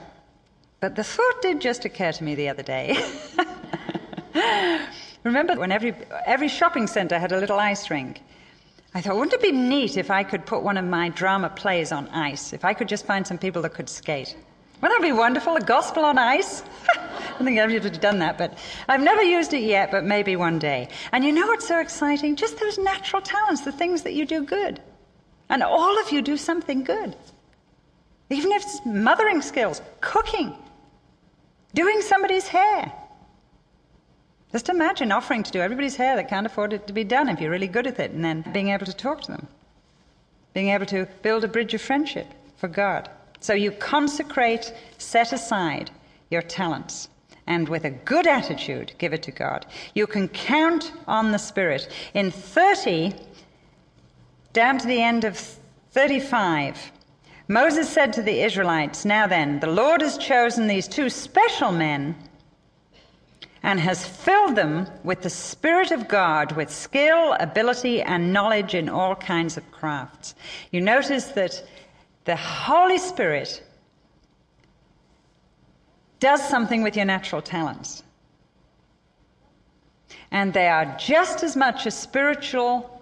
but 0.81 0.95
the 0.95 1.05
thought 1.05 1.43
did 1.43 1.61
just 1.61 1.85
occur 1.85 2.13
to 2.13 2.25
me 2.25 2.35
the 2.35 2.49
other 2.49 2.63
day. 2.63 2.97
Remember 5.25 5.57
when 5.57 5.73
every, 5.73 5.95
every 6.25 6.49
shopping 6.49 6.87
centre 6.87 7.19
had 7.19 7.33
a 7.33 7.41
little 7.41 7.59
ice 7.59 7.91
rink? 7.91 8.23
I 8.95 9.01
thought, 9.01 9.17
wouldn't 9.17 9.35
it 9.35 9.43
be 9.43 9.53
neat 9.53 9.97
if 9.97 10.11
I 10.11 10.23
could 10.23 10.47
put 10.47 10.63
one 10.63 10.77
of 10.77 10.85
my 10.85 11.11
drama 11.11 11.51
plays 11.51 11.93
on 11.93 12.09
ice? 12.09 12.53
If 12.53 12.65
I 12.65 12.75
could 12.75 12.89
just 12.89 13.05
find 13.05 13.27
some 13.27 13.39
people 13.39 13.63
that 13.63 13.75
could 13.75 13.89
skate. 13.89 14.37
Wouldn't 14.81 15.01
that 15.01 15.07
be 15.07 15.13
wonderful? 15.13 15.57
A 15.57 15.61
gospel 15.61 16.05
on 16.05 16.19
ice? 16.19 16.63
I 16.95 17.45
think 17.45 17.59
everybody's 17.59 17.99
done 17.99 18.21
that, 18.21 18.39
but 18.39 18.57
I've 18.89 19.03
never 19.03 19.23
used 19.23 19.53
it 19.53 19.63
yet, 19.63 19.91
but 19.91 20.05
maybe 20.05 20.37
one 20.37 20.59
day. 20.59 20.89
And 21.13 21.25
you 21.25 21.33
know 21.33 21.47
what's 21.49 21.67
so 21.67 21.81
exciting? 21.81 22.37
Just 22.37 22.59
those 22.59 22.79
natural 22.79 23.21
talents, 23.21 23.63
the 23.63 23.73
things 23.73 24.03
that 24.03 24.15
you 24.15 24.25
do 24.25 24.45
good. 24.45 24.81
And 25.49 25.63
all 25.63 26.01
of 26.01 26.13
you 26.13 26.23
do 26.23 26.37
something 26.37 26.85
good. 26.85 27.17
Even 28.31 28.53
if 28.53 28.63
it's 28.63 28.81
mothering 28.87 29.43
skills, 29.43 29.83
cooking, 30.01 30.55
doing 31.75 32.01
somebody's 32.03 32.49
hair. 32.49 32.93
Just 34.53 34.69
imagine 34.69 35.13
offering 35.13 35.43
to 35.43 35.51
do 35.51 35.61
everybody's 35.61 35.97
hair 35.97 36.17
that 36.17 36.29
can't 36.29 36.47
afford 36.47 36.73
it 36.73 36.87
to 36.87 36.93
be 36.93 37.05
done 37.05 37.29
if 37.29 37.41
you're 37.41 37.51
really 37.51 37.69
good 37.69 37.87
at 37.87 37.99
it, 37.99 38.13
and 38.13 38.25
then 38.25 38.45
being 38.53 38.71
able 38.71 38.87
to 38.87 38.95
talk 38.95 39.21
to 39.23 39.33
them, 39.33 39.47
being 40.55 40.71
able 40.71 40.87
to 40.87 41.07
build 41.23 41.45
a 41.45 41.49
bridge 41.49 41.75
of 41.75 41.83
friendship 41.83 42.27
for 42.57 42.69
God. 42.69 43.11
So 43.41 43.53
you 43.53 43.71
consecrate, 43.73 44.73
set 44.97 45.33
aside 45.33 45.91
your 46.31 46.43
talents, 46.43 47.09
and 47.47 47.69
with 47.69 47.85
a 47.85 47.91
good 47.91 48.27
attitude, 48.27 48.93
give 48.99 49.13
it 49.13 49.23
to 49.25 49.31
God. 49.31 49.67
You 49.95 50.07
can 50.07 50.29
count 50.29 50.93
on 51.07 51.33
the 51.33 51.39
Spirit. 51.39 51.89
In 52.15 52.31
30, 52.31 53.15
down 54.53 54.79
to 54.79 54.87
the 54.87 55.03
end 55.03 55.25
of 55.25 55.39
35, 55.93 56.93
Moses 57.51 57.89
said 57.89 58.13
to 58.13 58.23
the 58.23 58.43
Israelites, 58.43 59.07
Now 59.07 59.27
then, 59.27 59.59
the 59.61 59.67
Lord 59.71 60.03
has 60.03 60.19
chosen 60.19 60.67
these 60.67 60.87
two 60.87 61.09
special 61.09 61.73
men 61.73 62.15
and 63.63 63.81
has 63.81 64.07
filled 64.07 64.55
them 64.55 64.87
with 65.03 65.23
the 65.23 65.31
Spirit 65.31 65.91
of 65.91 66.09
God, 66.09 66.53
with 66.53 66.71
skill, 66.71 67.33
ability, 67.41 68.03
and 68.03 68.35
knowledge 68.35 68.75
in 68.75 68.91
all 68.91 69.17
kinds 69.17 69.57
of 69.57 69.71
crafts. 69.73 70.35
You 70.71 70.83
notice 70.83 71.27
that 71.29 71.67
the 72.27 72.37
Holy 72.37 72.99
Spirit 72.99 73.63
does 76.21 76.47
something 76.47 76.83
with 76.83 76.97
your 76.97 77.07
natural 77.07 77.41
talents. 77.41 78.03
And 80.31 80.53
they 80.53 80.69
are 80.69 80.97
just 80.99 81.43
as 81.43 81.57
much 81.57 81.87
a 81.87 81.91
spiritual 81.91 82.98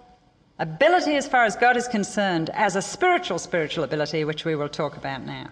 ability 0.59 1.15
as 1.15 1.27
far 1.27 1.45
as 1.45 1.55
God 1.55 1.77
is 1.77 1.87
concerned 1.87 2.49
as 2.51 2.75
a 2.75 2.81
spiritual 2.81 3.39
spiritual 3.39 3.83
ability, 3.83 4.23
which 4.23 4.45
we 4.45 4.55
will 4.55 4.69
talk 4.69 4.97
about 4.97 5.25
now. 5.25 5.49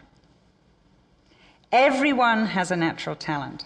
Everyone 1.72 2.46
has 2.46 2.72
a 2.72 2.76
natural 2.76 3.16
talent. 3.16 3.66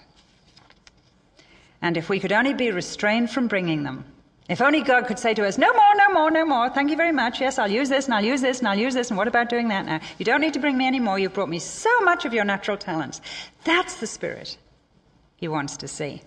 And 1.81 1.95
if 1.95 2.09
we 2.09 2.19
could 2.19 2.31
only 2.31 2.53
be 2.53 2.71
restrained 2.71 3.29
from 3.31 3.47
bringing 3.47 3.83
them, 3.83 4.05
if 4.49 4.61
only 4.61 4.81
God 4.81 5.05
could 5.05 5.19
say 5.19 5.35
to 5.35 5.45
us, 5.45 5.57
No 5.57 5.71
more, 5.71 5.95
no 5.95 6.09
more, 6.13 6.31
no 6.31 6.45
more, 6.45 6.69
thank 6.69 6.89
you 6.89 6.97
very 6.97 7.11
much. 7.11 7.39
Yes, 7.39 7.59
I'll 7.59 7.69
use 7.69 7.87
this 7.87 8.05
and 8.05 8.15
I'll 8.15 8.25
use 8.25 8.41
this 8.41 8.59
and 8.59 8.67
I'll 8.67 8.77
use 8.77 8.95
this, 8.95 9.09
and 9.09 9.17
what 9.17 9.27
about 9.27 9.47
doing 9.47 9.67
that 9.67 9.85
now? 9.85 10.01
You 10.17 10.25
don't 10.25 10.41
need 10.41 10.53
to 10.53 10.59
bring 10.59 10.77
me 10.77 10.87
any 10.87 10.99
more. 10.99 11.19
You've 11.19 11.33
brought 11.33 11.49
me 11.49 11.59
so 11.59 11.91
much 12.01 12.25
of 12.25 12.33
your 12.33 12.45
natural 12.45 12.75
talents. 12.75 13.21
That's 13.63 13.95
the 13.95 14.07
spirit 14.07 14.57
He 15.37 15.47
wants 15.47 15.77
to 15.77 15.87
see. 15.87 16.23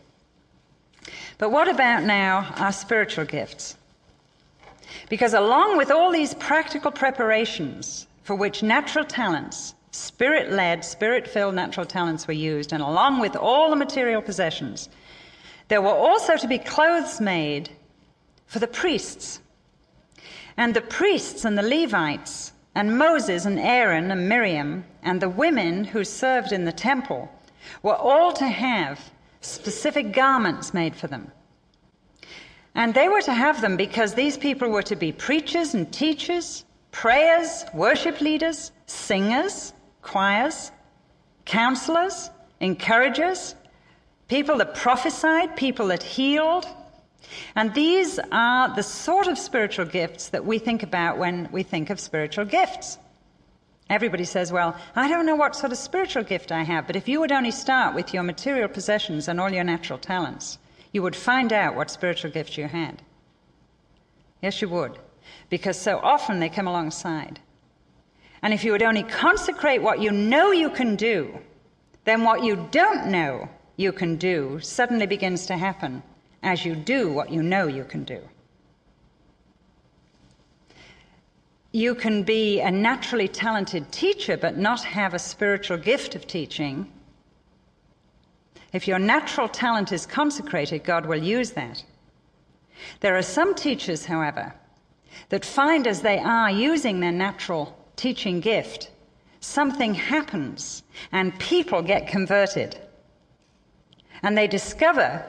But 1.38 1.50
what 1.50 1.68
about 1.68 2.04
now 2.04 2.54
our 2.56 2.72
spiritual 2.72 3.24
gifts? 3.24 3.76
Because 5.08 5.34
along 5.34 5.76
with 5.76 5.90
all 5.90 6.10
these 6.10 6.34
practical 6.34 6.90
preparations 6.90 8.06
for 8.22 8.34
which 8.34 8.62
natural 8.62 9.04
talents, 9.04 9.74
spirit 9.90 10.52
led, 10.52 10.84
spirit 10.84 11.26
filled 11.28 11.54
natural 11.54 11.86
talents 11.86 12.26
were 12.26 12.32
used, 12.32 12.72
and 12.72 12.82
along 12.82 13.20
with 13.20 13.36
all 13.36 13.70
the 13.70 13.76
material 13.76 14.22
possessions, 14.22 14.88
there 15.68 15.82
were 15.82 15.88
also 15.88 16.36
to 16.36 16.48
be 16.48 16.58
clothes 16.58 17.20
made 17.20 17.70
for 18.46 18.58
the 18.58 18.66
priests. 18.66 19.40
And 20.56 20.74
the 20.74 20.82
priests 20.82 21.44
and 21.44 21.56
the 21.56 21.62
Levites, 21.62 22.52
and 22.74 22.98
Moses 22.98 23.44
and 23.44 23.58
Aaron 23.58 24.10
and 24.10 24.28
Miriam, 24.28 24.84
and 25.02 25.20
the 25.20 25.28
women 25.28 25.84
who 25.84 26.04
served 26.04 26.52
in 26.52 26.64
the 26.64 26.72
temple, 26.72 27.30
were 27.82 27.96
all 27.96 28.32
to 28.32 28.46
have 28.46 29.10
specific 29.40 30.12
garments 30.12 30.72
made 30.72 30.94
for 30.94 31.06
them. 31.06 31.30
And 32.74 32.94
they 32.94 33.08
were 33.08 33.20
to 33.22 33.34
have 33.34 33.60
them 33.60 33.76
because 33.76 34.14
these 34.14 34.36
people 34.36 34.70
were 34.70 34.82
to 34.82 34.96
be 34.96 35.12
preachers 35.12 35.74
and 35.74 35.92
teachers, 35.92 36.64
prayers, 36.90 37.64
worship 37.74 38.20
leaders, 38.20 38.72
singers, 38.86 39.74
choirs, 40.00 40.72
counselors, 41.44 42.30
encouragers, 42.60 43.54
people 44.28 44.56
that 44.58 44.74
prophesied, 44.74 45.56
people 45.56 45.88
that 45.88 46.02
healed. 46.02 46.66
And 47.54 47.74
these 47.74 48.18
are 48.30 48.74
the 48.74 48.82
sort 48.82 49.26
of 49.26 49.38
spiritual 49.38 49.86
gifts 49.86 50.30
that 50.30 50.44
we 50.44 50.58
think 50.58 50.82
about 50.82 51.18
when 51.18 51.48
we 51.52 51.62
think 51.62 51.90
of 51.90 52.00
spiritual 52.00 52.46
gifts. 52.46 52.98
Everybody 53.90 54.24
says, 54.24 54.50
Well, 54.50 54.74
I 54.96 55.08
don't 55.08 55.26
know 55.26 55.36
what 55.36 55.54
sort 55.54 55.72
of 55.72 55.78
spiritual 55.78 56.22
gift 56.22 56.50
I 56.50 56.62
have, 56.62 56.86
but 56.86 56.96
if 56.96 57.08
you 57.08 57.20
would 57.20 57.32
only 57.32 57.50
start 57.50 57.94
with 57.94 58.14
your 58.14 58.22
material 58.22 58.68
possessions 58.68 59.28
and 59.28 59.38
all 59.38 59.52
your 59.52 59.64
natural 59.64 59.98
talents, 59.98 60.58
you 60.92 61.02
would 61.02 61.16
find 61.16 61.52
out 61.52 61.74
what 61.74 61.90
spiritual 61.90 62.30
gifts 62.30 62.56
you 62.56 62.68
had. 62.68 63.02
Yes, 64.42 64.60
you 64.60 64.68
would. 64.68 64.98
Because 65.48 65.80
so 65.80 65.98
often 65.98 66.40
they 66.40 66.48
come 66.48 66.66
alongside. 66.66 67.40
And 68.42 68.52
if 68.52 68.64
you 68.64 68.72
would 68.72 68.82
only 68.82 69.04
consecrate 69.04 69.82
what 69.82 70.00
you 70.00 70.10
know 70.10 70.50
you 70.50 70.68
can 70.68 70.96
do, 70.96 71.38
then 72.04 72.24
what 72.24 72.42
you 72.42 72.68
don't 72.72 73.06
know 73.06 73.48
you 73.76 73.92
can 73.92 74.16
do 74.16 74.58
suddenly 74.60 75.06
begins 75.06 75.46
to 75.46 75.56
happen 75.56 76.02
as 76.42 76.64
you 76.64 76.74
do 76.74 77.12
what 77.12 77.30
you 77.30 77.42
know 77.42 77.68
you 77.68 77.84
can 77.84 78.04
do. 78.04 78.20
You 81.70 81.94
can 81.94 82.22
be 82.22 82.60
a 82.60 82.70
naturally 82.70 83.28
talented 83.28 83.90
teacher 83.92 84.36
but 84.36 84.58
not 84.58 84.84
have 84.84 85.14
a 85.14 85.18
spiritual 85.18 85.78
gift 85.78 86.14
of 86.14 86.26
teaching. 86.26 86.92
If 88.72 88.88
your 88.88 88.98
natural 88.98 89.48
talent 89.48 89.92
is 89.92 90.06
consecrated, 90.06 90.84
God 90.84 91.06
will 91.06 91.22
use 91.22 91.50
that. 91.52 91.84
There 93.00 93.16
are 93.16 93.22
some 93.22 93.54
teachers, 93.54 94.06
however, 94.06 94.54
that 95.28 95.44
find 95.44 95.86
as 95.86 96.00
they 96.00 96.18
are 96.18 96.50
using 96.50 97.00
their 97.00 97.12
natural 97.12 97.76
teaching 97.96 98.40
gift, 98.40 98.90
something 99.40 99.94
happens 99.94 100.82
and 101.10 101.38
people 101.38 101.82
get 101.82 102.08
converted. 102.08 102.78
And 104.22 104.38
they 104.38 104.46
discover 104.46 105.24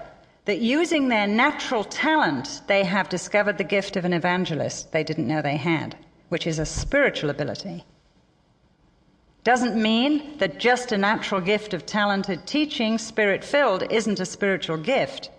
that 0.46 0.60
using 0.60 1.08
their 1.08 1.28
natural 1.28 1.84
talent, 1.84 2.62
they 2.68 2.84
have 2.84 3.10
discovered 3.10 3.58
the 3.58 3.64
gift 3.64 3.96
of 3.96 4.06
an 4.06 4.14
evangelist 4.14 4.92
they 4.92 5.04
didn't 5.04 5.28
know 5.28 5.42
they 5.42 5.58
had, 5.58 5.98
which 6.30 6.48
is 6.48 6.60
a 6.60 6.66
spiritual 6.66 7.30
ability. 7.30 7.84
Doesn't 9.44 9.82
mean 9.82 10.38
that 10.38 10.58
just 10.58 10.92
a 10.92 10.98
natural 10.98 11.42
gift 11.42 11.74
of 11.74 11.86
talented 11.86 12.48
teaching, 12.48 12.98
spirit 12.98 13.44
filled, 13.44 13.84
isn't 13.92 14.20
a 14.20 14.26
spiritual 14.26 14.78
gift. 14.78 15.30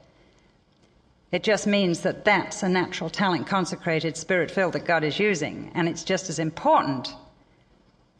It 1.32 1.42
just 1.42 1.66
means 1.66 2.00
that 2.00 2.24
that's 2.24 2.62
a 2.62 2.68
natural 2.68 3.08
talent, 3.08 3.46
consecrated, 3.46 4.16
spirit 4.16 4.50
filled 4.50 4.74
that 4.74 4.84
God 4.84 5.04
is 5.04 5.18
using, 5.18 5.72
and 5.74 5.88
it's 5.88 6.04
just 6.04 6.28
as 6.28 6.38
important 6.38 7.14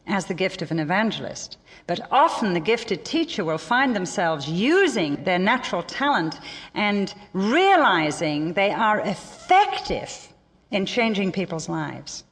as 0.07 0.25
the 0.25 0.33
gift 0.33 0.61
of 0.61 0.71
an 0.71 0.79
evangelist. 0.79 1.57
But 1.87 2.07
often 2.11 2.53
the 2.53 2.59
gifted 2.59 3.05
teacher 3.05 3.45
will 3.45 3.57
find 3.57 3.95
themselves 3.95 4.49
using 4.49 5.23
their 5.23 5.39
natural 5.39 5.83
talent 5.83 6.39
and 6.73 7.13
realizing 7.33 8.53
they 8.53 8.71
are 8.71 8.99
effective 9.01 10.27
in 10.71 10.85
changing 10.85 11.31
people's 11.31 11.69
lives. 11.69 12.23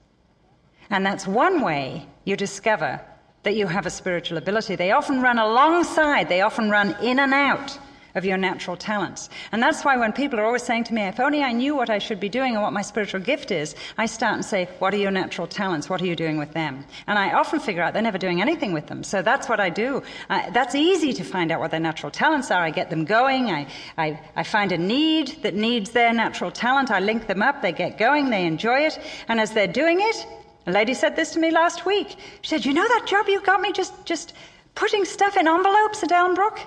And 0.89 1.05
that's 1.05 1.27
one 1.27 1.61
way 1.61 2.07
you 2.25 2.35
discover 2.35 2.99
that 3.43 3.55
you 3.55 3.67
have 3.67 3.85
a 3.85 3.89
spiritual 3.89 4.37
ability. 4.37 4.75
They 4.75 4.91
often 4.91 5.21
run 5.21 5.37
alongside, 5.37 6.29
they 6.29 6.41
often 6.41 6.69
run 6.69 6.95
in 7.01 7.19
and 7.19 7.33
out 7.33 7.77
of 8.15 8.25
your 8.25 8.37
natural 8.37 8.77
talents. 8.77 9.29
And 9.51 9.61
that's 9.61 9.83
why 9.83 9.97
when 9.97 10.13
people 10.13 10.39
are 10.39 10.45
always 10.45 10.63
saying 10.63 10.85
to 10.85 10.93
me, 10.93 11.01
if 11.03 11.19
only 11.19 11.41
I 11.41 11.51
knew 11.51 11.75
what 11.75 11.89
I 11.89 11.97
should 11.97 12.19
be 12.19 12.29
doing 12.29 12.53
and 12.53 12.61
what 12.61 12.73
my 12.73 12.81
spiritual 12.81 13.21
gift 13.21 13.51
is, 13.51 13.75
I 13.97 14.05
start 14.05 14.35
and 14.35 14.45
say, 14.45 14.69
what 14.79 14.93
are 14.93 14.97
your 14.97 15.11
natural 15.11 15.47
talents? 15.47 15.89
What 15.89 16.01
are 16.01 16.05
you 16.05 16.15
doing 16.15 16.37
with 16.37 16.53
them? 16.53 16.85
And 17.07 17.17
I 17.17 17.33
often 17.33 17.59
figure 17.59 17.81
out 17.81 17.93
they're 17.93 18.01
never 18.01 18.17
doing 18.17 18.41
anything 18.41 18.73
with 18.73 18.87
them. 18.87 19.03
So 19.03 19.21
that's 19.21 19.49
what 19.49 19.59
I 19.59 19.69
do. 19.69 20.03
Uh, 20.29 20.49
that's 20.51 20.75
easy 20.75 21.13
to 21.13 21.23
find 21.23 21.51
out 21.51 21.59
what 21.59 21.71
their 21.71 21.79
natural 21.79 22.11
talents 22.11 22.51
are. 22.51 22.61
I 22.61 22.69
get 22.69 22.89
them 22.89 23.05
going. 23.05 23.49
I, 23.49 23.67
I, 23.97 24.19
I 24.35 24.43
find 24.43 24.71
a 24.71 24.77
need 24.77 25.41
that 25.41 25.55
needs 25.55 25.91
their 25.91 26.13
natural 26.13 26.51
talent. 26.51 26.91
I 26.91 26.99
link 26.99 27.27
them 27.27 27.41
up. 27.41 27.61
They 27.61 27.71
get 27.71 27.97
going. 27.97 28.29
They 28.29 28.45
enjoy 28.45 28.81
it. 28.81 28.99
And 29.27 29.39
as 29.39 29.51
they're 29.53 29.67
doing 29.67 29.99
it, 30.01 30.27
a 30.66 30.72
lady 30.72 30.93
said 30.93 31.16
this 31.16 31.32
to 31.32 31.39
me 31.39 31.51
last 31.51 31.86
week. 31.86 32.16
She 32.41 32.49
said, 32.49 32.66
You 32.66 32.74
know 32.74 32.88
that 32.88 33.05
job 33.05 33.28
you 33.28 33.41
got 33.41 33.61
me 33.61 33.72
just, 33.72 34.05
just 34.05 34.34
putting 34.76 35.05
stuff 35.05 35.36
in 35.38 35.47
envelopes 35.47 36.03
at 36.03 36.09
Elmbrook? 36.09 36.59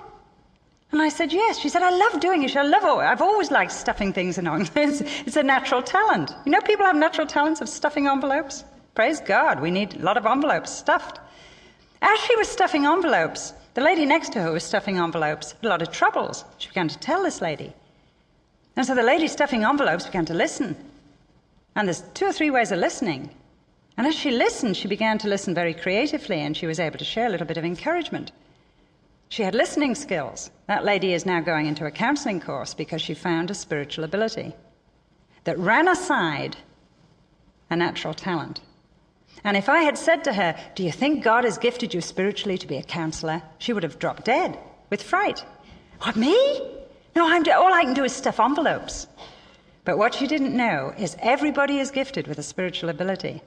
And 0.93 1.01
I 1.03 1.09
said, 1.09 1.33
Yes. 1.33 1.59
She 1.59 1.69
said, 1.69 1.83
I 1.83 1.91
love 1.91 2.21
doing 2.21 2.43
it. 2.43 2.57
I 2.57 2.63
love 2.63 2.83
it. 2.85 3.03
I've 3.03 3.23
always 3.23 3.51
liked 3.51 3.73
stuffing 3.73 4.13
things 4.13 4.39
in 4.39 4.47
envelopes. 4.47 5.01
it's 5.27 5.37
a 5.37 5.43
natural 5.43 5.83
talent. 5.83 6.33
You 6.45 6.53
know, 6.53 6.61
people 6.61 6.85
have 6.85 6.97
natural 6.97 7.27
talents 7.27 7.61
of 7.61 7.69
stuffing 7.69 8.07
envelopes. 8.07 8.65
Praise 8.95 9.21
God. 9.21 9.61
We 9.61 9.71
need 9.71 9.97
a 9.97 10.03
lot 10.05 10.17
of 10.17 10.27
envelopes 10.27 10.71
stuffed. 10.73 11.21
As 12.03 12.19
she 12.21 12.37
was 12.37 12.49
stuffing 12.49 12.85
envelopes, 12.85 13.53
the 13.75 13.81
lady 13.81 14.07
next 14.07 14.33
to 14.33 14.43
her 14.43 14.53
was 14.53 14.65
stuffing 14.65 14.99
envelopes, 14.99 15.55
a 15.63 15.69
lot 15.69 15.83
of 15.83 15.91
troubles. 15.91 16.45
She 16.59 16.69
began 16.69 16.89
to 16.89 16.99
tell 16.99 17.23
this 17.23 17.41
lady. 17.41 17.73
And 18.77 18.87
so 18.87 18.95
the 18.95 19.03
lady 19.03 19.29
stuffing 19.29 19.65
envelopes 19.65 20.07
began 20.07 20.27
to 20.27 20.35
listen. 20.35 20.77
And 21.75 21.89
there's 21.89 22.03
two 22.15 22.27
or 22.27 22.33
three 22.33 22.51
ways 22.51 22.73
of 22.73 22.79
listening. 22.79 23.31
And 23.97 24.07
as 24.07 24.15
she 24.15 24.31
listened, 24.31 24.77
she 24.77 24.89
began 24.89 25.19
to 25.19 25.29
listen 25.29 25.55
very 25.55 25.73
creatively 25.73 26.41
and 26.41 26.57
she 26.57 26.67
was 26.67 26.79
able 26.79 26.99
to 26.99 27.05
share 27.05 27.27
a 27.27 27.31
little 27.31 27.47
bit 27.47 27.57
of 27.57 27.65
encouragement. 27.65 28.31
She 29.29 29.43
had 29.43 29.55
listening 29.55 29.95
skills. 29.95 30.51
That 30.67 30.85
lady 30.85 31.13
is 31.13 31.27
now 31.27 31.41
going 31.41 31.67
into 31.67 31.87
a 31.87 31.91
counseling 31.91 32.41
course 32.41 32.75
because 32.75 33.03
she 33.03 33.15
found 33.15 33.51
a 33.51 33.55
spiritual 33.55 34.05
ability 34.05 34.55
that 35.45 35.59
ran 35.59 35.89
aside 35.89 36.57
a 37.71 37.77
natural 37.77 38.15
talent. 38.15 38.61
And 39.45 39.57
if 39.57 39.69
I 39.69 39.81
had 39.81 39.99
said 39.99 40.25
to 40.25 40.33
her, 40.33 40.57
Do 40.75 40.83
you 40.83 40.93
think 40.93 41.25
God 41.25 41.45
has 41.45 41.59
gifted 41.59 41.95
you 41.95 42.01
spiritually 42.01 42.59
to 42.59 42.67
be 42.67 42.77
a 42.77 42.83
counselor? 42.83 43.43
she 43.59 43.73
would 43.73 43.83
have 43.83 43.99
dropped 43.99 44.25
dead 44.25 44.59
with 44.91 45.03
fright. 45.03 45.45
What, 46.03 46.17
me? 46.17 46.35
No, 47.15 47.27
I'm, 47.27 47.45
all 47.51 47.73
I 47.73 47.83
can 47.83 47.95
do 47.95 48.05
is 48.05 48.13
stuff 48.13 48.39
envelopes. 48.39 49.07
But 49.85 49.99
what 49.99 50.15
she 50.15 50.27
didn't 50.27 50.57
know 50.57 50.93
is 50.99 51.17
everybody 51.21 51.79
is 51.79 51.91
gifted 51.91 52.27
with 52.27 52.39
a 52.39 52.43
spiritual 52.43 52.91
ability. 52.91 53.43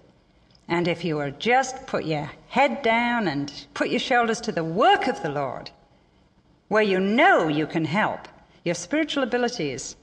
And 0.69 0.87
if 0.87 1.03
you 1.03 1.17
will 1.17 1.31
just 1.31 1.87
put 1.87 2.05
your 2.05 2.29
head 2.47 2.83
down 2.83 3.27
and 3.27 3.51
put 3.73 3.89
your 3.89 3.99
shoulders 3.99 4.39
to 4.41 4.51
the 4.51 4.63
work 4.63 5.07
of 5.07 5.21
the 5.23 5.29
Lord, 5.29 5.71
where 6.67 6.83
you 6.83 6.99
know 6.99 7.47
you 7.47 7.65
can 7.65 7.83
help, 7.83 8.27
your 8.63 8.75
spiritual 8.75 9.23
abilities, 9.23 9.95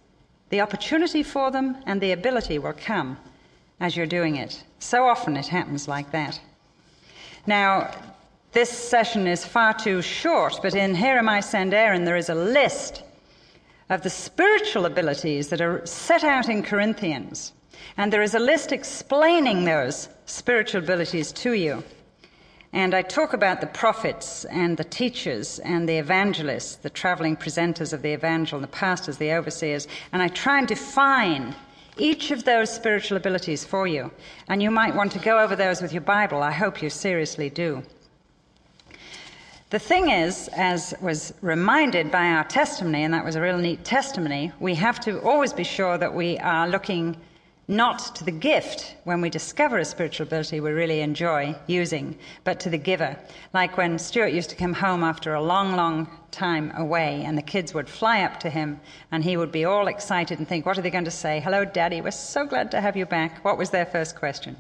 the 0.51 0.61
opportunity 0.61 1.23
for 1.23 1.53
them 1.53 1.77
and 1.87 2.01
the 2.01 2.11
ability 2.11 2.59
will 2.59 2.73
come 2.73 3.17
as 3.79 3.97
you're 3.97 4.07
doing 4.07 4.37
it. 4.37 4.65
So 4.81 5.07
often 5.07 5.37
it 5.37 5.47
happens 5.47 5.87
like 5.87 6.11
that. 6.11 6.41
Now, 7.47 7.93
this 8.51 8.71
session 8.71 9.29
is 9.29 9.45
far 9.45 9.73
too 9.73 10.03
short, 10.03 10.59
but 10.63 10.75
in 10.75 10.97
Here 10.97 11.19
Am 11.19 11.29
I 11.29 11.41
Send 11.41 11.75
Aaron, 11.75 12.05
there 12.05 12.17
is 12.17 12.29
a 12.29 12.35
list 12.35 13.05
of 13.89 14.03
the 14.03 14.11
spiritual 14.11 14.87
abilities 14.87 15.49
that 15.51 15.61
are 15.61 15.87
set 15.87 16.25
out 16.25 16.49
in 16.49 16.65
Corinthians. 16.65 17.53
And 17.97 18.13
there 18.13 18.23
is 18.23 18.35
a 18.35 18.41
list 18.41 18.73
explaining 18.73 19.65
those 19.65 20.09
spiritual 20.27 20.83
abilities 20.83 21.33
to 21.33 21.53
you. 21.53 21.83
And 22.73 22.95
I 22.95 23.03
talk 23.03 23.33
about 23.33 23.61
the 23.61 23.69
prophets 23.69 24.45
and 24.47 24.77
the 24.77 24.85
teachers 24.85 25.61
and 25.61 25.89
the 25.89 25.97
evangelists, 25.97 26.77
the 26.77 26.91
traveling 26.91 27.37
presenters 27.37 27.93
of 27.93 28.03
the 28.03 28.13
evangel, 28.13 28.59
and 28.59 28.65
the 28.65 28.69
pastors, 28.69 29.17
the 29.17 29.33
overseers, 29.33 29.89
and 30.13 30.21
I 30.21 30.29
try 30.29 30.59
and 30.59 30.69
define 30.69 31.55
each 31.97 32.31
of 32.31 32.45
those 32.45 32.71
spiritual 32.71 33.17
abilities 33.17 33.65
for 33.65 33.87
you. 33.87 34.11
And 34.49 34.63
you 34.63 34.71
might 34.71 34.95
want 34.95 35.13
to 35.13 35.19
go 35.19 35.39
over 35.39 35.57
those 35.57 35.81
with 35.81 35.93
your 35.93 36.03
Bible. 36.03 36.43
I 36.43 36.51
hope 36.51 36.83
you 36.83 36.91
seriously 36.91 37.49
do. 37.49 37.83
The 39.71 39.79
thing 39.79 40.11
is, 40.11 40.49
as 40.53 40.95
was 41.01 41.33
reminded 41.41 42.11
by 42.11 42.27
our 42.27 42.45
testimony, 42.45 43.05
and 43.05 43.15
that 43.15 43.25
was 43.25 43.37
a 43.37 43.41
real 43.41 43.59
neat 43.59 43.85
testimony, 43.85 44.53
we 44.61 44.75
have 44.75 45.01
to 45.01 45.21
always 45.23 45.53
be 45.53 45.65
sure 45.65 45.99
that 45.99 46.15
we 46.15 46.39
are 46.39 46.69
looking 46.69 47.17
not 47.69 48.15
to 48.15 48.23
the 48.23 48.31
gift 48.31 48.95
when 49.03 49.21
we 49.21 49.29
discover 49.29 49.79
a 49.79 49.85
spiritual 49.85 50.27
ability 50.27 50.61
we 50.61 50.71
really 50.71 51.01
enjoy 51.01 51.55
using, 51.67 52.17
but 52.45 52.61
to 52.61 52.71
the 52.71 52.79
giver. 52.79 53.19
Like 53.53 53.77
when 53.77 53.99
Stuart 53.99 54.33
used 54.33 54.51
to 54.51 54.57
come 54.57 54.73
home 54.73 55.03
after 55.03 55.35
a 55.35 55.43
long, 55.43 55.75
long 55.75 56.09
time 56.31 56.73
away, 56.77 57.25
and 57.25 57.37
the 57.37 57.43
kids 57.43 57.75
would 57.75 57.89
fly 57.89 58.23
up 58.23 58.39
to 58.41 58.51
him, 58.51 58.81
and 59.11 59.25
he 59.25 59.37
would 59.37 59.51
be 59.51 59.65
all 59.65 59.89
excited 59.89 60.39
and 60.39 60.47
think, 60.47 60.65
What 60.65 60.79
are 60.79 60.83
they 60.83 60.91
going 60.91 61.07
to 61.07 61.11
say? 61.11 61.41
Hello, 61.41 61.65
Daddy, 61.65 62.01
we're 62.01 62.13
so 62.13 62.47
glad 62.47 62.71
to 62.71 62.81
have 62.81 62.97
you 62.97 63.05
back. 63.05 63.45
What 63.45 63.59
was 63.59 63.71
their 63.71 63.87
first 63.87 64.15
question? 64.15 64.57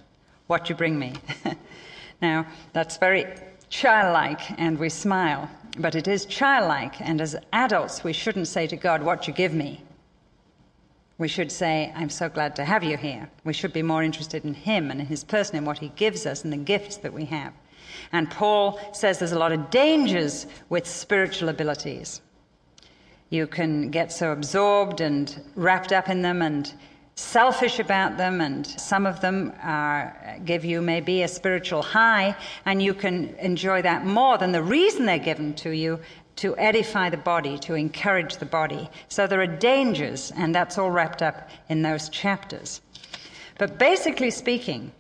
What 0.48 0.68
you 0.68 0.74
bring 0.74 0.98
me? 0.98 1.14
now, 2.22 2.46
that's 2.72 2.96
very 2.96 3.26
childlike, 3.68 4.59
and 4.59 4.78
we 4.78 4.88
smile, 4.88 5.48
but 5.78 5.94
it 5.94 6.09
is 6.09 6.26
childlike, 6.26 7.00
and 7.00 7.20
as 7.20 7.36
adults, 7.52 8.02
we 8.02 8.12
shouldn't 8.12 8.48
say 8.48 8.66
to 8.66 8.76
God, 8.76 9.04
What 9.04 9.28
you 9.28 9.32
give 9.32 9.54
me? 9.54 9.86
We 11.18 11.28
should 11.28 11.50
say, 11.50 11.92
I'm 11.96 12.10
so 12.10 12.28
glad 12.28 12.56
to 12.56 12.64
have 12.64 12.84
you 12.84 12.96
here. 12.96 13.30
We 13.44 13.54
should 13.54 13.72
be 13.72 13.82
more 13.82 14.02
interested 14.02 14.44
in 14.44 14.52
him 14.52 14.90
and 14.90 15.00
in 15.00 15.06
his 15.06 15.24
person 15.24 15.56
and 15.56 15.66
what 15.66 15.78
he 15.78 15.88
gives 15.96 16.26
us 16.26 16.44
and 16.44 16.52
the 16.52 16.58
gifts 16.58 16.98
that 16.98 17.12
we 17.12 17.24
have. 17.26 17.54
And 18.12 18.30
Paul 18.30 18.78
says 18.92 19.18
there's 19.18 19.32
a 19.32 19.38
lot 19.38 19.52
of 19.52 19.70
dangers 19.70 20.46
with 20.68 20.86
spiritual 20.86 21.48
abilities. 21.48 22.20
You 23.30 23.46
can 23.46 23.90
get 23.90 24.12
so 24.12 24.32
absorbed 24.32 25.00
and 25.00 25.42
wrapped 25.54 25.92
up 25.92 26.08
in 26.08 26.22
them 26.22 26.42
and 26.42 26.72
selfish 27.16 27.78
about 27.78 28.18
them, 28.18 28.42
and 28.42 28.66
some 28.66 29.06
of 29.06 29.22
them 29.22 29.50
are, 29.62 30.38
give 30.44 30.66
you 30.66 30.82
maybe 30.82 31.22
a 31.22 31.28
spiritual 31.28 31.80
high, 31.80 32.36
and 32.66 32.82
you 32.82 32.92
can 32.92 33.34
enjoy 33.36 33.80
that 33.80 34.04
more 34.04 34.36
than 34.36 34.52
the 34.52 34.62
reason 34.62 35.06
they're 35.06 35.18
given 35.18 35.54
to 35.54 35.70
you 35.70 35.98
to 36.37 36.57
edify 36.59 37.11
the 37.11 37.16
body, 37.16 37.59
to 37.59 37.74
encourage 37.74 38.37
the 38.37 38.47
body. 38.47 38.89
So 39.09 39.26
there 39.26 39.41
are 39.41 39.47
dangers, 39.47 40.32
and 40.37 40.55
that's 40.55 40.78
all 40.78 40.91
wrapped 40.91 41.22
up 41.22 41.49
in 41.68 41.82
those 41.82 42.09
chapters. 42.09 42.80
But 43.59 43.78
basically 43.78 44.30
speaking, 44.30 44.93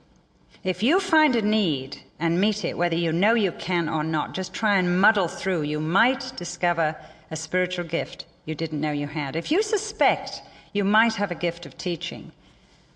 if 0.64 0.82
you 0.82 0.98
find 0.98 1.36
a 1.36 1.42
need 1.42 1.98
and 2.18 2.40
meet 2.40 2.64
it, 2.64 2.78
whether 2.78 2.96
you 2.96 3.12
know 3.12 3.34
you 3.34 3.52
can 3.52 3.88
or 3.88 4.02
not, 4.02 4.34
just 4.34 4.54
try 4.54 4.78
and 4.78 5.00
muddle 5.00 5.28
through. 5.28 5.62
You 5.62 5.80
might 5.80 6.32
discover 6.36 6.96
a 7.30 7.36
spiritual 7.36 7.84
gift 7.84 8.24
you 8.46 8.54
didn't 8.54 8.80
know 8.80 8.92
you 8.92 9.06
had. 9.06 9.36
If 9.36 9.50
you 9.50 9.62
suspect 9.62 10.42
you 10.72 10.84
might 10.84 11.14
have 11.14 11.30
a 11.30 11.36
gift 11.36 11.66
of 11.66 11.76
teaching, 11.76 12.32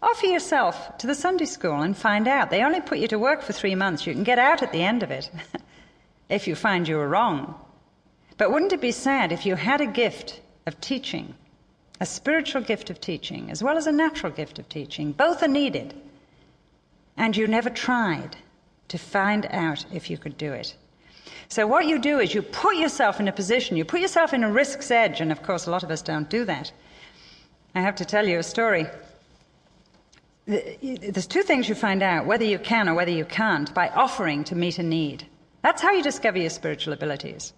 offer 0.01 0.27
yourself 0.27 0.97
to 0.99 1.07
the 1.07 1.15
Sunday 1.15 1.45
school 1.45 1.83
and 1.83 1.97
find 1.97 2.27
out. 2.27 2.51
They 2.51 2.65
only 2.65 2.81
put 2.81 2.99
you 2.99 3.09
to 3.09 3.19
work 3.19 3.43
for 3.43 3.53
three 3.53 3.75
months. 3.75 4.07
You 4.07 4.15
can 4.15 4.25
get 4.25 4.39
out 4.39 4.63
at 4.63 4.73
the 4.73 4.83
end 4.83 5.03
of 5.03 5.11
it 5.11 5.31
if 6.29 6.49
you 6.49 6.55
find 6.55 6.89
you 6.89 6.97
were 6.97 7.09
wrong. 7.09 7.55
But 8.41 8.53
wouldn't 8.53 8.73
it 8.73 8.81
be 8.81 8.91
sad 8.91 9.33
if 9.33 9.45
you 9.45 9.55
had 9.55 9.83
a 9.83 9.87
gift 9.87 10.41
of 10.65 10.81
teaching, 10.81 11.35
a 12.01 12.07
spiritual 12.07 12.63
gift 12.63 12.89
of 12.89 12.99
teaching, 12.99 13.51
as 13.51 13.63
well 13.63 13.77
as 13.77 13.87
a 13.87 13.93
natural 13.93 14.33
gift 14.33 14.59
of 14.59 14.67
teaching? 14.67 15.13
Both 15.13 15.43
are 15.43 15.55
needed. 15.63 15.93
And 17.19 17.37
you 17.37 17.47
never 17.47 17.69
tried 17.69 18.39
to 18.89 18.97
find 18.97 19.45
out 19.51 19.85
if 19.93 20.09
you 20.09 20.17
could 20.17 20.39
do 20.39 20.55
it. 20.55 20.75
So, 21.49 21.67
what 21.67 21.87
you 21.87 21.99
do 21.99 22.19
is 22.19 22.33
you 22.35 22.41
put 22.41 22.77
yourself 22.77 23.21
in 23.21 23.29
a 23.29 23.33
position, 23.33 23.77
you 23.77 23.85
put 23.85 24.01
yourself 24.01 24.33
in 24.33 24.43
a 24.43 24.51
risk's 24.51 24.91
edge, 24.91 25.21
and 25.21 25.31
of 25.31 25.43
course, 25.43 25.67
a 25.67 25.71
lot 25.71 25.83
of 25.83 25.91
us 25.91 26.01
don't 26.01 26.31
do 26.31 26.47
that. 26.47 26.73
I 27.75 27.83
have 27.83 27.97
to 27.97 28.07
tell 28.07 28.27
you 28.27 28.39
a 28.39 28.43
story. 28.43 28.87
There's 30.47 31.27
two 31.27 31.43
things 31.43 31.69
you 31.69 31.75
find 31.75 32.03
out 32.03 32.25
whether 32.25 32.47
you 32.47 32.59
can 32.59 32.89
or 32.89 32.95
whether 32.95 33.11
you 33.11 33.27
can't 33.27 33.75
by 33.75 33.91
offering 33.91 34.45
to 34.45 34.55
meet 34.55 34.79
a 34.79 34.83
need. 34.83 35.27
That's 35.61 35.83
how 35.83 35.93
you 35.93 36.03
discover 36.03 36.39
your 36.39 36.49
spiritual 36.49 36.95
abilities. 36.95 37.53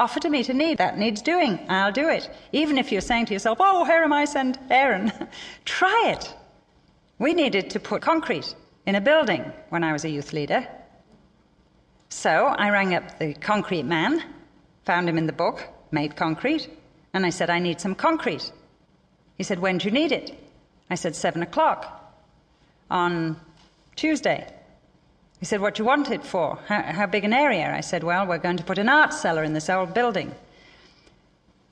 Offer 0.00 0.20
to 0.20 0.30
meet 0.30 0.48
a 0.48 0.54
need. 0.54 0.78
That 0.78 0.96
needs 0.96 1.20
doing. 1.20 1.60
I'll 1.68 1.92
do 1.92 2.08
it. 2.08 2.30
Even 2.52 2.78
if 2.78 2.90
you're 2.90 3.02
saying 3.02 3.26
to 3.26 3.34
yourself, 3.34 3.58
oh, 3.60 3.84
here 3.84 4.02
am 4.02 4.14
I, 4.14 4.24
send 4.24 4.58
Aaron. 4.70 5.12
Try 5.66 6.14
it. 6.14 6.34
We 7.18 7.34
needed 7.34 7.68
to 7.70 7.80
put 7.80 8.00
concrete 8.00 8.54
in 8.86 8.94
a 8.94 9.00
building 9.02 9.52
when 9.68 9.84
I 9.84 9.92
was 9.92 10.06
a 10.06 10.08
youth 10.08 10.32
leader. 10.32 10.66
So 12.08 12.30
I 12.46 12.70
rang 12.70 12.94
up 12.94 13.18
the 13.18 13.34
concrete 13.34 13.82
man, 13.82 14.24
found 14.86 15.06
him 15.06 15.18
in 15.18 15.26
the 15.26 15.34
book, 15.34 15.68
made 15.90 16.16
concrete, 16.16 16.70
and 17.12 17.26
I 17.26 17.30
said, 17.30 17.50
I 17.50 17.58
need 17.58 17.78
some 17.78 17.94
concrete. 17.94 18.50
He 19.36 19.44
said, 19.44 19.58
When 19.58 19.76
do 19.76 19.84
you 19.84 19.90
need 19.90 20.12
it? 20.12 20.32
I 20.88 20.94
said, 20.94 21.14
Seven 21.14 21.42
o'clock 21.42 22.14
on 22.90 23.38
Tuesday. 23.96 24.50
He 25.40 25.46
said, 25.46 25.60
What 25.60 25.74
do 25.74 25.82
you 25.82 25.86
want 25.86 26.10
it 26.10 26.22
for? 26.22 26.58
How, 26.66 26.82
how 26.82 27.06
big 27.06 27.24
an 27.24 27.32
area? 27.32 27.74
I 27.74 27.80
said, 27.80 28.04
Well, 28.04 28.26
we're 28.26 28.38
going 28.38 28.58
to 28.58 28.64
put 28.64 28.78
an 28.78 28.90
art 28.90 29.14
cellar 29.14 29.42
in 29.42 29.54
this 29.54 29.70
old 29.70 29.94
building. 29.94 30.34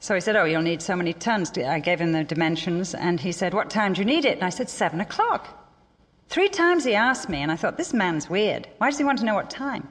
So 0.00 0.14
he 0.14 0.20
said, 0.20 0.36
Oh, 0.36 0.44
you'll 0.44 0.62
need 0.62 0.80
so 0.80 0.96
many 0.96 1.12
tons. 1.12 1.52
I 1.58 1.78
gave 1.78 2.00
him 2.00 2.12
the 2.12 2.24
dimensions, 2.24 2.94
and 2.94 3.20
he 3.20 3.30
said, 3.30 3.52
What 3.52 3.68
time 3.68 3.92
do 3.92 4.00
you 4.00 4.06
need 4.06 4.24
it? 4.24 4.36
And 4.36 4.44
I 4.44 4.48
said, 4.48 4.70
Seven 4.70 5.00
o'clock. 5.00 5.54
Three 6.28 6.48
times 6.48 6.84
he 6.84 6.94
asked 6.94 7.28
me, 7.28 7.42
and 7.42 7.52
I 7.52 7.56
thought, 7.56 7.76
This 7.76 7.92
man's 7.92 8.30
weird. 8.30 8.66
Why 8.78 8.88
does 8.88 8.98
he 8.98 9.04
want 9.04 9.18
to 9.18 9.26
know 9.26 9.34
what 9.34 9.50
time? 9.50 9.86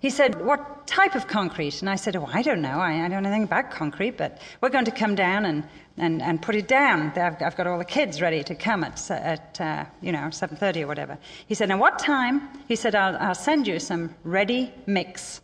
He 0.00 0.10
said, 0.10 0.44
What 0.44 0.86
type 0.86 1.14
of 1.14 1.26
concrete? 1.26 1.80
And 1.80 1.90
I 1.90 1.96
said, 1.96 2.16
Oh, 2.16 2.28
I 2.32 2.42
don't 2.42 2.62
know. 2.62 2.80
I, 2.80 3.04
I 3.04 3.08
don't 3.08 3.22
know 3.22 3.28
anything 3.28 3.44
about 3.44 3.70
concrete, 3.70 4.16
but 4.16 4.40
we're 4.60 4.68
going 4.70 4.84
to 4.84 4.90
come 4.90 5.14
down 5.14 5.44
and, 5.44 5.64
and, 5.96 6.22
and 6.22 6.40
put 6.40 6.54
it 6.54 6.68
down. 6.68 7.12
I've, 7.16 7.40
I've 7.42 7.56
got 7.56 7.66
all 7.66 7.78
the 7.78 7.84
kids 7.84 8.20
ready 8.20 8.42
to 8.44 8.54
come 8.54 8.84
at, 8.84 9.10
at 9.10 9.60
uh, 9.60 9.84
you 10.00 10.12
know, 10.12 10.28
7.30 10.30 10.82
or 10.82 10.86
whatever. 10.86 11.18
He 11.46 11.54
said, 11.54 11.70
And 11.70 11.80
what 11.80 11.98
time? 11.98 12.48
He 12.68 12.76
said, 12.76 12.94
I'll, 12.94 13.16
I'll 13.16 13.34
send 13.34 13.66
you 13.66 13.78
some 13.78 14.14
ready 14.24 14.72
mix 14.86 15.40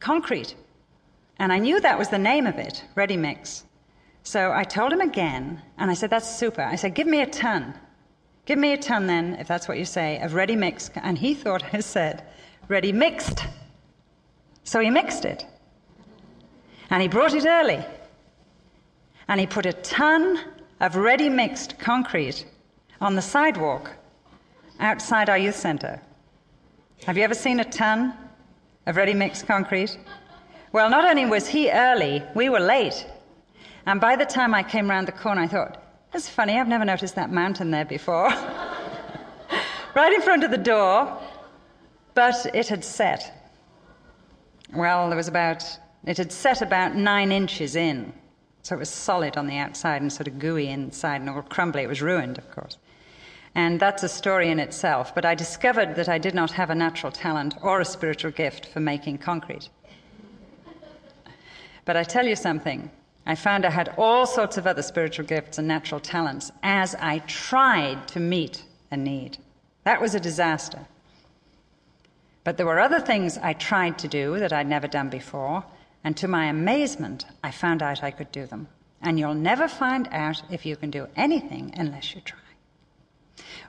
concrete. 0.00 0.54
And 1.38 1.52
I 1.52 1.58
knew 1.58 1.80
that 1.80 1.98
was 1.98 2.08
the 2.08 2.18
name 2.18 2.46
of 2.46 2.56
it, 2.58 2.84
ready 2.94 3.16
mix. 3.16 3.64
So 4.22 4.52
I 4.52 4.64
told 4.64 4.92
him 4.92 5.00
again, 5.00 5.62
and 5.78 5.90
I 5.90 5.94
said, 5.94 6.10
That's 6.10 6.28
super. 6.28 6.62
I 6.62 6.76
said, 6.76 6.94
Give 6.94 7.06
me 7.06 7.22
a 7.22 7.26
ton. 7.26 7.74
Give 8.44 8.58
me 8.58 8.72
a 8.72 8.78
ton 8.78 9.06
then, 9.06 9.34
if 9.34 9.46
that's 9.46 9.68
what 9.68 9.78
you 9.78 9.84
say, 9.84 10.20
of 10.20 10.34
ready 10.34 10.56
mix. 10.56 10.90
And 10.96 11.18
he 11.18 11.34
thought 11.34 11.62
I 11.72 11.80
said, 11.80 12.24
Ready 12.68 12.92
mixed. 12.92 13.46
So 14.68 14.80
he 14.80 14.90
mixed 14.90 15.24
it. 15.24 15.46
And 16.90 17.00
he 17.00 17.08
brought 17.08 17.32
it 17.32 17.46
early. 17.46 17.82
And 19.26 19.40
he 19.40 19.46
put 19.46 19.64
a 19.64 19.72
ton 19.72 20.38
of 20.80 20.94
ready 20.94 21.30
mixed 21.30 21.78
concrete 21.78 22.44
on 23.00 23.14
the 23.14 23.22
sidewalk 23.22 23.90
outside 24.78 25.30
our 25.30 25.38
youth 25.38 25.56
center. 25.56 26.02
Have 27.06 27.16
you 27.16 27.24
ever 27.24 27.32
seen 27.32 27.60
a 27.60 27.64
ton 27.64 28.12
of 28.84 28.96
ready 28.96 29.14
mixed 29.14 29.46
concrete? 29.46 29.98
Well, 30.72 30.90
not 30.90 31.06
only 31.06 31.24
was 31.24 31.48
he 31.48 31.70
early, 31.70 32.22
we 32.34 32.50
were 32.50 32.60
late. 32.60 33.06
And 33.86 33.98
by 34.02 34.16
the 34.16 34.26
time 34.26 34.52
I 34.52 34.62
came 34.62 34.90
round 34.90 35.08
the 35.08 35.12
corner, 35.12 35.40
I 35.40 35.46
thought, 35.46 35.82
that's 36.12 36.28
funny, 36.28 36.58
I've 36.58 36.68
never 36.68 36.84
noticed 36.84 37.14
that 37.14 37.30
mountain 37.30 37.70
there 37.70 37.86
before. 37.86 38.28
right 39.94 40.12
in 40.12 40.20
front 40.20 40.44
of 40.44 40.50
the 40.50 40.58
door, 40.58 41.18
but 42.12 42.36
it 42.52 42.68
had 42.68 42.84
set. 42.84 43.37
Well, 44.74 45.08
there 45.08 45.16
was 45.16 45.28
about, 45.28 45.64
it 46.04 46.18
had 46.18 46.32
set 46.32 46.62
about 46.62 46.94
nine 46.94 47.32
inches 47.32 47.76
in. 47.76 48.12
So 48.62 48.74
it 48.74 48.78
was 48.78 48.90
solid 48.90 49.36
on 49.36 49.46
the 49.46 49.56
outside 49.56 50.02
and 50.02 50.12
sort 50.12 50.28
of 50.28 50.38
gooey 50.38 50.68
inside 50.68 51.20
and 51.20 51.30
all 51.30 51.42
crumbly. 51.42 51.82
It 51.82 51.88
was 51.88 52.02
ruined, 52.02 52.36
of 52.38 52.50
course. 52.50 52.76
And 53.54 53.80
that's 53.80 54.02
a 54.02 54.08
story 54.08 54.50
in 54.50 54.60
itself. 54.60 55.14
But 55.14 55.24
I 55.24 55.34
discovered 55.34 55.94
that 55.94 56.08
I 56.08 56.18
did 56.18 56.34
not 56.34 56.50
have 56.52 56.68
a 56.70 56.74
natural 56.74 57.10
talent 57.10 57.54
or 57.62 57.80
a 57.80 57.84
spiritual 57.84 58.30
gift 58.30 58.66
for 58.66 58.80
making 58.80 59.18
concrete. 59.18 59.70
But 61.84 61.96
I 61.96 62.04
tell 62.04 62.26
you 62.26 62.36
something, 62.36 62.90
I 63.24 63.34
found 63.34 63.64
I 63.64 63.70
had 63.70 63.94
all 63.96 64.26
sorts 64.26 64.58
of 64.58 64.66
other 64.66 64.82
spiritual 64.82 65.24
gifts 65.24 65.56
and 65.56 65.66
natural 65.66 66.00
talents 66.00 66.52
as 66.62 66.94
I 66.96 67.20
tried 67.20 68.06
to 68.08 68.20
meet 68.20 68.64
a 68.90 68.96
need. 68.96 69.38
That 69.84 70.00
was 70.00 70.14
a 70.14 70.20
disaster. 70.20 70.86
But 72.48 72.56
there 72.56 72.64
were 72.64 72.80
other 72.80 72.98
things 72.98 73.36
I 73.36 73.52
tried 73.52 73.98
to 73.98 74.08
do 74.08 74.38
that 74.38 74.54
I'd 74.54 74.66
never 74.66 74.88
done 74.88 75.10
before, 75.10 75.64
and 76.02 76.16
to 76.16 76.26
my 76.26 76.46
amazement, 76.46 77.26
I 77.44 77.50
found 77.50 77.82
out 77.82 78.02
I 78.02 78.10
could 78.10 78.32
do 78.32 78.46
them. 78.46 78.68
And 79.02 79.18
you'll 79.18 79.34
never 79.34 79.68
find 79.68 80.08
out 80.12 80.42
if 80.50 80.64
you 80.64 80.74
can 80.74 80.90
do 80.90 81.08
anything 81.14 81.74
unless 81.76 82.14
you 82.14 82.22
try. 82.22 82.38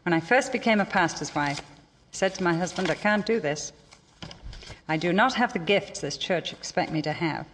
When 0.04 0.14
I 0.14 0.22
first 0.22 0.54
became 0.54 0.80
a 0.80 0.86
pastor's 0.86 1.36
wife, 1.36 1.60
I 1.60 1.64
said 2.14 2.34
to 2.36 2.44
my 2.46 2.54
husband, 2.54 2.90
I 2.90 2.96
can't 2.96 3.26
do 3.26 3.42
this. 3.42 3.74
I 4.88 4.96
do 4.96 5.12
not 5.12 5.34
have 5.34 5.52
the 5.52 5.60
gifts 5.60 6.00
this 6.00 6.16
church 6.16 6.54
expect 6.54 6.94
me 6.94 7.02
to 7.02 7.12
have. 7.12 7.46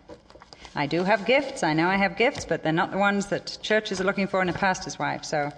I 0.76 0.86
do 0.86 1.03
have 1.03 1.26
gifts. 1.26 1.63
I 1.63 1.73
know 1.73 1.88
I 1.88 1.95
have 1.95 2.17
gifts, 2.17 2.45
but 2.45 2.61
they're 2.61 2.71
not 2.71 2.91
the 2.91 2.99
ones 2.99 3.26
that 3.30 3.57
churches 3.63 3.99
are 3.99 4.03
looking 4.03 4.28
for 4.28 4.43
in 4.43 4.49
a 4.49 4.53
pastor's 4.53 4.99
wife. 4.99 5.26
So 5.26 5.51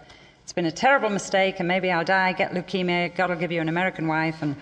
it's 0.44 0.54
been 0.54 0.68
a 0.68 0.72
terrible 0.72 1.10
mistake, 1.10 1.60
and 1.60 1.68
maybe 1.68 1.92
I'll 1.92 2.06
die, 2.06 2.32
get 2.32 2.54
leukemia. 2.54 3.14
God 3.14 3.32
will 3.32 3.36
give 3.36 3.52
you 3.52 3.60
an 3.60 3.68
American 3.68 4.08
wife, 4.08 4.42
and 4.42 4.56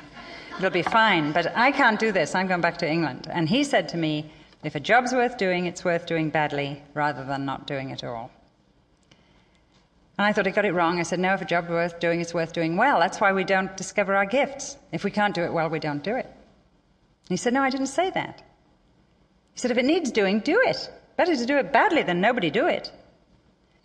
it'll 0.58 0.70
be 0.70 0.82
fine. 0.82 1.32
But 1.32 1.56
I 1.56 1.72
can't 1.72 2.00
do 2.00 2.12
this. 2.12 2.36
I'm 2.36 2.48
going 2.48 2.62
back 2.62 2.78
to 2.80 2.90
England. 2.90 3.28
And 3.32 3.48
he 3.48 3.64
said 3.64 3.90
to 3.90 3.98
me, 3.98 4.32
if 4.64 4.76
a 4.76 4.80
job's 4.80 5.14
worth 5.14 5.38
doing, 5.38 5.66
it's 5.66 5.86
worth 5.86 6.06
doing 6.06 6.30
badly 6.30 6.82
rather 6.94 7.24
than 7.24 7.46
not 7.46 7.68
doing 7.68 7.92
it 7.92 8.04
all. 8.04 8.32
And 10.18 10.26
I 10.26 10.32
thought 10.32 10.48
I 10.48 10.52
got 10.52 10.66
it 10.66 10.74
wrong. 10.74 11.00
I 11.00 11.04
said, 11.04 11.20
no, 11.20 11.34
if 11.34 11.42
a 11.42 11.46
job's 11.46 11.70
worth 11.70 12.00
doing, 12.00 12.22
it's 12.22 12.34
worth 12.34 12.54
doing 12.54 12.78
well. 12.78 13.00
That's 13.00 13.20
why 13.20 13.34
we 13.34 13.44
don't 13.44 13.76
discover 13.76 14.16
our 14.16 14.26
gifts. 14.26 14.78
If 14.92 15.04
we 15.04 15.12
can't 15.12 15.36
do 15.36 15.44
it 15.44 15.52
well, 15.52 15.70
we 15.70 15.80
don't 15.80 16.04
do 16.04 16.16
it. 16.16 16.26
And 16.26 17.30
he 17.30 17.38
said, 17.38 17.54
no, 17.54 17.62
I 17.62 17.70
didn't 17.70 17.88
say 17.88 18.10
that. 18.12 18.42
He 19.54 19.60
said, 19.60 19.72
if 19.72 19.78
it 19.78 19.86
needs 19.86 20.12
doing, 20.12 20.40
do 20.40 20.62
it. 20.66 20.90
Better 21.18 21.36
to 21.36 21.46
do 21.46 21.58
it 21.58 21.74
badly 21.74 22.04
than 22.04 22.22
nobody 22.22 22.50
do 22.50 22.68
it. 22.68 22.92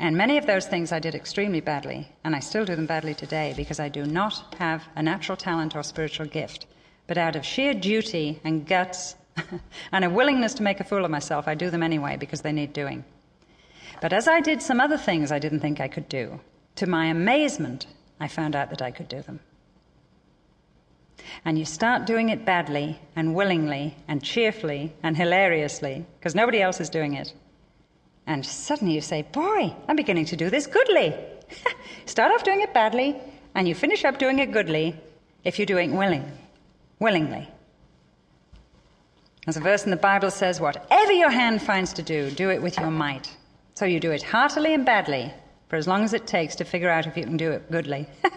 And 0.00 0.16
many 0.16 0.38
of 0.38 0.46
those 0.46 0.66
things 0.66 0.90
I 0.90 0.98
did 0.98 1.14
extremely 1.14 1.60
badly, 1.60 2.10
and 2.24 2.34
I 2.34 2.40
still 2.40 2.64
do 2.64 2.74
them 2.74 2.86
badly 2.86 3.14
today 3.14 3.54
because 3.56 3.78
I 3.78 3.88
do 3.88 4.04
not 4.04 4.56
have 4.58 4.82
a 4.96 5.02
natural 5.02 5.36
talent 5.36 5.76
or 5.76 5.82
spiritual 5.82 6.26
gift. 6.26 6.66
But 7.06 7.18
out 7.18 7.36
of 7.36 7.44
sheer 7.44 7.74
duty 7.74 8.40
and 8.42 8.66
guts 8.66 9.14
and 9.92 10.04
a 10.04 10.10
willingness 10.10 10.54
to 10.54 10.62
make 10.62 10.80
a 10.80 10.84
fool 10.84 11.04
of 11.04 11.10
myself, 11.10 11.46
I 11.46 11.54
do 11.54 11.70
them 11.70 11.82
anyway 11.82 12.16
because 12.16 12.40
they 12.40 12.50
need 12.50 12.72
doing. 12.72 13.04
But 14.00 14.12
as 14.12 14.26
I 14.26 14.40
did 14.40 14.62
some 14.62 14.80
other 14.80 14.98
things 14.98 15.30
I 15.30 15.38
didn't 15.38 15.60
think 15.60 15.80
I 15.80 15.88
could 15.88 16.08
do, 16.08 16.40
to 16.76 16.86
my 16.86 17.06
amazement, 17.06 17.86
I 18.18 18.26
found 18.26 18.56
out 18.56 18.70
that 18.70 18.82
I 18.82 18.90
could 18.90 19.08
do 19.08 19.22
them 19.22 19.40
and 21.44 21.58
you 21.58 21.64
start 21.64 22.06
doing 22.06 22.28
it 22.28 22.44
badly 22.44 22.98
and 23.16 23.34
willingly 23.34 23.96
and 24.08 24.22
cheerfully 24.22 24.92
and 25.02 25.16
hilariously 25.16 26.04
because 26.18 26.34
nobody 26.34 26.60
else 26.60 26.80
is 26.80 26.90
doing 26.90 27.14
it. 27.14 27.32
And 28.26 28.44
suddenly 28.44 28.94
you 28.94 29.00
say, 29.00 29.22
Boy, 29.22 29.74
I'm 29.88 29.96
beginning 29.96 30.26
to 30.26 30.36
do 30.36 30.50
this 30.50 30.66
goodly. 30.66 31.14
start 32.06 32.32
off 32.32 32.44
doing 32.44 32.60
it 32.60 32.72
badly 32.72 33.16
and 33.54 33.66
you 33.66 33.74
finish 33.74 34.04
up 34.04 34.18
doing 34.18 34.38
it 34.38 34.52
goodly 34.52 34.94
if 35.44 35.58
you're 35.58 35.66
doing 35.66 35.96
willing, 35.96 36.30
willingly. 36.98 37.48
As 39.46 39.56
a 39.56 39.60
verse 39.60 39.84
in 39.84 39.90
the 39.90 39.96
Bible 39.96 40.30
says, 40.30 40.60
Whatever 40.60 41.12
your 41.12 41.30
hand 41.30 41.62
finds 41.62 41.92
to 41.94 42.02
do, 42.02 42.30
do 42.30 42.50
it 42.50 42.62
with 42.62 42.78
your 42.78 42.90
might. 42.90 43.34
So 43.74 43.84
you 43.84 43.98
do 43.98 44.10
it 44.10 44.22
heartily 44.22 44.74
and 44.74 44.84
badly 44.84 45.32
for 45.68 45.76
as 45.76 45.88
long 45.88 46.04
as 46.04 46.12
it 46.12 46.26
takes 46.26 46.56
to 46.56 46.64
figure 46.64 46.90
out 46.90 47.06
if 47.06 47.16
you 47.16 47.24
can 47.24 47.36
do 47.36 47.52
it 47.52 47.70
goodly. 47.70 48.06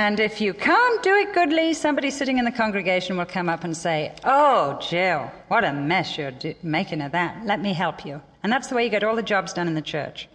And 0.00 0.18
if 0.18 0.40
you 0.40 0.54
can't 0.54 1.02
do 1.02 1.14
it 1.16 1.34
goodly, 1.34 1.74
somebody 1.74 2.10
sitting 2.10 2.38
in 2.38 2.46
the 2.46 2.50
congregation 2.50 3.18
will 3.18 3.26
come 3.26 3.50
up 3.50 3.64
and 3.64 3.76
say, 3.76 4.14
Oh, 4.24 4.78
Jill, 4.80 5.30
what 5.48 5.62
a 5.62 5.74
mess 5.74 6.16
you're 6.16 6.30
do- 6.30 6.54
making 6.62 7.02
of 7.02 7.12
that. 7.12 7.44
Let 7.44 7.60
me 7.60 7.74
help 7.74 8.06
you. 8.06 8.22
And 8.42 8.50
that's 8.50 8.68
the 8.68 8.76
way 8.76 8.84
you 8.84 8.88
get 8.88 9.04
all 9.04 9.14
the 9.14 9.22
jobs 9.22 9.52
done 9.52 9.68
in 9.68 9.74
the 9.74 9.82
church. 9.82 10.26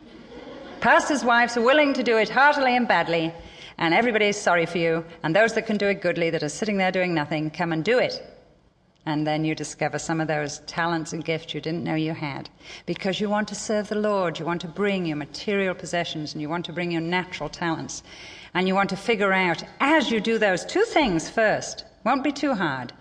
Pastors' 0.81 1.23
wives 1.23 1.57
are 1.57 1.63
willing 1.63 1.93
to 1.95 2.03
do 2.03 2.19
it 2.19 2.29
heartily 2.29 2.75
and 2.75 2.87
badly, 2.87 3.33
and 3.79 3.91
everybody 3.91 4.27
is 4.27 4.37
sorry 4.39 4.67
for 4.67 4.77
you. 4.77 5.03
And 5.23 5.35
those 5.35 5.55
that 5.55 5.65
can 5.65 5.77
do 5.77 5.87
it 5.87 5.99
goodly, 5.99 6.29
that 6.29 6.43
are 6.43 6.49
sitting 6.59 6.77
there 6.77 6.91
doing 6.91 7.15
nothing, 7.15 7.49
come 7.49 7.73
and 7.73 7.83
do 7.83 7.97
it. 7.97 8.21
And 9.07 9.25
then 9.25 9.45
you 9.45 9.53
discover 9.53 9.99
some 9.99 10.19
of 10.19 10.27
those 10.27 10.59
talents 10.65 11.13
and 11.13 11.23
gifts 11.23 11.53
you 11.53 11.61
didn't 11.61 11.83
know 11.83 11.93
you 11.93 12.13
had. 12.13 12.49
Because 12.87 13.19
you 13.19 13.29
want 13.29 13.47
to 13.49 13.55
serve 13.55 13.87
the 13.87 13.95
Lord, 13.95 14.39
you 14.39 14.45
want 14.45 14.61
to 14.61 14.67
bring 14.67 15.05
your 15.05 15.17
material 15.17 15.75
possessions, 15.75 16.33
and 16.33 16.41
you 16.41 16.49
want 16.49 16.65
to 16.65 16.73
bring 16.73 16.91
your 16.91 17.01
natural 17.01 17.47
talents. 17.47 18.01
And 18.55 18.67
you 18.67 18.73
want 18.73 18.89
to 18.89 18.97
figure 18.97 19.31
out, 19.31 19.63
as 19.79 20.09
you 20.09 20.19
do 20.19 20.39
those 20.39 20.65
two 20.65 20.83
things 20.85 21.29
first, 21.29 21.85
won't 22.03 22.23
be 22.23 22.31
too 22.31 22.55
hard, 22.55 22.93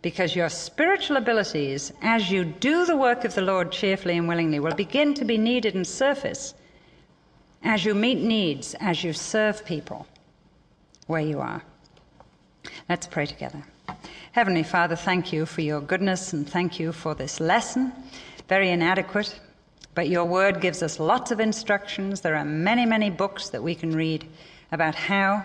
because 0.00 0.34
your 0.34 0.48
spiritual 0.48 1.16
abilities, 1.16 1.92
as 2.02 2.28
you 2.28 2.44
do 2.44 2.84
the 2.84 2.96
work 2.96 3.24
of 3.24 3.34
the 3.36 3.42
Lord 3.42 3.70
cheerfully 3.70 4.16
and 4.16 4.26
willingly, 4.26 4.58
will 4.58 4.74
begin 4.74 5.14
to 5.14 5.24
be 5.24 5.38
needed 5.38 5.76
and 5.76 5.86
surface 5.86 6.54
as 7.62 7.84
you 7.84 7.94
meet 7.94 8.18
needs, 8.18 8.74
as 8.80 9.04
you 9.04 9.12
serve 9.12 9.64
people 9.64 10.08
where 11.06 11.20
you 11.20 11.38
are. 11.38 11.62
Let's 12.88 13.06
pray 13.06 13.26
together. 13.26 13.62
Heavenly 14.32 14.62
Father, 14.62 14.96
thank 14.96 15.30
you 15.30 15.44
for 15.44 15.60
your 15.60 15.82
goodness 15.82 16.32
and 16.32 16.48
thank 16.48 16.80
you 16.80 16.90
for 16.90 17.14
this 17.14 17.38
lesson. 17.38 17.92
Very 18.48 18.70
inadequate, 18.70 19.38
but 19.94 20.08
your 20.08 20.24
word 20.24 20.62
gives 20.62 20.82
us 20.82 20.98
lots 20.98 21.30
of 21.30 21.38
instructions. 21.38 22.22
There 22.22 22.36
are 22.36 22.44
many, 22.44 22.86
many 22.86 23.10
books 23.10 23.50
that 23.50 23.62
we 23.62 23.74
can 23.74 23.94
read 23.94 24.26
about 24.72 24.94
how 24.94 25.44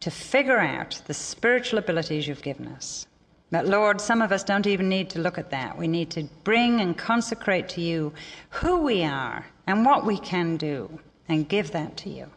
to 0.00 0.10
figure 0.10 0.58
out 0.58 1.00
the 1.06 1.14
spiritual 1.14 1.78
abilities 1.78 2.28
you've 2.28 2.42
given 2.42 2.66
us. 2.66 3.06
But 3.50 3.66
Lord, 3.66 3.98
some 3.98 4.20
of 4.20 4.30
us 4.30 4.44
don't 4.44 4.66
even 4.66 4.90
need 4.90 5.08
to 5.10 5.18
look 5.18 5.38
at 5.38 5.48
that. 5.48 5.78
We 5.78 5.88
need 5.88 6.10
to 6.10 6.24
bring 6.44 6.82
and 6.82 6.98
consecrate 6.98 7.70
to 7.70 7.80
you 7.80 8.12
who 8.50 8.82
we 8.82 9.04
are 9.04 9.46
and 9.66 9.86
what 9.86 10.04
we 10.04 10.18
can 10.18 10.58
do 10.58 11.00
and 11.30 11.48
give 11.48 11.70
that 11.70 11.96
to 11.98 12.10
you 12.10 12.30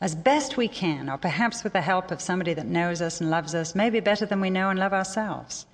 as 0.00 0.14
best 0.14 0.56
we 0.56 0.68
can, 0.68 1.08
or 1.08 1.16
perhaps 1.16 1.64
with 1.64 1.72
the 1.72 1.80
help 1.80 2.10
of 2.10 2.20
somebody 2.20 2.52
that 2.54 2.66
knows 2.66 3.00
us 3.00 3.20
and 3.20 3.30
loves 3.30 3.54
us, 3.54 3.74
maybe 3.74 4.00
better 4.00 4.26
than 4.26 4.40
we 4.40 4.50
know 4.50 4.68
and 4.68 4.78
love 4.78 4.92
ourselves. 4.92 5.66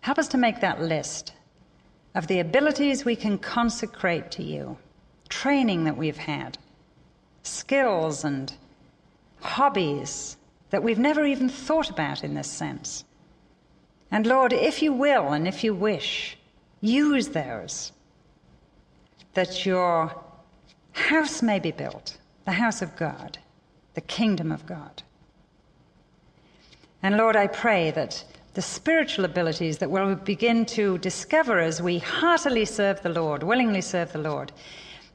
Help 0.00 0.18
us 0.18 0.28
to 0.28 0.38
make 0.38 0.60
that 0.60 0.80
list 0.80 1.32
of 2.14 2.28
the 2.28 2.38
abilities 2.38 3.04
we 3.04 3.16
can 3.16 3.38
consecrate 3.38 4.30
to 4.30 4.42
you, 4.42 4.78
training 5.28 5.84
that 5.84 5.96
we've 5.96 6.16
had, 6.16 6.56
skills 7.42 8.24
and 8.24 8.54
hobbies 9.40 10.36
that 10.70 10.82
we've 10.82 10.98
never 10.98 11.24
even 11.24 11.48
thought 11.48 11.90
about 11.90 12.22
in 12.22 12.34
this 12.34 12.50
sense. 12.50 13.04
And 14.10 14.26
Lord, 14.26 14.52
if 14.52 14.82
you 14.82 14.92
will 14.92 15.32
and 15.32 15.48
if 15.48 15.64
you 15.64 15.74
wish, 15.74 16.38
use 16.80 17.28
those 17.28 17.92
that 19.34 19.66
your 19.66 20.14
house 20.92 21.42
may 21.42 21.58
be 21.58 21.72
built, 21.72 22.16
the 22.44 22.52
house 22.52 22.80
of 22.80 22.96
God, 22.96 23.38
the 23.96 24.00
kingdom 24.02 24.52
of 24.52 24.64
God. 24.66 25.02
And 27.02 27.16
Lord, 27.16 27.34
I 27.34 27.46
pray 27.46 27.90
that 27.92 28.24
the 28.52 28.62
spiritual 28.62 29.24
abilities 29.24 29.78
that 29.78 29.90
we'll 29.90 30.14
begin 30.14 30.66
to 30.66 30.98
discover 30.98 31.58
as 31.58 31.80
we 31.80 31.98
heartily 31.98 32.66
serve 32.66 33.02
the 33.02 33.08
Lord, 33.08 33.42
willingly 33.42 33.80
serve 33.80 34.12
the 34.12 34.18
Lord. 34.18 34.52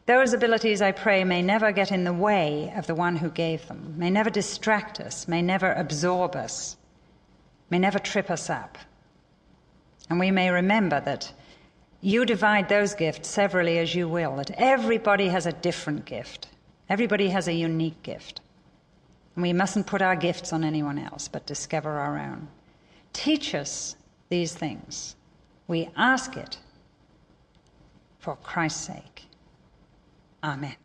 Those 0.07 0.33
abilities, 0.33 0.81
I 0.81 0.93
pray, 0.93 1.23
may 1.23 1.43
never 1.43 1.71
get 1.71 1.91
in 1.91 2.03
the 2.03 2.13
way 2.13 2.73
of 2.75 2.87
the 2.87 2.95
one 2.95 3.15
who 3.15 3.29
gave 3.29 3.67
them, 3.67 3.93
may 3.97 4.09
never 4.09 4.31
distract 4.31 4.99
us, 4.99 5.27
may 5.27 5.43
never 5.43 5.71
absorb 5.73 6.35
us, 6.35 6.75
may 7.69 7.77
never 7.77 7.99
trip 7.99 8.31
us 8.31 8.49
up. 8.49 8.79
And 10.09 10.19
we 10.19 10.31
may 10.31 10.49
remember 10.49 11.01
that 11.01 11.31
you 12.01 12.25
divide 12.25 12.67
those 12.67 12.95
gifts 12.95 13.29
severally 13.29 13.77
as 13.77 13.93
you 13.93 14.09
will, 14.09 14.37
that 14.37 14.51
everybody 14.57 15.27
has 15.27 15.45
a 15.45 15.51
different 15.51 16.05
gift, 16.05 16.47
everybody 16.89 17.29
has 17.29 17.47
a 17.47 17.53
unique 17.53 18.01
gift. 18.01 18.41
And 19.35 19.43
we 19.43 19.53
mustn't 19.53 19.87
put 19.87 20.01
our 20.01 20.15
gifts 20.15 20.51
on 20.51 20.63
anyone 20.63 20.99
else, 20.99 21.27
but 21.27 21.45
discover 21.45 21.91
our 21.91 22.17
own. 22.17 22.47
Teach 23.13 23.55
us 23.55 23.95
these 24.29 24.53
things. 24.53 25.15
We 25.67 25.89
ask 25.95 26.35
it 26.37 26.57
for 28.19 28.35
Christ's 28.37 28.85
sake. 28.87 29.23
Amen. 30.43 30.75